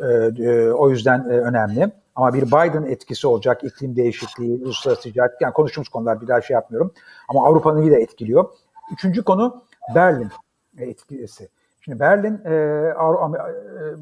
E, 0.00 0.04
e, 0.44 0.70
o 0.70 0.90
yüzden 0.90 1.18
e, 1.18 1.32
önemli. 1.32 1.90
Ama 2.16 2.34
bir 2.34 2.42
Biden 2.42 2.82
etkisi 2.82 3.26
olacak, 3.26 3.64
iklim 3.64 3.96
değişikliği, 3.96 4.64
uluslararası 4.64 5.02
ticaret, 5.02 5.32
yani 5.40 5.52
konuştuğumuz 5.52 5.88
konular 5.88 6.20
bir 6.20 6.28
daha 6.28 6.40
şey 6.40 6.54
yapmıyorum. 6.54 6.92
Ama 7.28 7.46
Avrupa'nın 7.46 7.90
de 7.90 7.96
etkiliyor. 7.96 8.44
Üçüncü 8.92 9.22
konu 9.22 9.62
Berlin 9.94 10.28
etkisi. 10.78 11.48
Şimdi 11.80 12.00
Berlin 12.00 12.40
e, 12.44 12.54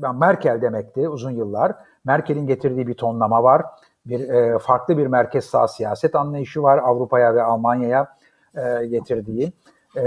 e, 0.08 0.12
Merkel 0.12 0.60
demekti 0.60 1.08
uzun 1.08 1.30
yıllar. 1.30 1.72
Merkel'in 2.04 2.46
getirdiği 2.46 2.86
bir 2.86 2.94
tonlama 2.94 3.42
var. 3.42 3.62
Bir 4.06 4.28
e, 4.28 4.58
farklı 4.58 4.98
bir 4.98 5.06
merkez 5.06 5.44
sağ 5.44 5.68
siyaset 5.68 6.14
anlayışı 6.14 6.62
var 6.62 6.78
Avrupa'ya 6.78 7.34
ve 7.34 7.42
Almanya'ya 7.42 8.16
e, 8.54 8.86
getirdiği. 8.86 9.52
E, 9.96 10.02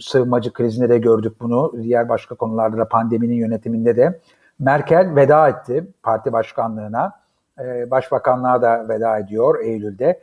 sığınmacı 0.00 0.52
krizinde 0.52 0.88
de 0.88 0.98
gördük 0.98 1.36
bunu. 1.40 1.72
Diğer 1.82 2.08
başka 2.08 2.34
konularda 2.34 2.78
da 2.78 2.88
pandeminin 2.88 3.34
yönetiminde 3.34 3.96
de. 3.96 4.20
Merkel 4.58 5.16
veda 5.16 5.48
etti 5.48 5.86
parti 6.02 6.32
başkanlığına. 6.32 7.12
E, 7.60 7.90
başbakanlığa 7.90 8.62
da 8.62 8.88
veda 8.88 9.18
ediyor 9.18 9.60
Eylül'de. 9.60 10.22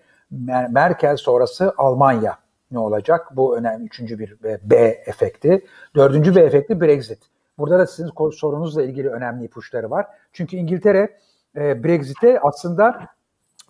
Merkel 0.70 1.18
sonrası 1.18 1.74
Almanya 1.78 2.38
ne 2.72 2.80
olacak? 2.80 3.28
Bu 3.36 3.58
önemli 3.58 3.86
üçüncü 3.86 4.20
bir 4.20 4.36
B 4.64 4.76
efekti. 5.06 5.66
Dördüncü 5.96 6.36
B 6.36 6.42
efekti 6.42 6.82
Brexit. 6.82 7.20
Burada 7.58 7.80
da 7.80 7.88
sizin 7.88 8.30
sorunuzla 8.32 8.84
ilgili 8.84 9.10
önemli 9.10 9.46
ipuçları 9.46 9.90
var. 9.90 10.08
Çünkü 10.34 10.58
İngiltere 10.58 11.18
e, 11.56 11.84
Brexit'e 11.84 12.40
aslında 12.40 13.00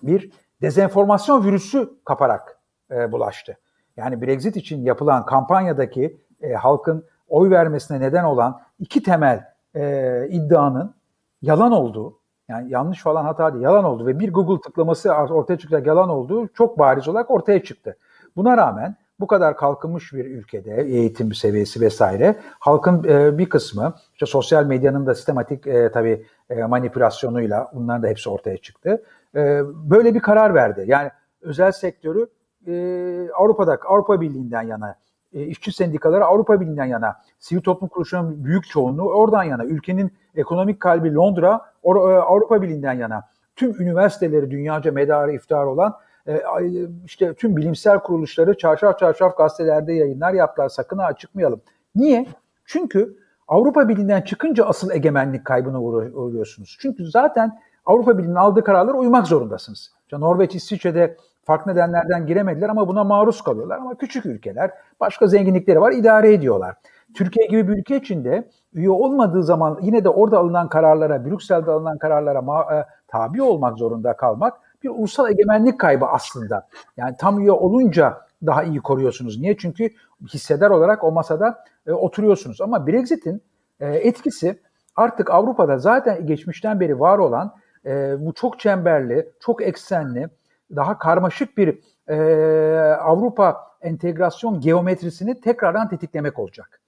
bir 0.03 0.31
dezenformasyon 0.61 1.45
virüsü 1.45 1.89
kaparak 2.05 2.59
e, 2.91 3.11
bulaştı. 3.11 3.57
Yani 3.97 4.21
Brexit 4.21 4.55
için 4.57 4.81
yapılan 4.81 5.25
kampanyadaki 5.25 6.17
e, 6.41 6.53
halkın 6.53 7.05
oy 7.27 7.49
vermesine 7.49 7.99
neden 7.99 8.23
olan 8.23 8.61
iki 8.79 9.03
temel 9.03 9.45
e, 9.75 10.27
iddianın 10.29 10.95
yalan 11.41 11.71
olduğu, 11.71 12.19
yani 12.47 12.71
yanlış 12.71 13.01
falan 13.01 13.23
hata 13.23 13.53
değil, 13.53 13.63
yalan 13.63 13.83
oldu 13.83 14.05
ve 14.05 14.19
bir 14.19 14.33
Google 14.33 14.61
tıklaması 14.61 15.13
ortaya 15.13 15.57
çıkacak 15.57 15.87
yalan 15.87 16.09
olduğu 16.09 16.47
çok 16.47 16.79
bariz 16.79 17.07
olarak 17.07 17.31
ortaya 17.31 17.63
çıktı. 17.63 17.97
Buna 18.35 18.57
rağmen 18.57 18.95
bu 19.19 19.27
kadar 19.27 19.57
kalkınmış 19.57 20.13
bir 20.13 20.25
ülkede 20.25 20.81
eğitim 20.81 21.33
seviyesi 21.33 21.81
vesaire 21.81 22.35
halkın 22.59 23.03
e, 23.03 23.37
bir 23.37 23.49
kısmı 23.49 23.93
işte 24.13 24.25
sosyal 24.25 24.65
medyanın 24.65 25.05
da 25.05 25.15
sistematik 25.15 25.67
e, 25.67 25.91
tabii 25.91 26.25
e, 26.49 26.63
manipülasyonuyla 26.63 27.71
bunların 27.73 28.03
da 28.03 28.07
hepsi 28.07 28.29
ortaya 28.29 28.57
çıktı. 28.57 29.03
E, 29.35 29.61
böyle 29.65 30.13
bir 30.13 30.19
karar 30.19 30.53
verdi. 30.53 30.83
Yani 30.87 31.09
özel 31.41 31.71
sektörü 31.71 32.27
e, 32.67 32.73
Avrupa'da 33.35 33.79
Avrupa 33.87 34.21
Birliği'nden 34.21 34.63
yana 34.63 34.95
e, 35.33 35.43
işçi 35.43 35.71
sendikaları 35.71 36.25
Avrupa 36.25 36.61
Birliği'nden 36.61 36.85
yana, 36.85 37.21
sivil 37.39 37.61
toplum 37.61 37.89
kuruluşlarının 37.89 38.45
büyük 38.45 38.69
çoğunluğu 38.69 39.09
oradan 39.09 39.43
yana, 39.43 39.65
ülkenin 39.65 40.13
ekonomik 40.35 40.79
kalbi 40.79 41.13
Londra 41.13 41.61
or, 41.83 42.11
e, 42.11 42.15
Avrupa 42.15 42.61
Birliği'nden 42.61 42.93
yana, 42.93 43.23
tüm 43.55 43.81
üniversiteleri 43.81 44.51
dünyaca 44.51 44.91
medarı 44.91 45.33
iftar 45.33 45.65
olan 45.65 45.95
işte 47.05 47.33
tüm 47.33 47.57
bilimsel 47.57 47.99
kuruluşları 47.99 48.57
çarşaf 48.57 48.99
çarşaf 48.99 49.37
gazetelerde 49.37 49.93
yayınlar 49.93 50.33
yaptılar. 50.33 50.69
Sakın 50.69 50.97
ha 50.97 51.13
çıkmayalım. 51.13 51.61
Niye? 51.95 52.25
Çünkü 52.65 53.17
Avrupa 53.47 53.89
Birliği'nden 53.89 54.21
çıkınca 54.21 54.65
asıl 54.65 54.91
egemenlik 54.91 55.45
kaybına 55.45 55.81
uğruyorsunuz. 55.81 56.77
Çünkü 56.79 57.05
zaten 57.05 57.59
Avrupa 57.85 58.17
Birliği'nin 58.17 58.35
aldığı 58.35 58.63
kararlara 58.63 58.97
uymak 58.97 59.27
zorundasınız. 59.27 59.91
İşte 60.01 60.19
Norveç, 60.19 60.55
İsviçre'de 60.55 61.17
farklı 61.43 61.71
nedenlerden 61.71 62.27
giremediler 62.27 62.69
ama 62.69 62.87
buna 62.87 63.03
maruz 63.03 63.41
kalıyorlar. 63.41 63.77
Ama 63.77 63.95
küçük 63.95 64.25
ülkeler, 64.25 64.71
başka 64.99 65.27
zenginlikleri 65.27 65.81
var, 65.81 65.91
idare 65.91 66.33
ediyorlar. 66.33 66.75
Türkiye 67.13 67.47
gibi 67.47 67.67
bir 67.67 67.77
ülke 67.77 67.97
içinde 67.97 68.47
üye 68.73 68.89
olmadığı 68.89 69.43
zaman 69.43 69.79
yine 69.81 70.03
de 70.03 70.09
orada 70.09 70.37
alınan 70.39 70.69
kararlara, 70.69 71.25
Brüksel'de 71.25 71.71
alınan 71.71 71.97
kararlara 71.97 72.39
e, 72.77 72.85
tabi 73.07 73.41
olmak 73.41 73.77
zorunda 73.77 74.17
kalmak 74.17 74.53
bir 74.83 74.89
ulusal 74.89 75.31
egemenlik 75.31 75.79
kaybı 75.79 76.05
aslında. 76.05 76.67
Yani 76.97 77.15
tam 77.19 77.39
üye 77.39 77.51
olunca 77.51 78.21
daha 78.45 78.63
iyi 78.63 78.79
koruyorsunuz. 78.79 79.39
Niye? 79.39 79.57
Çünkü 79.57 79.89
hisseder 80.33 80.69
olarak 80.69 81.03
o 81.03 81.11
masada 81.11 81.63
e, 81.87 81.91
oturuyorsunuz. 81.91 82.61
Ama 82.61 82.87
Brexit'in 82.87 83.41
e, 83.79 83.87
etkisi 83.87 84.59
artık 84.95 85.31
Avrupa'da 85.31 85.77
zaten 85.77 86.25
geçmişten 86.25 86.79
beri 86.79 86.99
var 86.99 87.17
olan 87.17 87.55
e, 87.85 88.15
bu 88.19 88.33
çok 88.33 88.59
çemberli, 88.59 89.29
çok 89.39 89.61
eksenli, 89.61 90.29
daha 90.75 90.97
karmaşık 90.97 91.57
bir 91.57 91.79
e, 92.07 92.15
Avrupa 92.93 93.69
entegrasyon 93.81 94.59
geometrisini 94.59 95.41
tekrardan 95.41 95.89
tetiklemek 95.89 96.39
olacak. 96.39 96.81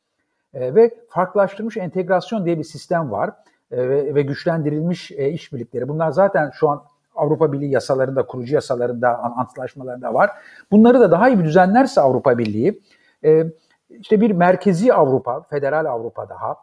E, 0.54 0.76
ve 0.76 0.92
farklılaştırmış 1.10 1.78
entegrasyon 1.78 2.46
diye 2.46 2.58
bir 2.58 2.64
sistem 2.64 3.12
var 3.12 3.32
e, 3.72 3.90
ve, 4.16 4.22
güçlendirilmiş 4.22 5.12
e, 5.12 5.30
işbirlikleri. 5.30 5.88
Bunlar 5.88 6.12
zaten 6.12 6.50
şu 6.54 6.70
an 6.70 6.84
Avrupa 7.16 7.54
Birliği 7.54 7.72
yasalarında, 7.72 8.26
kurucu 8.26 8.56
yasalarında, 8.56 9.20
antlaşmalarında 9.20 10.14
var. 10.14 10.30
Bunları 10.72 11.00
da 11.00 11.12
daha 11.12 11.30
iyi 11.30 11.40
bir 11.40 11.44
düzenlerse 11.44 12.02
Avrupa 12.02 12.38
Birliği, 12.38 12.82
e, 13.26 13.44
işte 13.90 14.22
bir 14.22 14.32
merkezi 14.32 14.94
Avrupa, 14.94 15.42
federal 15.42 15.86
Avrupa 15.86 16.30
daha, 16.30 16.56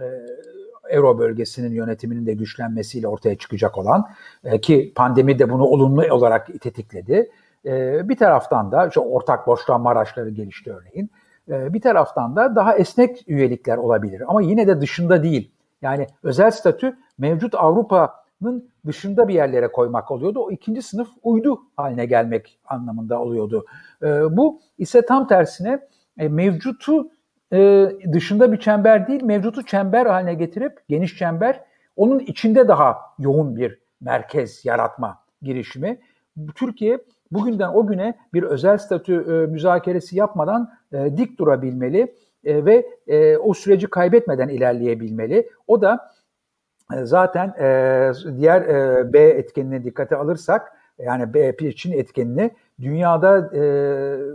e, 0.00 0.06
Euro 0.88 1.18
bölgesinin 1.18 1.72
yönetiminin 1.72 2.26
de 2.26 2.34
güçlenmesiyle 2.34 3.08
ortaya 3.08 3.38
çıkacak 3.38 3.78
olan 3.78 4.08
e, 4.44 4.60
ki 4.60 4.92
pandemi 4.96 5.38
de 5.38 5.50
bunu 5.50 5.64
olumlu 5.64 6.14
olarak 6.14 6.60
tetikledi. 6.60 7.30
Bir 8.04 8.16
taraftan 8.16 8.72
da 8.72 8.86
işte 8.86 9.00
ortak 9.00 9.46
borçlanma 9.46 9.90
araçları 9.90 10.30
gelişti 10.30 10.72
örneğin. 10.72 11.10
Bir 11.48 11.80
taraftan 11.80 12.36
da 12.36 12.56
daha 12.56 12.74
esnek 12.74 13.24
üyelikler 13.26 13.76
olabilir 13.76 14.22
ama 14.28 14.42
yine 14.42 14.66
de 14.66 14.80
dışında 14.80 15.22
değil. 15.22 15.50
Yani 15.82 16.06
özel 16.22 16.50
statü 16.50 16.96
mevcut 17.18 17.54
Avrupa'nın 17.54 18.08
dışında 18.86 19.28
bir 19.28 19.34
yerlere 19.34 19.68
koymak 19.68 20.10
oluyordu. 20.10 20.40
O 20.40 20.50
ikinci 20.50 20.82
sınıf 20.82 21.08
uydu 21.22 21.60
haline 21.76 22.06
gelmek 22.06 22.58
anlamında 22.64 23.20
oluyordu. 23.20 23.64
E, 24.02 24.06
bu 24.36 24.60
ise 24.78 25.06
tam 25.06 25.26
tersine 25.26 25.80
e, 26.18 26.28
mevcutu 26.28 27.10
e, 27.52 27.88
dışında 28.12 28.52
bir 28.52 28.60
çember 28.60 29.06
değil, 29.06 29.22
mevcutu 29.22 29.66
çember 29.66 30.06
haline 30.06 30.34
getirip 30.34 30.88
geniş 30.88 31.18
çember 31.18 31.64
onun 31.96 32.18
içinde 32.18 32.68
daha 32.68 32.96
yoğun 33.18 33.56
bir 33.56 33.78
merkez 34.00 34.64
yaratma 34.64 35.18
girişimi. 35.42 36.00
Türkiye 36.54 36.98
bugünden 37.30 37.68
o 37.68 37.86
güne 37.86 38.14
bir 38.34 38.42
özel 38.42 38.78
statü 38.78 39.14
e, 39.14 39.52
müzakeresi 39.52 40.16
yapmadan 40.16 40.70
e, 40.92 41.16
dik 41.16 41.38
durabilmeli 41.38 42.14
e, 42.44 42.64
ve 42.64 42.86
e, 43.06 43.36
o 43.36 43.54
süreci 43.54 43.86
kaybetmeden 43.86 44.48
ilerleyebilmeli. 44.48 45.50
O 45.66 45.82
da 45.82 46.10
zaten 47.02 47.48
e, 47.48 48.12
diğer 48.36 48.60
e, 48.62 49.12
B 49.12 49.18
etkenine 49.20 49.84
dikkate 49.84 50.16
alırsak 50.16 50.72
yani 50.98 51.34
B 51.34 51.72
Çin 51.76 51.92
etkenini 51.92 52.50
dünyada 52.80 53.50
e, 53.56 53.62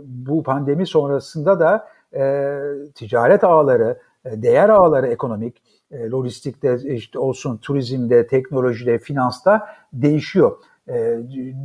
bu 0.04 0.42
pandemi 0.42 0.86
sonrasında 0.86 1.60
da 1.60 1.88
e, 2.14 2.54
ticaret 2.94 3.44
ağları, 3.44 3.98
e, 4.24 4.42
değer 4.42 4.68
ağları 4.68 5.06
ekonomik, 5.06 5.62
e, 5.90 6.10
lojistikte 6.10 6.76
işte 6.84 7.18
olsun, 7.18 7.56
turizmde, 7.56 8.26
teknolojide, 8.26 8.98
finansta 8.98 9.66
değişiyor. 9.92 10.56
E, 10.88 11.18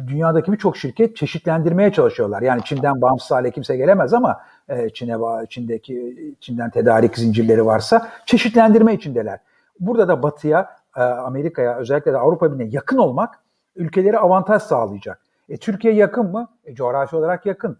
dünyadaki 0.07 0.51
birçok 0.51 0.77
şirket 0.77 1.15
çeşitlendirmeye 1.15 1.91
çalışıyorlar. 1.91 2.41
Yani 2.41 2.61
Çin'den 2.63 3.01
bağımsız 3.01 3.31
hale 3.31 3.51
kimse 3.51 3.77
gelemez 3.77 4.13
ama 4.13 4.41
e, 4.69 4.89
Çin'e 4.89 5.15
Çin'deki 5.49 6.17
Çin'den 6.39 6.69
tedarik 6.69 7.17
zincirleri 7.17 7.65
varsa 7.65 8.09
çeşitlendirme 8.25 8.93
içindeler. 8.93 9.39
Burada 9.79 10.07
da 10.07 10.23
Batı'ya, 10.23 10.78
e, 10.97 11.01
Amerika'ya, 11.01 11.77
özellikle 11.77 12.13
de 12.13 12.17
Avrupa 12.17 12.53
Birliği'ne 12.53 12.69
yakın 12.71 12.97
olmak 12.97 13.39
ülkelere 13.75 14.17
avantaj 14.17 14.61
sağlayacak. 14.61 15.21
E, 15.49 15.57
Türkiye 15.57 15.93
yakın 15.93 16.31
mı? 16.31 16.47
E, 16.65 16.75
coğrafi 16.75 17.15
olarak 17.15 17.45
yakın. 17.45 17.77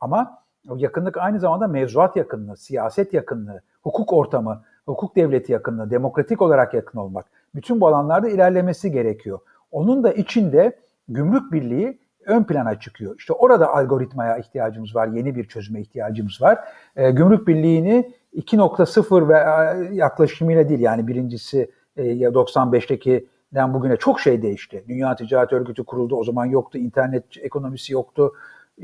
Ama 0.00 0.38
o 0.68 0.76
yakınlık 0.76 1.16
aynı 1.16 1.40
zamanda 1.40 1.68
mevzuat 1.68 2.16
yakınlığı, 2.16 2.56
siyaset 2.56 3.14
yakınlığı, 3.14 3.62
hukuk 3.82 4.12
ortamı, 4.12 4.62
hukuk 4.86 5.16
devleti 5.16 5.52
yakınlığı, 5.52 5.90
demokratik 5.90 6.42
olarak 6.42 6.74
yakın 6.74 6.98
olmak. 6.98 7.26
Bütün 7.54 7.80
bu 7.80 7.88
alanlarda 7.88 8.28
ilerlemesi 8.28 8.92
gerekiyor. 8.92 9.38
Onun 9.70 10.02
da 10.02 10.12
içinde 10.12 10.78
gümrük 11.08 11.52
birliği 11.52 11.98
ön 12.26 12.44
plana 12.44 12.80
çıkıyor. 12.80 13.14
İşte 13.18 13.32
orada 13.32 13.74
algoritmaya 13.74 14.38
ihtiyacımız 14.38 14.94
var, 14.94 15.08
yeni 15.08 15.36
bir 15.36 15.44
çözüme 15.44 15.80
ihtiyacımız 15.80 16.42
var. 16.42 16.58
E, 16.96 17.10
gümrük 17.10 17.48
birliğini 17.48 18.14
2.0 18.34 19.28
ve 19.28 19.38
e, 19.38 19.94
yaklaşımıyla 19.94 20.68
değil 20.68 20.80
yani 20.80 21.06
birincisi 21.06 21.70
e, 22.00 22.28
95'teki'den 22.28 23.74
bugüne 23.74 23.96
çok 23.96 24.20
şey 24.20 24.42
değişti. 24.42 24.84
Dünya 24.88 25.16
Ticaret 25.16 25.52
Örgütü 25.52 25.84
kuruldu, 25.84 26.16
o 26.16 26.24
zaman 26.24 26.46
yoktu, 26.46 26.78
internet 26.78 27.24
ekonomisi 27.42 27.92
yoktu, 27.92 28.32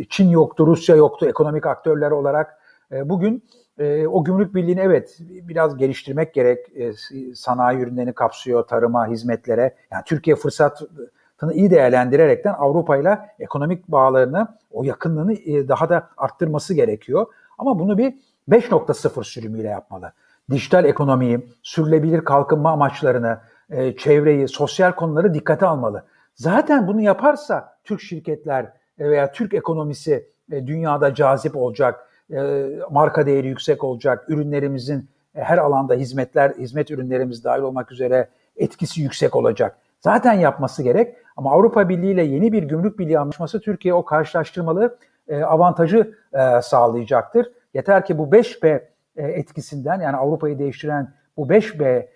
Çin 0.08 0.28
yoktu, 0.28 0.66
Rusya 0.66 0.96
yoktu 0.96 1.26
ekonomik 1.26 1.66
aktörler 1.66 2.10
olarak. 2.10 2.58
E, 2.92 3.08
bugün 3.08 3.44
e, 3.78 4.06
o 4.06 4.24
gümrük 4.24 4.54
birliğini 4.54 4.80
evet 4.80 5.16
biraz 5.20 5.76
geliştirmek 5.76 6.34
gerek. 6.34 6.76
E, 6.76 6.92
sanayi 7.34 7.78
ürünlerini 7.78 8.12
kapsıyor, 8.12 8.62
tarıma, 8.62 9.06
hizmetlere. 9.06 9.74
Yani 9.90 10.02
Türkiye 10.06 10.36
fırsatını 10.36 11.52
iyi 11.52 11.70
değerlendirerekten 11.70 12.54
Avrupa 12.58 12.96
ile 12.96 13.18
ekonomik 13.38 13.88
bağlarını, 13.88 14.48
o 14.70 14.84
yakınlığını 14.84 15.32
e, 15.32 15.68
daha 15.68 15.88
da 15.88 16.08
arttırması 16.16 16.74
gerekiyor. 16.74 17.26
Ama 17.58 17.78
bunu 17.78 17.98
bir 17.98 18.14
5.0 18.48 19.24
sürümüyle 19.24 19.68
yapmalı. 19.68 20.12
Dijital 20.50 20.84
ekonomiyi, 20.84 21.48
sürülebilir 21.62 22.24
kalkınma 22.24 22.70
amaçlarını, 22.70 23.38
e, 23.70 23.96
çevreyi, 23.96 24.48
sosyal 24.48 24.92
konuları 24.92 25.34
dikkate 25.34 25.66
almalı. 25.66 26.04
Zaten 26.34 26.86
bunu 26.86 27.00
yaparsa 27.00 27.76
Türk 27.84 28.00
şirketler 28.00 28.72
veya 28.98 29.32
Türk 29.32 29.54
ekonomisi 29.54 30.28
e, 30.52 30.66
dünyada 30.66 31.14
cazip 31.14 31.56
olacak, 31.56 32.08
e, 32.30 32.66
marka 32.90 33.26
değeri 33.26 33.46
yüksek 33.46 33.84
olacak, 33.84 34.24
ürünlerimizin 34.28 35.08
e, 35.34 35.42
her 35.42 35.58
alanda 35.58 35.94
hizmetler, 35.94 36.50
hizmet 36.50 36.90
ürünlerimiz 36.90 37.44
dahil 37.44 37.62
olmak 37.62 37.92
üzere 37.92 38.28
etkisi 38.56 39.02
yüksek 39.02 39.36
olacak. 39.36 39.76
Zaten 40.00 40.32
yapması 40.32 40.82
gerek 40.82 41.16
ama 41.36 41.52
Avrupa 41.52 41.88
Birliği 41.88 42.12
ile 42.12 42.24
yeni 42.24 42.52
bir 42.52 42.62
gümrük 42.62 42.98
birliği 42.98 43.18
anlaşması 43.18 43.60
Türkiye 43.60 43.94
o 43.94 44.04
karşılaştırmalı 44.04 44.98
avantajı 45.44 46.14
sağlayacaktır. 46.62 47.52
Yeter 47.74 48.04
ki 48.04 48.18
bu 48.18 48.22
5B 48.22 48.80
etkisinden 49.16 50.00
yani 50.00 50.16
Avrupa'yı 50.16 50.58
değiştiren 50.58 51.14
bu 51.36 51.48
5B 51.48 52.06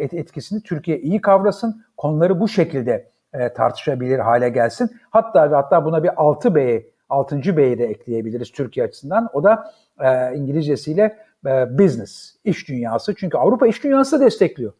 etkisini 0.00 0.62
Türkiye 0.62 0.98
iyi 1.00 1.20
kavrasın, 1.20 1.84
konuları 1.96 2.40
bu 2.40 2.48
şekilde 2.48 3.12
e, 3.32 3.52
tartışabilir 3.52 4.18
hale 4.18 4.48
gelsin. 4.48 4.90
Hatta 5.10 5.50
ve 5.50 5.54
hatta 5.54 5.84
buna 5.84 6.02
bir 6.02 6.08
6B, 6.08 6.84
6. 7.08 7.56
B'yi 7.56 7.78
de 7.78 7.84
ekleyebiliriz 7.84 8.52
Türkiye 8.52 8.86
açısından. 8.86 9.28
O 9.32 9.44
da 9.44 9.72
e, 10.00 10.34
İngilizcesiyle 10.34 11.18
e, 11.46 11.78
business, 11.78 12.36
iş 12.44 12.68
dünyası. 12.68 13.14
Çünkü 13.14 13.36
Avrupa 13.38 13.66
iş 13.66 13.84
dünyası 13.84 14.20
destekliyor. 14.20 14.72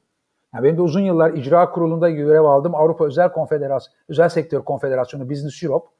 Yani 0.54 0.64
benim 0.64 0.76
de 0.76 0.82
uzun 0.82 1.00
yıllar 1.00 1.32
icra 1.32 1.70
kurulunda 1.70 2.10
görev 2.10 2.44
aldım. 2.44 2.74
Avrupa 2.74 3.06
Özel 3.06 3.32
Konfederasyon, 3.32 3.94
Özel 4.08 4.28
Sektör 4.28 4.60
Konfederasyonu 4.60 5.30
Business 5.30 5.62
Europe, 5.62 5.86
e, 5.86 5.92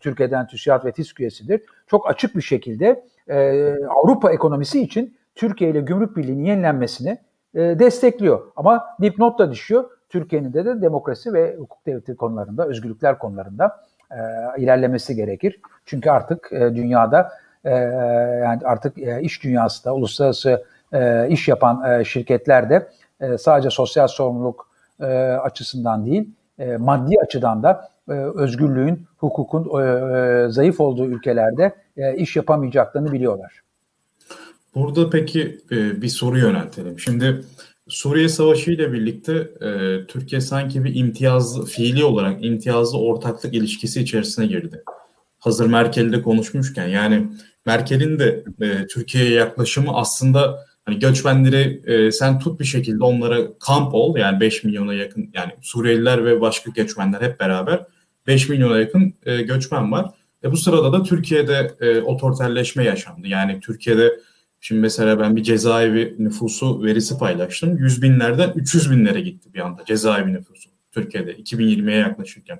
Türkiye'den 0.00 0.46
TÜSİAD 0.46 0.84
ve 0.84 0.92
TİSK 0.92 1.20
üyesidir. 1.20 1.60
Çok 1.86 2.10
açık 2.10 2.36
bir 2.36 2.42
şekilde 2.42 3.04
e, 3.28 3.70
Avrupa 3.74 4.32
ekonomisi 4.32 4.82
için 4.82 5.16
Türkiye 5.34 5.70
ile 5.70 5.80
gümrük 5.80 6.16
birliğinin 6.16 6.44
yenilenmesini 6.44 7.18
e, 7.54 7.60
destekliyor. 7.60 8.52
Ama 8.56 8.84
dipnot 9.02 9.38
da 9.38 9.50
düşüyor. 9.50 9.90
Türkiye'nin 10.08 10.52
de, 10.52 10.64
de 10.64 10.82
demokrasi 10.82 11.32
ve 11.32 11.56
hukuk 11.56 11.86
devleti 11.86 12.16
konularında, 12.16 12.66
özgürlükler 12.66 13.18
konularında 13.18 13.80
e, 14.10 14.16
ilerlemesi 14.62 15.16
gerekir. 15.16 15.60
Çünkü 15.86 16.10
artık 16.10 16.52
e, 16.52 16.74
dünyada 16.74 17.32
e, 17.64 17.70
yani 18.44 18.60
artık 18.64 18.98
e, 18.98 19.20
iş 19.20 19.44
dünyası 19.44 19.84
da 19.84 19.94
uluslararası 19.94 20.64
e, 20.92 21.28
iş 21.28 21.48
yapan 21.48 22.00
e, 22.00 22.04
şirketler 22.04 22.82
e, 23.20 23.38
sadece 23.38 23.70
sosyal 23.70 24.08
sorumluluk 24.08 24.68
e, 25.00 25.04
açısından 25.32 26.06
değil, 26.06 26.30
e, 26.58 26.76
maddi 26.76 27.14
açıdan 27.22 27.62
da 27.62 27.88
e, 28.08 28.12
özgürlüğün, 28.12 29.06
hukukun 29.16 29.80
e, 29.80 29.84
e, 29.84 30.48
zayıf 30.48 30.80
olduğu 30.80 31.06
ülkelerde 31.06 31.74
iş 32.16 32.36
yapamayacaklarını 32.36 33.12
biliyorlar. 33.12 33.60
Burada 34.74 35.10
peki 35.10 35.60
bir 35.70 36.08
soru 36.08 36.38
yöneltelim. 36.38 36.98
Şimdi 36.98 37.44
Suriye 37.88 38.28
Savaşı 38.28 38.70
ile 38.70 38.92
birlikte 38.92 39.50
Türkiye 40.06 40.40
sanki 40.40 40.84
bir 40.84 40.94
imtiyazlı, 40.94 41.64
fiili 41.64 42.04
olarak 42.04 42.44
imtiyazlı 42.44 42.98
ortaklık 42.98 43.54
ilişkisi 43.54 44.00
içerisine 44.00 44.46
girdi. 44.46 44.82
Hazır 45.38 45.66
Merkel'de 45.66 46.22
konuşmuşken 46.22 46.88
yani 46.88 47.28
Merkel'in 47.66 48.18
de 48.18 48.44
e, 48.60 48.86
Türkiye'ye 48.86 49.30
yaklaşımı 49.30 49.96
aslında 49.96 50.66
hani 50.84 50.98
göçmenleri 50.98 51.82
e, 51.86 52.12
sen 52.12 52.38
tut 52.38 52.60
bir 52.60 52.64
şekilde 52.64 53.04
onlara 53.04 53.58
kamp 53.58 53.94
ol 53.94 54.16
yani 54.16 54.40
5 54.40 54.64
milyona 54.64 54.94
yakın 54.94 55.30
yani 55.34 55.52
Suriyeliler 55.62 56.24
ve 56.24 56.40
başka 56.40 56.70
göçmenler 56.70 57.20
hep 57.20 57.40
beraber 57.40 57.86
5 58.26 58.48
milyona 58.48 58.78
yakın 58.78 59.14
e, 59.26 59.42
göçmen 59.42 59.92
var. 59.92 60.10
E, 60.44 60.52
bu 60.52 60.56
sırada 60.56 60.92
da 60.92 61.02
Türkiye'de 61.02 61.70
e, 61.80 62.00
otoriterleşme 62.00 62.84
yaşandı. 62.84 63.28
Yani 63.28 63.60
Türkiye'de 63.60 64.20
Şimdi 64.66 64.80
mesela 64.80 65.20
ben 65.20 65.36
bir 65.36 65.42
cezaevi 65.42 66.16
nüfusu 66.18 66.82
verisi 66.82 67.18
paylaştım. 67.18 67.78
100 67.78 68.02
binlerden 68.02 68.52
300 68.54 68.90
binlere 68.90 69.20
gitti 69.20 69.54
bir 69.54 69.60
anda 69.60 69.84
cezaevi 69.84 70.32
nüfusu 70.32 70.70
Türkiye'de 70.92 71.34
2020'ye 71.34 71.96
yaklaşırken. 71.96 72.58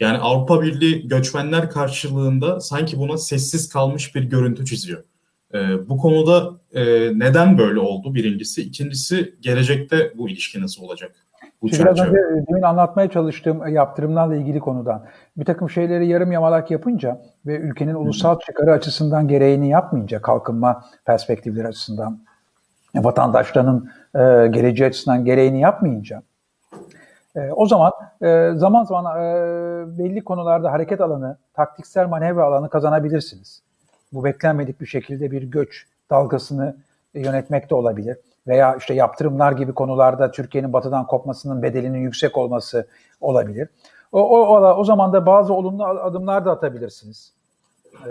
Yani 0.00 0.18
Avrupa 0.18 0.62
Birliği 0.62 1.08
göçmenler 1.08 1.70
karşılığında 1.70 2.60
sanki 2.60 2.98
buna 2.98 3.18
sessiz 3.18 3.68
kalmış 3.68 4.14
bir 4.14 4.22
görüntü 4.22 4.64
çiziyor. 4.64 5.04
Ee, 5.54 5.88
bu 5.88 5.98
konuda 5.98 6.50
e, 6.72 6.82
neden 7.18 7.58
böyle 7.58 7.80
oldu 7.80 8.14
birincisi? 8.14 8.62
İkincisi 8.62 9.34
gelecekte 9.40 10.12
bu 10.18 10.28
ilişki 10.28 10.62
nasıl 10.62 10.82
olacak? 10.82 11.12
Bu 11.62 11.68
Şimdi 11.68 11.82
biraz 11.82 12.00
önce 12.00 12.18
demin 12.48 12.62
anlatmaya 12.62 13.10
çalıştığım 13.10 13.68
yaptırımlarla 13.68 14.36
ilgili 14.36 14.60
konudan 14.60 15.04
bir 15.36 15.44
takım 15.44 15.70
şeyleri 15.70 16.06
yarım 16.06 16.32
yamalak 16.32 16.70
yapınca 16.70 17.22
ve 17.46 17.56
ülkenin 17.56 17.94
ulusal 17.94 18.38
çıkarı 18.38 18.72
açısından 18.72 19.28
gereğini 19.28 19.68
yapmayınca 19.68 20.22
kalkınma 20.22 20.84
perspektifleri 21.04 21.66
açısından 21.68 22.20
vatandaşlarının 22.94 23.90
e, 24.14 24.48
geleceği 24.48 24.88
açısından 24.88 25.24
gereğini 25.24 25.60
yapmayınca 25.60 26.22
e, 27.36 27.50
o 27.52 27.66
zaman 27.66 27.92
e, 28.22 28.50
zaman 28.54 28.84
zaman 28.84 29.24
e, 29.24 29.98
belli 29.98 30.24
konularda 30.24 30.72
hareket 30.72 31.00
alanı, 31.00 31.38
taktiksel 31.54 32.08
manevra 32.08 32.44
alanı 32.44 32.68
kazanabilirsiniz. 32.68 33.62
Bu 34.12 34.24
beklenmedik 34.24 34.80
bir 34.80 34.86
şekilde 34.86 35.30
bir 35.30 35.42
göç 35.42 35.86
dalgasını 36.10 36.76
yönetmek 37.14 37.70
de 37.70 37.74
olabilir 37.74 38.16
veya 38.46 38.76
işte 38.76 38.94
yaptırımlar 38.94 39.52
gibi 39.52 39.72
konularda 39.72 40.30
Türkiye'nin 40.30 40.72
batıdan 40.72 41.06
kopmasının 41.06 41.62
bedelinin 41.62 41.98
yüksek 41.98 42.38
olması 42.38 42.86
olabilir. 43.20 43.68
O, 44.12 44.20
o, 44.20 44.38
o, 44.38 44.76
o 44.76 44.84
zaman 44.84 45.12
da 45.12 45.26
bazı 45.26 45.54
olumlu 45.54 45.84
adımlar 45.84 46.44
da 46.44 46.50
atabilirsiniz 46.50 47.32
e, 47.94 48.10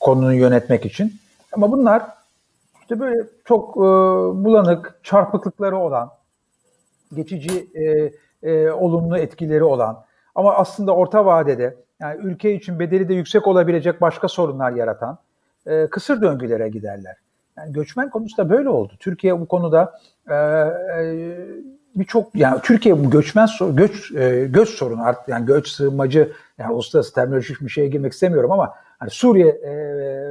konunu 0.00 0.34
yönetmek 0.34 0.86
için. 0.86 1.12
Ama 1.52 1.72
bunlar 1.72 2.02
işte 2.80 3.00
böyle 3.00 3.26
çok 3.44 3.76
e, 3.76 3.80
bulanık, 4.44 5.00
çarpıklıkları 5.02 5.78
olan, 5.78 6.10
geçici 7.14 7.70
e, 7.74 8.12
e, 8.50 8.70
olumlu 8.70 9.18
etkileri 9.18 9.64
olan 9.64 10.04
ama 10.34 10.54
aslında 10.54 10.94
orta 10.94 11.26
vadede 11.26 11.76
yani 12.00 12.20
ülke 12.22 12.54
için 12.54 12.78
bedeli 12.78 13.08
de 13.08 13.14
yüksek 13.14 13.46
olabilecek 13.46 14.00
başka 14.00 14.28
sorunlar 14.28 14.72
yaratan 14.72 15.18
e, 15.66 15.86
kısır 15.86 16.22
döngülere 16.22 16.68
giderler. 16.68 17.16
Yani 17.56 17.72
göçmen 17.72 18.10
konusu 18.10 18.36
da 18.36 18.50
böyle 18.50 18.68
oldu. 18.68 18.92
Türkiye 19.00 19.40
bu 19.40 19.48
konuda 19.48 19.98
e, 20.30 20.34
e, 20.34 21.36
birçok 21.94 22.34
yani 22.34 22.60
Türkiye 22.62 23.04
bu 23.04 23.10
göçmen 23.10 23.48
göç 23.70 24.12
e, 24.12 24.46
göç 24.50 24.68
sorunu 24.68 25.02
artık 25.02 25.28
yani 25.28 25.46
göç 25.46 25.68
sığınmacı 25.68 26.32
yani 26.58 26.72
uluslararası 26.72 27.14
terminolojik 27.14 27.60
bir 27.60 27.68
şeye 27.68 27.88
girmek 27.88 28.12
istemiyorum 28.12 28.52
ama 28.52 28.74
hani 28.98 29.10
Suriye 29.10 29.48
e, 29.48 29.72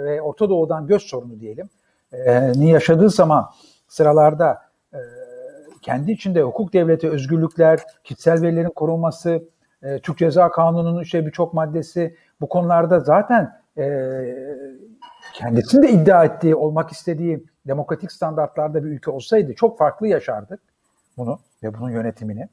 ve 0.03 0.21
Orta 0.21 0.49
Doğu'dan 0.49 0.87
göç 0.87 1.03
sorunu 1.03 1.39
diyelim 1.39 1.69
e, 2.13 2.51
yaşadığı 2.57 3.09
zaman 3.09 3.49
sıralarda 3.87 4.61
e, 4.93 4.99
kendi 5.81 6.11
içinde 6.11 6.41
hukuk 6.41 6.73
devleti, 6.73 7.09
özgürlükler, 7.09 7.79
kişisel 8.03 8.41
verilerin 8.41 8.69
korunması, 8.69 9.43
e, 9.83 9.99
Türk 9.99 10.17
Ceza 10.17 10.51
Kanunu'nun 10.51 11.03
işte 11.03 11.25
birçok 11.25 11.53
maddesi 11.53 12.17
bu 12.41 12.49
konularda 12.49 12.99
zaten 12.99 13.61
e, 13.77 13.85
kendisinin 15.33 15.83
de 15.83 15.89
iddia 15.89 16.25
ettiği, 16.25 16.55
olmak 16.55 16.91
istediği 16.91 17.45
demokratik 17.67 18.11
standartlarda 18.11 18.83
bir 18.85 18.89
ülke 18.89 19.11
olsaydı 19.11 19.53
çok 19.53 19.77
farklı 19.77 20.07
yaşardık 20.07 20.59
bunu 21.17 21.39
ve 21.63 21.73
bunun 21.73 21.89
yönetimini. 21.89 22.47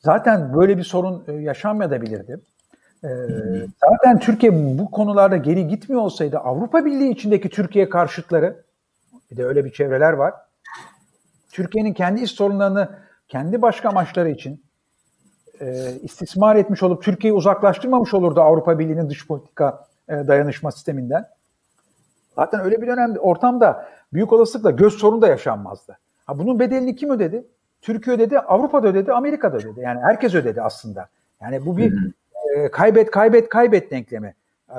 Zaten 0.00 0.54
böyle 0.54 0.78
bir 0.78 0.82
sorun 0.82 1.24
e, 1.28 1.32
yaşanmayabilirdi. 1.32 2.40
Ee, 3.04 3.08
zaten 3.90 4.18
Türkiye 4.18 4.78
bu 4.78 4.90
konularda 4.90 5.36
geri 5.36 5.68
gitmiyor 5.68 6.02
olsaydı 6.02 6.38
Avrupa 6.38 6.84
Birliği 6.84 7.10
içindeki 7.10 7.48
Türkiye 7.48 7.88
karşıtları, 7.88 8.64
bir 9.30 9.36
de 9.36 9.44
öyle 9.44 9.64
bir 9.64 9.72
çevreler 9.72 10.12
var. 10.12 10.34
Türkiye'nin 11.52 11.94
kendi 11.94 12.22
iç 12.22 12.30
sorunlarını 12.30 12.98
kendi 13.28 13.62
başka 13.62 13.88
amaçları 13.88 14.30
için 14.30 14.64
e, 15.60 15.92
istismar 16.02 16.56
etmiş 16.56 16.82
olup 16.82 17.02
Türkiye'yi 17.02 17.36
uzaklaştırmamış 17.36 18.14
olurdu 18.14 18.40
Avrupa 18.40 18.78
Birliği'nin 18.78 19.10
dış 19.10 19.26
politika 19.26 19.86
e, 20.08 20.12
dayanışma 20.12 20.72
sisteminden. 20.72 21.28
Zaten 22.34 22.60
öyle 22.60 22.82
bir 22.82 22.86
dönemde 22.86 23.18
ortamda 23.18 23.88
büyük 24.12 24.32
olasılıkla 24.32 24.70
göz 24.70 24.94
sorunu 24.94 25.22
da 25.22 25.28
yaşanmazdı. 25.28 25.98
Ha, 26.26 26.38
bunun 26.38 26.60
bedelini 26.60 26.96
kim 26.96 27.10
ödedi? 27.10 27.46
Türkiye 27.82 28.16
ödedi, 28.16 28.38
Avrupa'da 28.38 28.88
ödedi, 28.88 29.12
Amerika'da 29.12 29.56
ödedi. 29.56 29.80
Yani 29.80 30.00
herkes 30.00 30.34
ödedi 30.34 30.62
aslında. 30.62 31.08
Yani 31.40 31.66
bu 31.66 31.76
bir 31.76 31.94
e, 32.56 32.70
kaybet 32.70 33.10
kaybet 33.10 33.48
kaybet 33.48 33.90
denklemi. 33.90 34.34
E, 34.70 34.78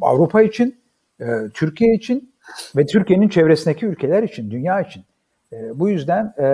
Avrupa 0.00 0.42
için, 0.42 0.80
e, 1.20 1.26
Türkiye 1.54 1.94
için 1.94 2.34
ve 2.76 2.86
Türkiye'nin 2.86 3.28
çevresindeki 3.28 3.86
ülkeler 3.86 4.22
için, 4.22 4.50
dünya 4.50 4.80
için. 4.80 5.04
E, 5.52 5.78
bu 5.78 5.88
yüzden 5.88 6.34
e, 6.38 6.46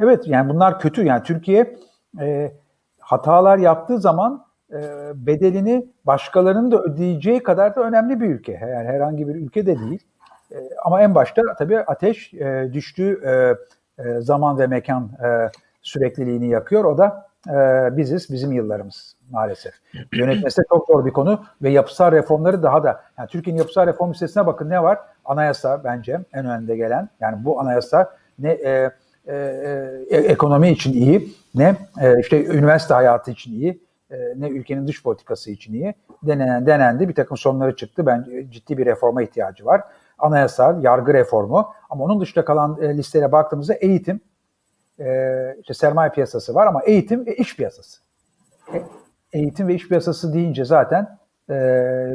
evet 0.00 0.26
yani 0.26 0.48
bunlar 0.48 0.80
kötü. 0.80 1.04
Yani 1.04 1.22
Türkiye 1.22 1.76
e, 2.20 2.52
hatalar 2.98 3.58
yaptığı 3.58 4.00
zaman 4.00 4.44
e, 4.72 4.80
bedelini 5.14 5.86
başkalarının 6.04 6.70
da 6.70 6.82
ödeyeceği 6.82 7.42
kadar 7.42 7.76
da 7.76 7.80
önemli 7.80 8.20
bir 8.20 8.26
ülke. 8.26 8.52
Yani 8.52 8.88
herhangi 8.88 9.28
bir 9.28 9.34
ülke 9.34 9.66
de 9.66 9.78
değil. 9.78 10.06
E, 10.52 10.56
ama 10.84 11.02
en 11.02 11.14
başta 11.14 11.42
tabii 11.58 11.78
ateş 11.78 12.34
e, 12.34 12.70
düştüğü 12.72 13.20
e, 13.24 13.54
e, 14.04 14.20
zaman 14.20 14.58
ve 14.58 14.66
mekan 14.66 15.10
e, 15.24 15.50
sürekliliğini 15.82 16.48
yakıyor. 16.48 16.84
O 16.84 16.98
da 16.98 17.26
e, 17.48 17.52
biziz, 17.96 18.32
bizim 18.32 18.52
yıllarımız 18.52 19.16
maalesef. 19.30 19.74
Yönetmesi 20.12 20.62
çok 20.68 20.86
zor 20.86 21.04
bir 21.04 21.10
konu 21.10 21.44
ve 21.62 21.70
yapısal 21.70 22.12
reformları 22.12 22.62
daha 22.62 22.84
da, 22.84 23.00
yani 23.18 23.28
Türkiye'nin 23.28 23.58
yapısal 23.58 23.86
reform 23.86 24.10
listesine 24.10 24.46
bakın 24.46 24.70
ne 24.70 24.82
var? 24.82 24.98
Anayasa 25.24 25.84
bence 25.84 26.20
en 26.32 26.46
önde 26.46 26.76
gelen. 26.76 27.08
Yani 27.20 27.44
bu 27.44 27.60
anayasa 27.60 28.16
ne 28.38 28.50
e, 28.50 28.90
e, 29.26 29.36
e, 30.10 30.16
ekonomi 30.16 30.70
için 30.70 30.92
iyi, 30.92 31.28
ne 31.54 31.76
e, 32.00 32.20
işte 32.20 32.44
üniversite 32.44 32.94
hayatı 32.94 33.30
için 33.30 33.52
iyi, 33.52 33.80
e, 34.10 34.16
ne 34.36 34.48
ülkenin 34.48 34.86
dış 34.86 35.02
politikası 35.02 35.50
için 35.50 35.72
iyi. 35.72 35.94
Denenen, 36.22 36.66
denendi, 36.66 37.08
bir 37.08 37.14
takım 37.14 37.36
sorunları 37.36 37.76
çıktı. 37.76 38.06
Bence 38.06 38.50
ciddi 38.50 38.78
bir 38.78 38.86
reforma 38.86 39.22
ihtiyacı 39.22 39.64
var. 39.64 39.82
Anayasa, 40.18 40.78
yargı 40.82 41.14
reformu 41.14 41.72
ama 41.90 42.04
onun 42.04 42.20
dışında 42.20 42.44
kalan 42.44 42.78
e, 42.82 42.96
listeye 42.96 43.32
baktığımızda 43.32 43.74
eğitim, 43.74 44.20
e, 45.00 45.56
işte 45.60 45.74
sermaye 45.74 46.10
piyasası 46.10 46.54
var 46.54 46.66
ama 46.66 46.82
eğitim 46.82 47.26
ve 47.26 47.36
iş 47.36 47.56
piyasası. 47.56 48.00
E, 48.74 48.82
eğitim 49.32 49.68
ve 49.68 49.74
iş 49.74 49.88
piyasası 49.88 50.34
deyince 50.34 50.64
zaten 50.64 51.18
e, 51.50 51.54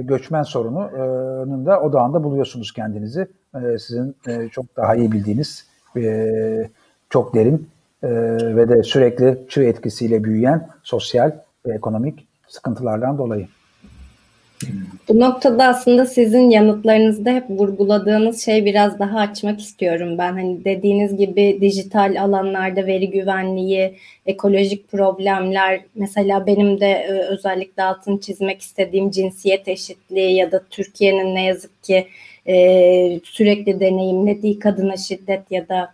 göçmen 0.04 0.44
sorununun 0.44 1.66
da 1.66 1.82
odağında 1.82 2.24
buluyorsunuz 2.24 2.74
kendinizi. 2.74 3.28
E, 3.56 3.78
sizin 3.80 4.16
e, 4.28 4.50
çok 4.50 4.76
daha 4.76 4.96
iyi 4.96 5.12
bildiğiniz 5.12 5.68
e, 5.98 6.70
çok 7.10 7.36
derin 7.36 7.70
e, 8.04 8.10
ve 8.56 8.70
de 8.70 8.84
sürekli 8.84 9.38
çığ 9.50 9.64
etkisiyle 9.64 10.24
büyüyen 10.24 10.68
sosyal 10.84 11.32
ve 11.66 11.76
ekonomik 11.76 12.28
sıkıntılardan 12.48 13.18
dolayı. 13.18 13.48
Bu 15.10 15.20
noktada 15.20 15.64
aslında 15.64 16.06
sizin 16.06 16.50
yanıtlarınızda 16.50 17.32
hep 17.32 17.50
vurguladığınız 17.50 18.46
şey 18.46 18.66
biraz 18.66 19.00
daha 19.00 19.20
açmak 19.20 19.60
istiyorum 19.60 20.18
ben. 20.18 20.34
Hani 20.34 20.66
dediğiniz 20.66 21.18
gibi 21.18 21.58
dijital 21.62 22.22
alanlarda 22.22 22.88
veri 22.88 23.10
güvenliği, 23.10 23.96
ekolojik 24.26 24.92
problemler, 24.92 25.82
mesela 25.96 26.48
benim 26.48 26.80
de 26.80 26.88
e, 26.88 27.12
özellikle 27.12 27.84
altını 27.84 28.20
çizmek 28.20 28.62
istediğim 28.62 29.12
cinsiyet 29.12 29.68
eşitliği 29.68 30.36
ya 30.36 30.52
da 30.52 30.64
Türkiye'nin 30.70 31.36
ne 31.36 31.46
yazık 31.46 31.84
ki 31.84 32.08
e, 32.48 33.20
sürekli 33.24 33.80
deneyimlediği 33.80 34.60
kadına 34.60 34.98
şiddet 34.98 35.52
ya 35.52 35.70
da 35.70 35.94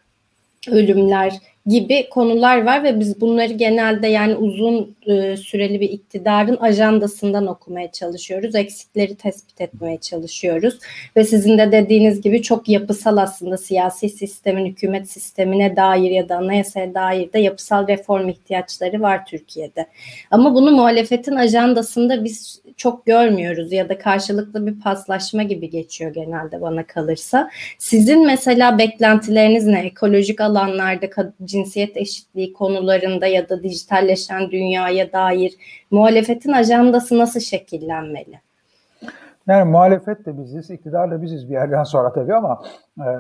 ölümler 0.68 1.34
gibi 1.66 2.09
konular 2.09 2.66
var 2.66 2.84
ve 2.84 2.99
biz 2.99 3.22
bunları 3.22 3.53
genelde 3.53 4.07
yani 4.07 4.36
uzun 4.36 4.95
e, 5.05 5.38
süreli 5.38 5.80
bir 5.80 5.89
iktidarın 5.89 6.57
ajandasından 6.57 7.47
okumaya 7.47 7.91
çalışıyoruz. 7.91 8.55
Eksikleri 8.55 9.16
tespit 9.16 9.62
etmeye 9.62 9.97
çalışıyoruz 9.97 10.80
ve 11.16 11.24
sizin 11.24 11.57
de 11.57 11.72
dediğiniz 11.72 12.22
gibi 12.22 12.41
çok 12.41 12.70
yapısal 12.70 13.18
aslında 13.18 13.57
siyasi 13.57 14.09
sistemin, 14.09 14.66
hükümet 14.66 15.12
sistemine 15.12 15.76
dair 15.76 16.12
ya 16.12 16.30
da 16.30 16.38
anayasaya 16.38 16.93
dair 16.93 17.34
de 17.34 17.39
yapısal 17.39 17.88
reform 17.88 18.30
ihtiyaçları 18.30 19.01
var 19.01 19.26
Türkiye'de. 19.26 19.88
Ama 20.32 20.55
bunu 20.55 20.72
muhalefetin 20.72 21.36
ajandasında 21.36 22.24
biz 22.24 22.62
çok 22.78 23.05
görmüyoruz 23.05 23.72
ya 23.72 23.89
da 23.89 23.97
karşılıklı 23.97 24.68
bir 24.68 24.80
paslaşma 24.80 25.43
gibi 25.43 25.70
geçiyor 25.70 26.14
genelde 26.14 26.62
bana 26.62 26.84
kalırsa. 26.88 27.49
Sizin 27.78 28.26
mesela 28.26 28.78
beklentileriniz 28.78 29.66
ne? 29.66 29.80
Ekolojik 29.80 30.41
alanlarda 30.41 31.09
cinsiyet 31.52 31.97
eşitliği 31.97 32.54
konularında 32.54 33.28
ya 33.28 33.49
da 33.49 33.64
dijitalleşen 33.64 34.52
dünyaya 34.52 35.12
dair 35.12 35.54
muhalefetin 35.91 36.52
ajandası 36.52 37.18
nasıl 37.18 37.39
şekillenmeli? 37.39 38.39
Yani 39.47 39.72
muhalefet 39.72 40.26
de 40.26 40.38
biziz, 40.38 40.70
iktidar 40.70 41.12
da 41.12 41.22
biziz 41.22 41.49
bir 41.49 41.54
yerden 41.54 41.84
sonra 41.84 42.14
tabii 42.14 42.36
ama 42.36 42.64
e, 42.99 43.10
e, 43.10 43.16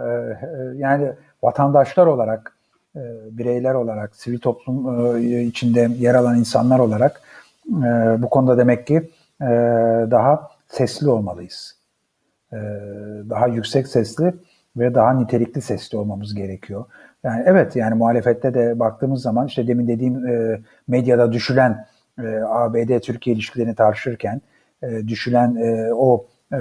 yani 0.75 1.11
vatandaşlar 1.43 2.05
olarak, 2.05 2.57
e, 2.95 2.99
bireyler 3.31 3.73
olarak, 3.73 4.15
sivil 4.15 4.39
toplum 4.39 5.15
e, 5.17 5.41
içinde 5.41 5.89
yer 5.99 6.15
alan 6.15 6.39
insanlar 6.39 6.79
olarak 6.79 7.21
e, 7.69 7.83
bu 8.21 8.29
konuda 8.29 8.57
demek 8.57 8.87
ki 8.87 9.09
e, 9.41 9.47
daha 10.11 10.49
sesli 10.67 11.09
olmalıyız. 11.09 11.75
E, 12.53 12.57
daha 13.29 13.47
yüksek 13.47 13.87
sesli 13.87 14.33
ve 14.77 14.95
daha 14.95 15.13
nitelikli 15.13 15.61
sesli 15.61 15.97
olmamız 15.97 16.35
gerekiyor. 16.35 16.85
Yani 17.23 17.43
evet 17.45 17.75
yani 17.75 17.95
muhalefette 17.95 18.53
de 18.53 18.79
baktığımız 18.79 19.21
zaman 19.21 19.47
işte 19.47 19.67
demin 19.67 19.87
dediğim 19.87 20.27
e, 20.27 20.61
medyada 20.87 21.31
düşülen 21.31 21.85
e, 22.19 22.27
ABD-Türkiye 22.47 23.35
ilişkilerini 23.35 23.75
tartışırken 23.75 24.41
e, 24.83 25.07
düşülen 25.07 25.55
e, 25.55 25.93
o 25.93 26.25
e, 26.53 26.57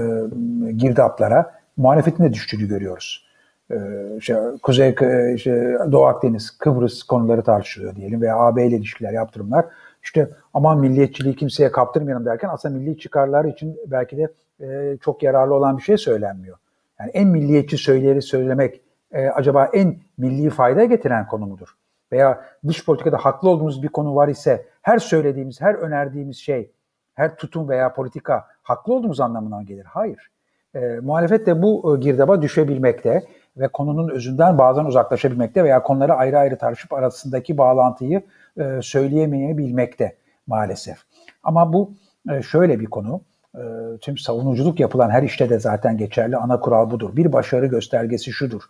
girdaplara 0.77 1.53
muhalefetin 1.77 2.25
de 2.25 2.33
düştüğünü 2.33 2.69
görüyoruz. 2.69 3.27
E, 3.71 3.77
işte 4.19 4.37
Kuzey, 4.63 4.95
işte 5.35 5.79
Doğu 5.93 6.05
Akdeniz, 6.05 6.59
Kıbrıs 6.59 7.03
konuları 7.03 7.43
tartışılıyor 7.43 7.97
diyelim 7.97 8.21
veya 8.21 8.37
AB 8.37 8.67
ile 8.67 8.77
ilişkiler, 8.77 9.13
yaptırımlar. 9.13 9.65
İşte 10.03 10.31
aman 10.55 10.81
milliyetçiliği 10.81 11.37
kimseye 11.37 11.73
kaptırmayalım 11.73 12.25
derken 12.25 12.49
aslında 12.53 12.79
milli 12.79 12.99
çıkarlar 12.99 13.45
için 13.45 13.77
belki 13.87 14.17
de 14.17 14.29
e, 14.61 14.97
çok 15.05 15.23
yararlı 15.23 15.55
olan 15.55 15.79
bir 15.79 15.83
şey 15.83 15.97
söylenmiyor. 15.97 16.57
Yani 17.01 17.11
en 17.11 17.29
milliyetçi 17.29 17.79
söyleri 17.79 18.23
söylemek 18.23 18.81
e, 19.13 19.29
acaba 19.29 19.65
en 19.65 19.97
milli 20.19 20.51
fayda 20.51 20.85
getiren 20.85 21.27
konu 21.27 21.47
mudur? 21.47 21.69
Veya 22.13 22.45
dış 22.67 22.87
politikada 22.87 23.17
haklı 23.17 23.49
olduğumuz 23.49 23.83
bir 23.83 23.89
konu 23.89 24.15
var 24.15 24.29
ise 24.29 24.67
her 24.83 24.99
söylediğimiz, 24.99 25.61
her 25.61 25.75
önerdiğimiz 25.75 26.37
şey, 26.37 26.73
her 27.15 27.37
tutum 27.37 27.69
veya 27.69 27.93
politika 27.93 28.47
haklı 28.63 28.95
olduğumuz 28.95 29.21
anlamına 29.21 29.63
gelir. 29.63 29.85
Hayır. 29.85 30.31
E, 30.75 30.81
muhalefet 31.03 31.47
de 31.47 31.63
bu 31.63 31.97
e, 31.97 32.01
girdaba 32.01 32.43
düşebilmekte 32.43 33.25
ve 33.57 33.69
konunun 33.69 34.09
özünden 34.09 34.59
bazen 34.59 34.85
uzaklaşabilmekte 34.85 35.65
veya 35.65 35.83
konuları 35.83 36.15
ayrı 36.15 36.39
ayrı 36.39 36.59
tartışıp 36.59 36.93
arasındaki 36.93 37.59
bağlantıyı 37.59 38.23
e, 38.59 38.83
söyleyemeyebilmekte 38.83 40.17
maalesef. 40.47 40.99
Ama 41.43 41.73
bu 41.73 41.93
e, 42.31 42.43
şöyle 42.43 42.81
bir 42.81 42.87
konu. 42.87 43.21
E, 43.55 43.61
tüm 44.01 44.19
savunuculuk 44.19 44.81
yapılan 44.81 45.11
her 45.11 45.23
işte 45.23 45.51
de 45.51 45.59
zaten 45.59 45.97
geçerli 45.97 46.37
ana 46.37 46.61
kural 46.61 46.91
budur. 46.91 47.17
Bir 47.17 47.33
başarı 47.33 47.67
göstergesi 47.67 48.33
şudur. 48.33 48.63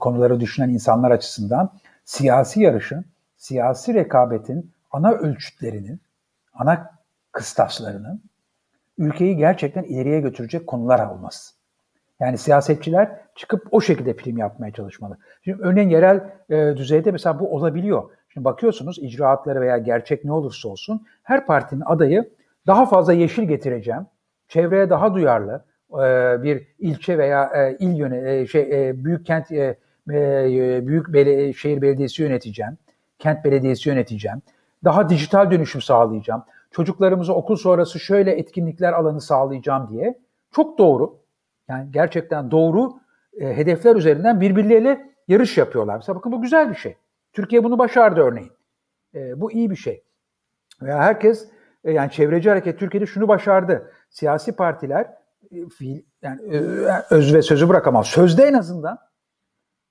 Konuları 0.00 0.40
düşünen 0.40 0.68
insanlar 0.68 1.10
açısından 1.10 1.72
siyasi 2.04 2.62
yarışın, 2.62 3.04
siyasi 3.36 3.94
rekabetin 3.94 4.72
ana 4.90 5.12
ölçütlerinin, 5.12 6.00
ana 6.54 6.90
kıstaslarının 7.32 8.22
ülkeyi 8.98 9.36
gerçekten 9.36 9.82
ileriye 9.82 10.20
götürecek 10.20 10.66
konular 10.66 11.06
olması. 11.06 11.54
Yani 12.20 12.38
siyasetçiler 12.38 13.10
çıkıp 13.34 13.66
o 13.70 13.80
şekilde 13.80 14.16
prim 14.16 14.38
yapmaya 14.38 14.72
çalışmalı. 14.72 15.18
Şimdi 15.44 15.62
örneğin 15.62 15.88
yerel 15.88 16.30
e, 16.50 16.76
düzeyde 16.76 17.10
mesela 17.10 17.40
bu 17.40 17.54
olabiliyor. 17.54 18.10
Şimdi 18.28 18.44
bakıyorsunuz 18.44 18.98
icraatları 18.98 19.60
veya 19.60 19.78
gerçek 19.78 20.24
ne 20.24 20.32
olursa 20.32 20.68
olsun 20.68 21.06
her 21.22 21.46
partinin 21.46 21.82
adayı 21.86 22.30
daha 22.66 22.86
fazla 22.86 23.12
yeşil 23.12 23.42
getireceğim, 23.42 24.06
çevreye 24.48 24.90
daha 24.90 25.14
duyarlı 25.14 25.64
e, 25.92 25.96
bir 26.42 26.66
ilçe 26.78 27.18
veya 27.18 27.44
e, 27.44 27.76
il 27.80 27.94
yöne 27.94 28.38
e, 28.38 28.46
şey 28.46 28.70
büyük 29.04 29.26
kent 29.26 29.50
büyük 30.86 31.12
bele, 31.12 31.52
şehir 31.52 31.82
belediyesi 31.82 32.22
yöneteceğim, 32.22 32.78
kent 33.18 33.44
belediyesi 33.44 33.88
yöneteceğim. 33.88 34.42
Daha 34.84 35.08
dijital 35.08 35.50
dönüşüm 35.50 35.80
sağlayacağım. 35.80 36.44
Çocuklarımıza 36.70 37.32
okul 37.32 37.56
sonrası 37.56 38.00
şöyle 38.00 38.32
etkinlikler 38.32 38.92
alanı 38.92 39.20
sağlayacağım 39.20 39.88
diye. 39.90 40.18
Çok 40.52 40.78
doğru. 40.78 41.18
Yani 41.68 41.92
gerçekten 41.92 42.50
doğru 42.50 42.92
hedefler 43.38 43.96
üzerinden 43.96 44.40
birbirleriyle 44.40 45.10
yarış 45.28 45.58
yapıyorlar. 45.58 45.96
Mesela 45.96 46.16
bakın 46.16 46.32
bu 46.32 46.42
güzel 46.42 46.70
bir 46.70 46.74
şey. 46.74 46.96
Türkiye 47.32 47.64
bunu 47.64 47.78
başardı 47.78 48.20
örneğin. 48.20 48.52
Bu 49.14 49.52
iyi 49.52 49.70
bir 49.70 49.76
şey. 49.76 50.02
Veya 50.82 50.98
herkes 50.98 51.48
yani 51.84 52.10
çevreci 52.10 52.48
hareket 52.48 52.78
Türkiye'de 52.78 53.06
şunu 53.06 53.28
başardı. 53.28 53.92
Siyasi 54.10 54.56
partiler 54.56 55.14
e, 55.52 55.56
yani 56.22 56.54
e, 56.54 56.58
öz 57.10 57.34
ve 57.34 57.42
sözü 57.42 57.68
bırakamaz. 57.68 58.06
Sözde 58.06 58.44
en 58.44 58.54
azından 58.54 58.98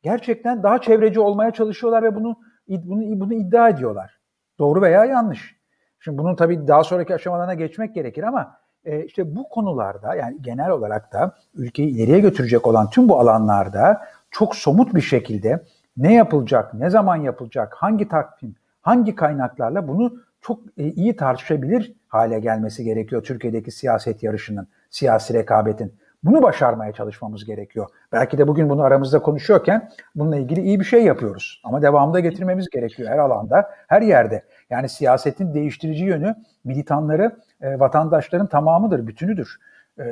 gerçekten 0.02 0.64
daha 0.64 0.82
çevreci 0.82 1.20
olmaya 1.20 1.52
çalışıyorlar 1.52 2.04
ve 2.04 2.16
bunu 2.16 2.40
bunu 2.68 3.20
bunu 3.20 3.34
iddia 3.34 3.70
ediyorlar. 3.70 4.20
Doğru 4.60 4.82
veya 4.82 5.06
yanlış. 5.06 5.58
Şimdi 6.00 6.18
bunun 6.18 6.36
tabii 6.36 6.68
daha 6.68 6.84
sonraki 6.84 7.16
aşamalarına 7.16 7.54
geçmek 7.54 7.96
gerekir 7.96 8.24
ama 8.24 8.58
e, 8.86 9.06
işte 9.06 9.36
bu 9.36 9.50
konularda 9.50 10.16
yani 10.16 10.42
genel 10.42 10.70
olarak 10.70 11.14
da 11.14 11.36
ülkeyi 11.54 11.90
ileriye 11.90 12.20
götürecek 12.20 12.68
olan 12.68 12.90
tüm 12.90 13.10
bu 13.10 13.20
alanlarda 13.20 14.02
çok 14.32 14.56
somut 14.56 14.96
bir 14.96 15.02
şekilde 15.02 15.66
ne 15.98 16.14
yapılacak, 16.14 16.74
ne 16.74 16.90
zaman 16.90 17.16
yapılacak, 17.16 17.74
hangi 17.78 18.08
takvim, 18.08 18.56
hangi 18.82 19.16
kaynaklarla 19.16 19.88
bunu 19.88 20.14
çok 20.48 20.60
e, 20.78 20.84
iyi 20.84 21.16
tartışabilir 21.16 21.94
hale 22.08 22.40
gelmesi 22.40 22.84
gerekiyor 22.84 23.24
Türkiye'deki 23.24 23.72
siyaset 23.72 24.24
yarışının, 24.24 24.68
siyasi 24.90 25.34
rekabetin. 25.34 25.94
Bunu 26.24 26.44
başarmaya 26.44 26.92
çalışmamız 26.92 27.46
gerekiyor. 27.46 27.88
Belki 28.12 28.38
de 28.38 28.48
bugün 28.48 28.70
bunu 28.70 28.82
aramızda 28.82 29.22
konuşuyorken 29.22 29.90
bununla 30.16 30.38
ilgili 30.38 30.62
iyi 30.62 30.80
bir 30.80 30.86
şey 30.86 31.04
yapıyoruz. 31.04 31.62
Ama 31.64 31.82
devamında 31.82 32.20
getirmemiz 32.20 32.70
gerekiyor 32.70 33.10
her 33.10 33.18
alanda, 33.18 33.70
her 33.88 34.02
yerde. 34.02 34.44
Yani 34.70 34.90
siyasetin 34.90 35.54
değiştirici 35.54 36.06
yönü 36.06 36.36
militanları, 36.64 37.32
e, 37.62 37.80
vatandaşların 37.80 38.48
tamamıdır, 38.48 39.08
bütünüdür. 39.08 39.58
E, 40.00 40.06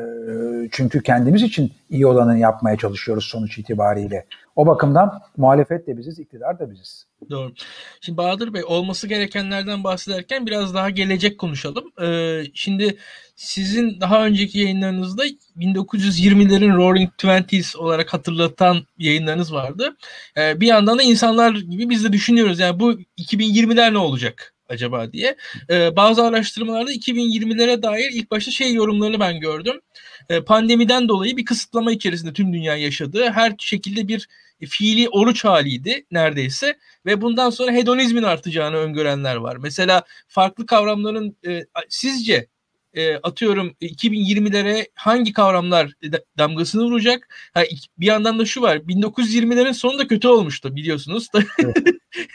çünkü 0.71 1.03
kendimiz 1.03 1.43
için 1.43 1.73
iyi 1.89 2.07
olanı 2.07 2.39
yapmaya 2.39 2.77
çalışıyoruz 2.77 3.25
sonuç 3.25 3.57
itibariyle. 3.57 4.25
O 4.55 4.67
bakımdan 4.67 5.21
muhalefet 5.37 5.87
de 5.87 5.97
biziz, 5.97 6.19
iktidar 6.19 6.59
da 6.59 6.71
biziz. 6.71 7.05
Doğru. 7.29 7.53
Şimdi 8.01 8.17
Bahadır 8.17 8.53
Bey 8.53 8.63
olması 8.65 9.07
gerekenlerden 9.07 9.83
bahsederken 9.83 10.45
biraz 10.45 10.73
daha 10.73 10.89
gelecek 10.89 11.37
konuşalım. 11.37 11.91
Ee, 12.01 12.43
şimdi 12.53 12.97
sizin 13.35 14.01
daha 14.01 14.25
önceki 14.25 14.59
yayınlarınızda 14.59 15.23
1920'lerin 15.57 16.75
Roaring 16.75 17.09
Twenties 17.17 17.75
olarak 17.75 18.13
hatırlatan 18.13 18.77
yayınlarınız 18.97 19.53
vardı. 19.53 19.95
Ee, 20.37 20.61
bir 20.61 20.67
yandan 20.67 20.97
da 20.97 21.03
insanlar 21.03 21.55
gibi 21.55 21.89
biz 21.89 22.03
de 22.03 22.13
düşünüyoruz 22.13 22.59
yani 22.59 22.79
bu 22.79 22.93
2020'ler 23.17 23.93
ne 23.93 23.97
olacak? 23.97 24.54
Acaba 24.69 25.13
diye. 25.13 25.35
Ee, 25.69 25.95
bazı 25.95 26.23
araştırmalarda 26.23 26.93
2020'lere 26.93 27.83
dair 27.83 28.09
ilk 28.11 28.31
başta 28.31 28.51
şey 28.51 28.73
yorumlarını 28.73 29.19
ben 29.19 29.39
gördüm. 29.39 29.81
Ee, 30.29 30.41
pandemiden 30.41 31.07
dolayı 31.07 31.37
bir 31.37 31.45
kısıtlama 31.45 31.91
içerisinde 31.91 32.33
tüm 32.33 32.53
dünya 32.53 32.75
yaşadığı 32.75 33.29
her 33.29 33.55
şekilde 33.59 34.07
bir 34.07 34.27
fiili 34.67 35.09
oruç 35.09 35.45
haliydi 35.45 36.05
neredeyse 36.11 36.77
ve 37.05 37.21
bundan 37.21 37.49
sonra 37.49 37.71
hedonizmin 37.71 38.23
artacağını 38.23 38.75
öngörenler 38.75 39.35
var. 39.35 39.55
Mesela 39.57 40.03
farklı 40.27 40.65
kavramların 40.65 41.37
e, 41.47 41.65
sizce 41.89 42.47
e, 42.95 43.15
atıyorum 43.15 43.75
2020'lere 43.81 44.87
hangi 44.95 45.33
kavramlar 45.33 45.91
damgasını 46.37 46.83
vuracak? 46.83 47.35
Ha, 47.53 47.63
bir 47.97 48.05
yandan 48.05 48.39
da 48.39 48.45
şu 48.45 48.61
var. 48.61 48.77
1920'lerin 48.77 49.73
sonu 49.73 49.99
da 49.99 50.07
kötü 50.07 50.27
olmuştu 50.27 50.75
biliyorsunuz. 50.75 51.27
Evet. 51.63 51.77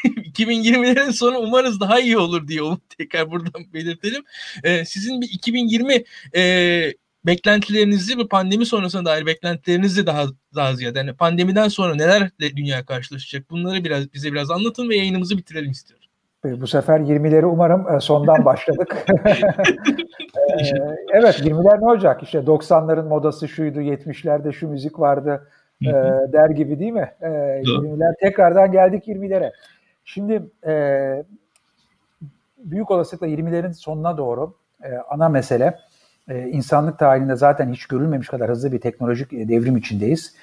2020'lerin 0.05 1.13
sonu 1.17 1.39
umarız 1.39 1.81
daha 1.81 2.01
iyi 2.01 2.19
olur 2.19 2.49
diye 2.49 2.63
onu 2.63 2.81
tekrar 2.99 3.31
buradan 3.31 3.73
belirtelim. 3.73 4.23
E, 4.65 4.85
sizin 4.85 5.21
bir 5.21 5.29
2020 5.29 6.05
e, 6.37 6.95
beklentilerinizi 7.27 8.19
ve 8.19 8.29
pandemi 8.29 8.67
sonrasına 8.67 9.05
dair 9.05 9.27
beklentilerinizi 9.27 10.07
daha 10.07 10.27
daha 10.55 10.77
ziyade 10.77 10.99
yani 10.99 11.13
pandemiden 11.13 11.69
sonra 11.69 11.95
nelerle 11.95 12.57
dünya 12.57 12.85
karşılaşacak 12.85 13.51
bunları 13.51 13.85
biraz 13.85 14.13
bize 14.15 14.33
biraz 14.33 14.51
anlatın 14.51 14.89
ve 14.89 14.97
yayınımızı 14.97 15.39
bitirelim 15.39 15.71
istiyorum. 15.71 16.00
Bu 16.45 16.67
sefer 16.67 17.01
20'leri 17.01 17.45
umarım 17.45 17.97
e, 17.97 18.01
sondan 18.01 18.45
başladık. 18.45 19.07
E, 20.51 20.63
evet 21.13 21.41
20'ler 21.41 21.81
ne 21.81 21.87
olacak? 21.87 22.23
İşte 22.23 22.39
90'ların 22.39 23.09
modası 23.09 23.49
şuydu, 23.49 23.81
70'lerde 23.81 24.53
şu 24.53 24.69
müzik 24.69 25.01
vardı 25.01 25.49
e, 25.83 25.93
der 26.33 26.51
gibi 26.51 26.79
değil 26.79 26.93
mi? 26.93 27.13
20'ler 27.23 28.15
tekrardan 28.21 28.73
geldik 28.73 29.09
20'lere. 29.09 29.53
Şimdi 30.05 30.43
büyük 32.59 32.91
olasılıkla 32.91 33.27
20'lerin 33.27 33.73
sonuna 33.73 34.19
doğru 34.19 34.55
ana 35.11 35.29
mesele 35.29 35.79
insanlık 36.29 36.99
tarihinde 36.99 37.37
zaten 37.37 37.73
hiç 37.73 37.87
görülmemiş 37.87 38.29
kadar 38.29 38.51
hızlı 38.51 38.73
bir 38.73 38.81
teknolojik 38.81 39.33
devrim 39.33 39.77
içindeyiz. 39.77 40.35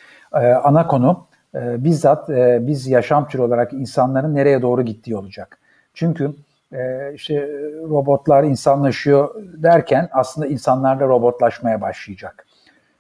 Ana 0.63 0.87
konu 0.87 1.27
bizzat 1.55 2.29
biz 2.67 2.87
yaşam 2.87 3.27
türü 3.27 3.41
olarak 3.41 3.73
insanların 3.73 4.35
nereye 4.35 4.61
doğru 4.61 4.81
gittiği 4.81 5.17
olacak. 5.17 5.59
Çünkü 5.97 6.33
e, 6.73 7.13
işte 7.13 7.49
robotlar 7.89 8.43
insanlaşıyor 8.43 9.35
derken 9.37 10.09
aslında 10.11 10.47
insanlar 10.47 10.99
da 10.99 11.07
robotlaşmaya 11.07 11.81
başlayacak. 11.81 12.45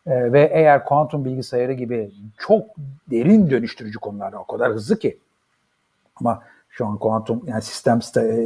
E, 0.07 0.33
ve 0.33 0.49
eğer 0.53 0.85
kuantum 0.85 1.25
bilgisayarı 1.25 1.73
gibi 1.73 2.11
çok 2.37 2.63
derin 3.11 3.49
dönüştürücü 3.49 3.99
konularda 3.99 4.39
o 4.39 4.45
kadar 4.45 4.71
hızlı 4.71 4.99
ki 4.99 5.17
ama 6.15 6.43
şu 6.69 6.87
an 6.87 6.97
kuantum 6.97 7.43
yani 7.47 7.61
sistem 7.61 7.99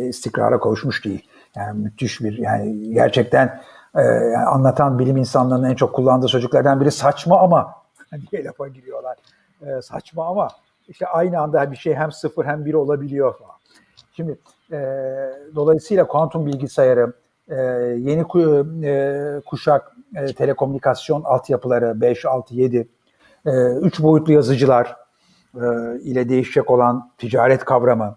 istikrara 0.10 0.60
kavuşmuş 0.60 1.06
değil. 1.06 1.28
Yani 1.56 1.84
müthiş 1.84 2.22
bir 2.22 2.38
yani 2.38 2.94
gerçekten 2.94 3.62
e, 3.96 4.02
yani 4.02 4.46
anlatan 4.46 5.00
bilim 5.00 5.18
insanlarının 5.18 5.70
en 5.70 5.76
çok 5.76 5.96
kullandığı 5.96 6.28
sözcüklerden 6.28 6.82
biri 6.82 6.92
saçma 6.92 7.40
ama 7.40 7.74
diye 8.32 8.44
lafa 8.44 8.68
giriyorlar. 8.68 9.18
E, 9.62 9.82
saçma 9.82 10.26
ama 10.26 10.48
işte 10.88 11.08
aynı 11.08 11.40
anda 11.40 11.72
bir 11.72 11.78
şey 11.78 11.96
hem 11.96 12.12
sıfır 12.12 12.46
hem 12.46 12.66
bir 12.66 12.74
olabiliyor 12.74 13.38
falan. 13.38 13.61
Şimdi 14.22 14.38
e, 14.72 14.78
dolayısıyla 15.56 16.08
kuantum 16.08 16.46
bilgisayarı, 16.46 17.14
e, 17.50 17.56
yeni 17.98 18.26
e, 18.86 19.42
kuşak 19.46 19.92
e, 20.16 20.26
telekomünikasyon 20.26 21.22
altyapıları 21.24 22.02
5, 22.02 22.26
6, 22.26 22.56
7, 22.56 22.88
e, 23.46 23.52
3 23.74 24.00
boyutlu 24.04 24.34
yazıcılar 24.34 24.96
e, 25.56 25.62
ile 26.02 26.30
değişecek 26.30 26.72
olan 26.72 27.12
ticaret 27.18 27.66
kavramı, 27.66 28.16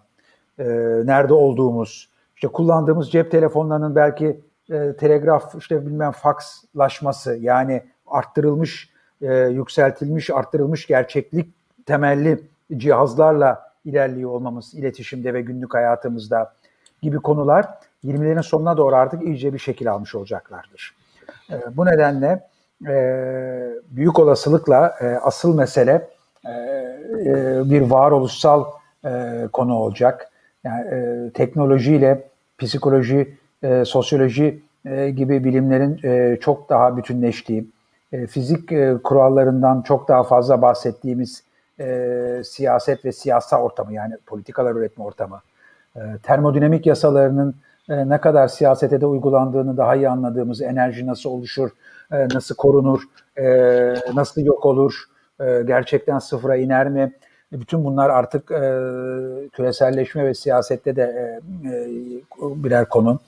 e, 0.59 0.65
nerede 1.05 1.33
olduğumuz, 1.33 2.09
işte 2.35 2.47
kullandığımız 2.47 3.11
cep 3.11 3.31
telefonlarının 3.31 3.95
belki 3.95 4.39
e, 4.71 4.95
telegraf, 4.95 5.55
işte 5.55 5.85
bilmem 5.85 6.11
fakslaşması 6.11 7.35
yani 7.35 7.83
arttırılmış, 8.07 8.89
e, 9.21 9.33
yükseltilmiş, 9.35 10.29
arttırılmış 10.29 10.87
gerçeklik 10.87 11.53
temelli 11.85 12.43
cihazlarla 12.77 13.64
ilerliyor 13.85 14.29
olmamız 14.29 14.73
iletişimde 14.73 15.33
ve 15.33 15.41
günlük 15.41 15.73
hayatımızda 15.73 16.53
gibi 17.01 17.17
konular 17.17 17.65
20'lerin 18.05 18.43
sonuna 18.43 18.77
doğru 18.77 18.95
artık 18.95 19.23
iyice 19.23 19.53
bir 19.53 19.59
şekil 19.59 19.91
almış 19.91 20.15
olacaklardır. 20.15 20.95
E, 21.51 21.77
bu 21.77 21.85
nedenle 21.85 22.47
e, 22.87 22.95
büyük 23.89 24.19
olasılıkla 24.19 24.95
e, 25.01 25.05
asıl 25.05 25.55
mesele 25.55 26.07
e, 26.45 26.51
e, 26.51 27.61
bir 27.65 27.81
varoluşsal 27.81 28.65
e, 29.05 29.43
konu 29.53 29.75
olacak. 29.75 30.31
Yani 30.63 30.87
e, 30.87 31.29
teknolojiyle 31.33 32.27
psikoloji, 32.57 33.37
e, 33.63 33.85
sosyoloji 33.85 34.63
e, 34.85 35.09
gibi 35.09 35.43
bilimlerin 35.43 35.99
e, 36.03 36.37
çok 36.41 36.69
daha 36.69 36.97
bütünleştiği, 36.97 37.67
e, 38.11 38.27
fizik 38.27 38.71
e, 38.71 38.97
kurallarından 39.03 39.81
çok 39.81 40.07
daha 40.07 40.23
fazla 40.23 40.61
bahsettiğimiz 40.61 41.43
e, 41.79 42.41
siyaset 42.45 43.05
ve 43.05 43.11
siyasal 43.11 43.61
ortamı 43.61 43.93
yani 43.93 44.17
politikalar 44.25 44.75
üretme 44.75 45.03
ortamı, 45.03 45.41
e, 45.95 45.99
termodinamik 46.23 46.85
yasalarının 46.85 47.55
e, 47.89 48.09
ne 48.09 48.21
kadar 48.21 48.47
siyasete 48.47 49.01
de 49.01 49.05
uygulandığını 49.05 49.77
daha 49.77 49.95
iyi 49.95 50.09
anladığımız, 50.09 50.61
enerji 50.61 51.07
nasıl 51.07 51.29
oluşur, 51.29 51.69
e, 52.11 52.27
nasıl 52.33 52.55
korunur, 52.55 53.01
e, 53.37 53.45
nasıl 54.13 54.41
yok 54.41 54.65
olur, 54.65 55.03
e, 55.39 55.61
gerçekten 55.67 56.19
sıfıra 56.19 56.55
iner 56.55 56.89
mi? 56.89 57.13
Bütün 57.51 57.85
bunlar 57.85 58.09
artık 58.09 58.51
e, 58.51 58.59
küreselleşme 59.53 60.25
ve 60.25 60.33
siyasette 60.33 60.95
de 60.95 61.01
e, 61.03 61.69
e, 61.69 62.63
birer 62.63 62.89
konu. 62.89 63.19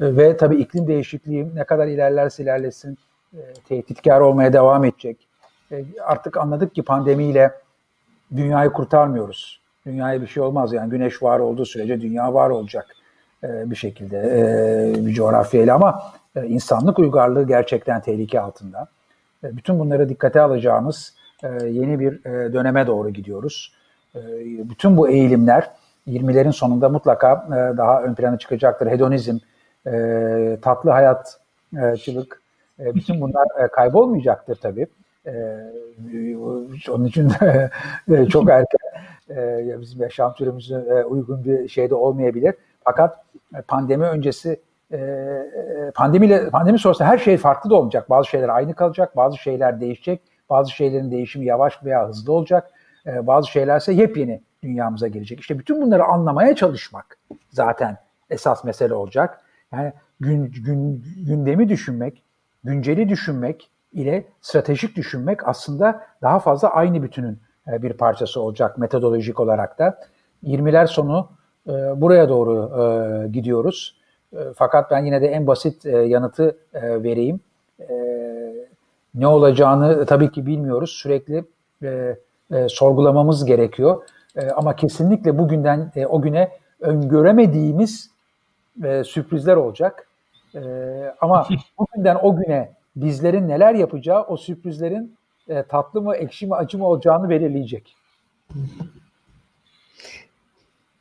E, 0.00 0.16
ve 0.16 0.36
tabii 0.36 0.56
iklim 0.56 0.86
değişikliği 0.86 1.54
ne 1.54 1.64
kadar 1.64 1.86
ilerlerse 1.86 2.42
ilerlesin 2.42 2.98
e, 3.34 3.40
tehditkar 3.68 4.20
olmaya 4.20 4.52
devam 4.52 4.84
edecek. 4.84 5.28
E, 5.72 5.84
artık 6.02 6.36
anladık 6.36 6.74
ki 6.74 6.82
pandemiyle 6.82 7.52
dünyayı 8.36 8.70
kurtarmıyoruz. 8.70 9.60
Dünyaya 9.86 10.22
bir 10.22 10.26
şey 10.26 10.42
olmaz 10.42 10.72
yani 10.72 10.90
güneş 10.90 11.22
var 11.22 11.38
olduğu 11.38 11.64
sürece 11.64 12.00
dünya 12.00 12.34
var 12.34 12.50
olacak 12.50 12.86
e, 13.44 13.70
bir 13.70 13.76
şekilde 13.76 14.18
e, 14.18 15.06
bir 15.06 15.12
coğrafyayla 15.12 15.74
ama 15.74 16.02
e, 16.36 16.46
insanlık 16.46 16.98
uygarlığı 16.98 17.46
gerçekten 17.46 18.00
tehlike 18.00 18.40
altında. 18.40 18.86
E, 19.44 19.56
bütün 19.56 19.78
bunları 19.78 20.08
dikkate 20.08 20.40
alacağımız 20.40 21.14
yeni 21.64 22.00
bir 22.00 22.24
döneme 22.24 22.86
doğru 22.86 23.10
gidiyoruz. 23.10 23.72
Bütün 24.44 24.96
bu 24.96 25.08
eğilimler 25.08 25.70
20'lerin 26.08 26.52
sonunda 26.52 26.88
mutlaka 26.88 27.46
daha 27.76 28.02
ön 28.02 28.14
plana 28.14 28.38
çıkacaktır. 28.38 28.86
Hedonizm, 28.86 29.38
tatlı 30.62 30.90
hayatçılık, 30.90 32.42
e, 32.80 32.94
bütün 32.94 33.20
bunlar 33.20 33.70
kaybolmayacaktır 33.72 34.56
tabii. 34.56 34.86
E, 35.26 35.32
onun 36.90 37.04
için 37.04 37.30
e, 38.10 38.26
çok 38.26 38.50
erken 38.50 38.80
e, 39.30 39.80
bizim 39.80 40.02
yaşam 40.02 40.34
türümüze 40.34 40.74
e, 40.74 41.04
uygun 41.04 41.44
bir 41.44 41.68
şeyde 41.68 41.94
olmayabilir. 41.94 42.54
Fakat 42.84 43.24
pandemi 43.68 44.04
öncesi 44.04 44.60
e, 44.92 45.28
pandemiyle 45.94 46.50
pandemi 46.50 46.78
sonrası 46.78 47.04
her 47.04 47.18
şey 47.18 47.36
farklı 47.36 47.70
da 47.70 47.74
olacak. 47.74 48.10
Bazı 48.10 48.28
şeyler 48.28 48.48
aynı 48.48 48.74
kalacak, 48.74 49.16
bazı 49.16 49.38
şeyler 49.38 49.80
değişecek, 49.80 50.20
bazı 50.50 50.70
şeylerin 50.70 51.10
değişimi 51.10 51.46
yavaş 51.46 51.84
veya 51.84 52.08
hızlı 52.08 52.32
olacak. 52.32 52.70
E, 53.06 53.26
bazı 53.26 53.50
şeylerse 53.50 53.92
yepyeni 53.92 54.42
dünyamıza 54.62 55.08
gelecek. 55.08 55.40
İşte 55.40 55.58
bütün 55.58 55.82
bunları 55.82 56.04
anlamaya 56.04 56.54
çalışmak 56.54 57.18
zaten 57.50 57.96
esas 58.30 58.64
mesele 58.64 58.94
olacak. 58.94 59.40
Yani 59.72 59.92
gün, 60.20 60.44
gün 60.44 61.04
gündemi 61.26 61.68
düşünmek, 61.68 62.22
günceli 62.64 63.08
düşünmek 63.08 63.70
ile 63.92 64.24
stratejik 64.40 64.96
düşünmek 64.96 65.48
aslında 65.48 66.02
daha 66.22 66.38
fazla 66.38 66.68
aynı 66.68 67.02
bütünün 67.02 67.38
e, 67.68 67.82
bir 67.82 67.92
parçası 67.92 68.40
olacak 68.40 68.78
metodolojik 68.78 69.40
olarak 69.40 69.78
da. 69.78 69.98
20'ler 70.44 70.86
sonu 70.86 71.28
e, 71.68 71.72
buraya 71.72 72.28
doğru 72.28 72.82
e, 72.82 73.28
gidiyoruz. 73.28 73.96
Fakat 74.54 74.90
ben 74.90 75.04
yine 75.04 75.22
de 75.22 75.26
en 75.26 75.46
basit 75.46 75.84
yanıtı 75.84 76.56
vereyim. 76.74 77.40
Ne 79.14 79.26
olacağını 79.26 80.06
tabii 80.06 80.32
ki 80.32 80.46
bilmiyoruz. 80.46 80.90
Sürekli 80.90 81.44
sorgulamamız 82.68 83.44
gerekiyor. 83.44 84.02
Ama 84.56 84.76
kesinlikle 84.76 85.38
bugünden 85.38 85.92
o 86.08 86.22
güne 86.22 86.50
öngöremediğimiz 86.80 88.10
sürprizler 89.04 89.56
olacak. 89.56 90.08
Ama 91.20 91.46
bugünden 91.78 92.18
o 92.22 92.36
güne 92.36 92.72
bizlerin 92.96 93.48
neler 93.48 93.74
yapacağı 93.74 94.22
o 94.22 94.36
sürprizlerin 94.36 95.14
e, 95.48 95.62
tatlı 95.62 96.02
mı, 96.02 96.16
ekşi 96.16 96.46
mi, 96.46 96.54
acı 96.54 96.78
mı 96.78 96.86
olacağını 96.86 97.30
belirleyecek. 97.30 97.96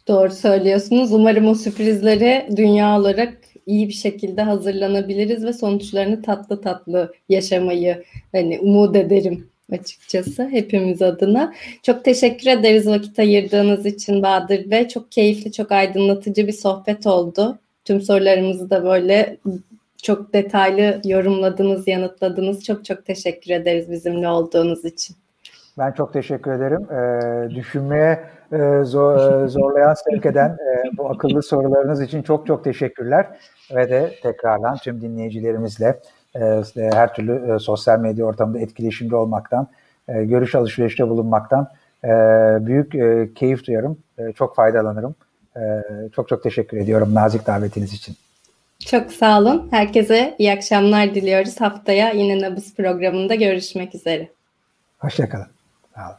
Doğru 0.07 0.31
söylüyorsunuz. 0.31 1.13
Umarım 1.13 1.47
o 1.47 1.55
sürprizlere 1.55 2.49
dünya 2.55 2.99
olarak 2.99 3.37
iyi 3.65 3.87
bir 3.87 3.93
şekilde 3.93 4.41
hazırlanabiliriz 4.41 5.45
ve 5.45 5.53
sonuçlarını 5.53 6.21
tatlı 6.21 6.61
tatlı 6.61 7.13
yaşamayı 7.29 8.03
hani 8.31 8.59
umut 8.59 8.95
ederim 8.95 9.49
açıkçası 9.71 10.47
hepimiz 10.47 11.01
adına. 11.01 11.53
Çok 11.83 12.05
teşekkür 12.05 12.47
ederiz 12.47 12.87
vakit 12.87 13.19
ayırdığınız 13.19 13.85
için 13.85 14.21
Bahadır 14.21 14.71
Bey. 14.71 14.87
Çok 14.87 15.11
keyifli, 15.11 15.51
çok 15.51 15.71
aydınlatıcı 15.71 16.47
bir 16.47 16.53
sohbet 16.53 17.07
oldu. 17.07 17.59
Tüm 17.85 18.01
sorularımızı 18.01 18.69
da 18.69 18.83
böyle 18.83 19.37
çok 20.03 20.33
detaylı 20.33 21.01
yorumladınız, 21.05 21.87
yanıtladınız. 21.87 22.63
Çok 22.63 22.85
çok 22.85 23.05
teşekkür 23.05 23.51
ederiz 23.51 23.91
bizimle 23.91 24.27
olduğunuz 24.27 24.85
için. 24.85 25.15
Ben 25.77 25.91
çok 25.91 26.13
teşekkür 26.13 26.51
ederim. 26.51 26.87
Ee, 26.91 27.55
düşünmeye 27.55 28.23
e, 28.51 28.83
zor, 28.83 29.43
e, 29.43 29.47
zorlayan, 29.47 29.93
sevk 29.93 30.25
eden 30.25 30.49
e, 30.49 30.97
bu 30.97 31.09
akıllı 31.09 31.43
sorularınız 31.43 32.01
için 32.01 32.23
çok 32.23 32.47
çok 32.47 32.63
teşekkürler. 32.63 33.27
Ve 33.75 33.89
de 33.89 34.11
tekrardan 34.23 34.77
tüm 34.77 35.01
dinleyicilerimizle 35.01 35.99
e, 36.35 36.61
her 36.75 37.13
türlü 37.13 37.55
e, 37.55 37.59
sosyal 37.59 37.99
medya 37.99 38.25
ortamında 38.25 38.59
etkileşimde 38.59 39.15
olmaktan, 39.15 39.67
e, 40.07 40.23
görüş 40.23 40.55
alışverişte 40.55 41.09
bulunmaktan 41.09 41.67
e, 42.03 42.07
büyük 42.65 42.95
e, 42.95 43.29
keyif 43.35 43.67
duyarım. 43.67 43.97
E, 44.17 44.31
çok 44.31 44.55
faydalanırım. 44.55 45.15
E, 45.57 45.61
çok 46.15 46.29
çok 46.29 46.43
teşekkür 46.43 46.77
ediyorum 46.77 47.15
nazik 47.15 47.47
davetiniz 47.47 47.93
için. 47.93 48.15
Çok 48.85 49.11
sağ 49.11 49.39
olun. 49.39 49.67
Herkese 49.71 50.35
iyi 50.39 50.51
akşamlar 50.51 51.15
diliyoruz. 51.15 51.61
Haftaya 51.61 52.11
yine 52.11 52.41
Nabız 52.41 52.75
programında 52.75 53.35
görüşmek 53.35 53.95
üzere. 53.95 54.29
Hoşçakalın. 54.99 55.47
Sağ 55.95 56.07
olun. 56.09 56.17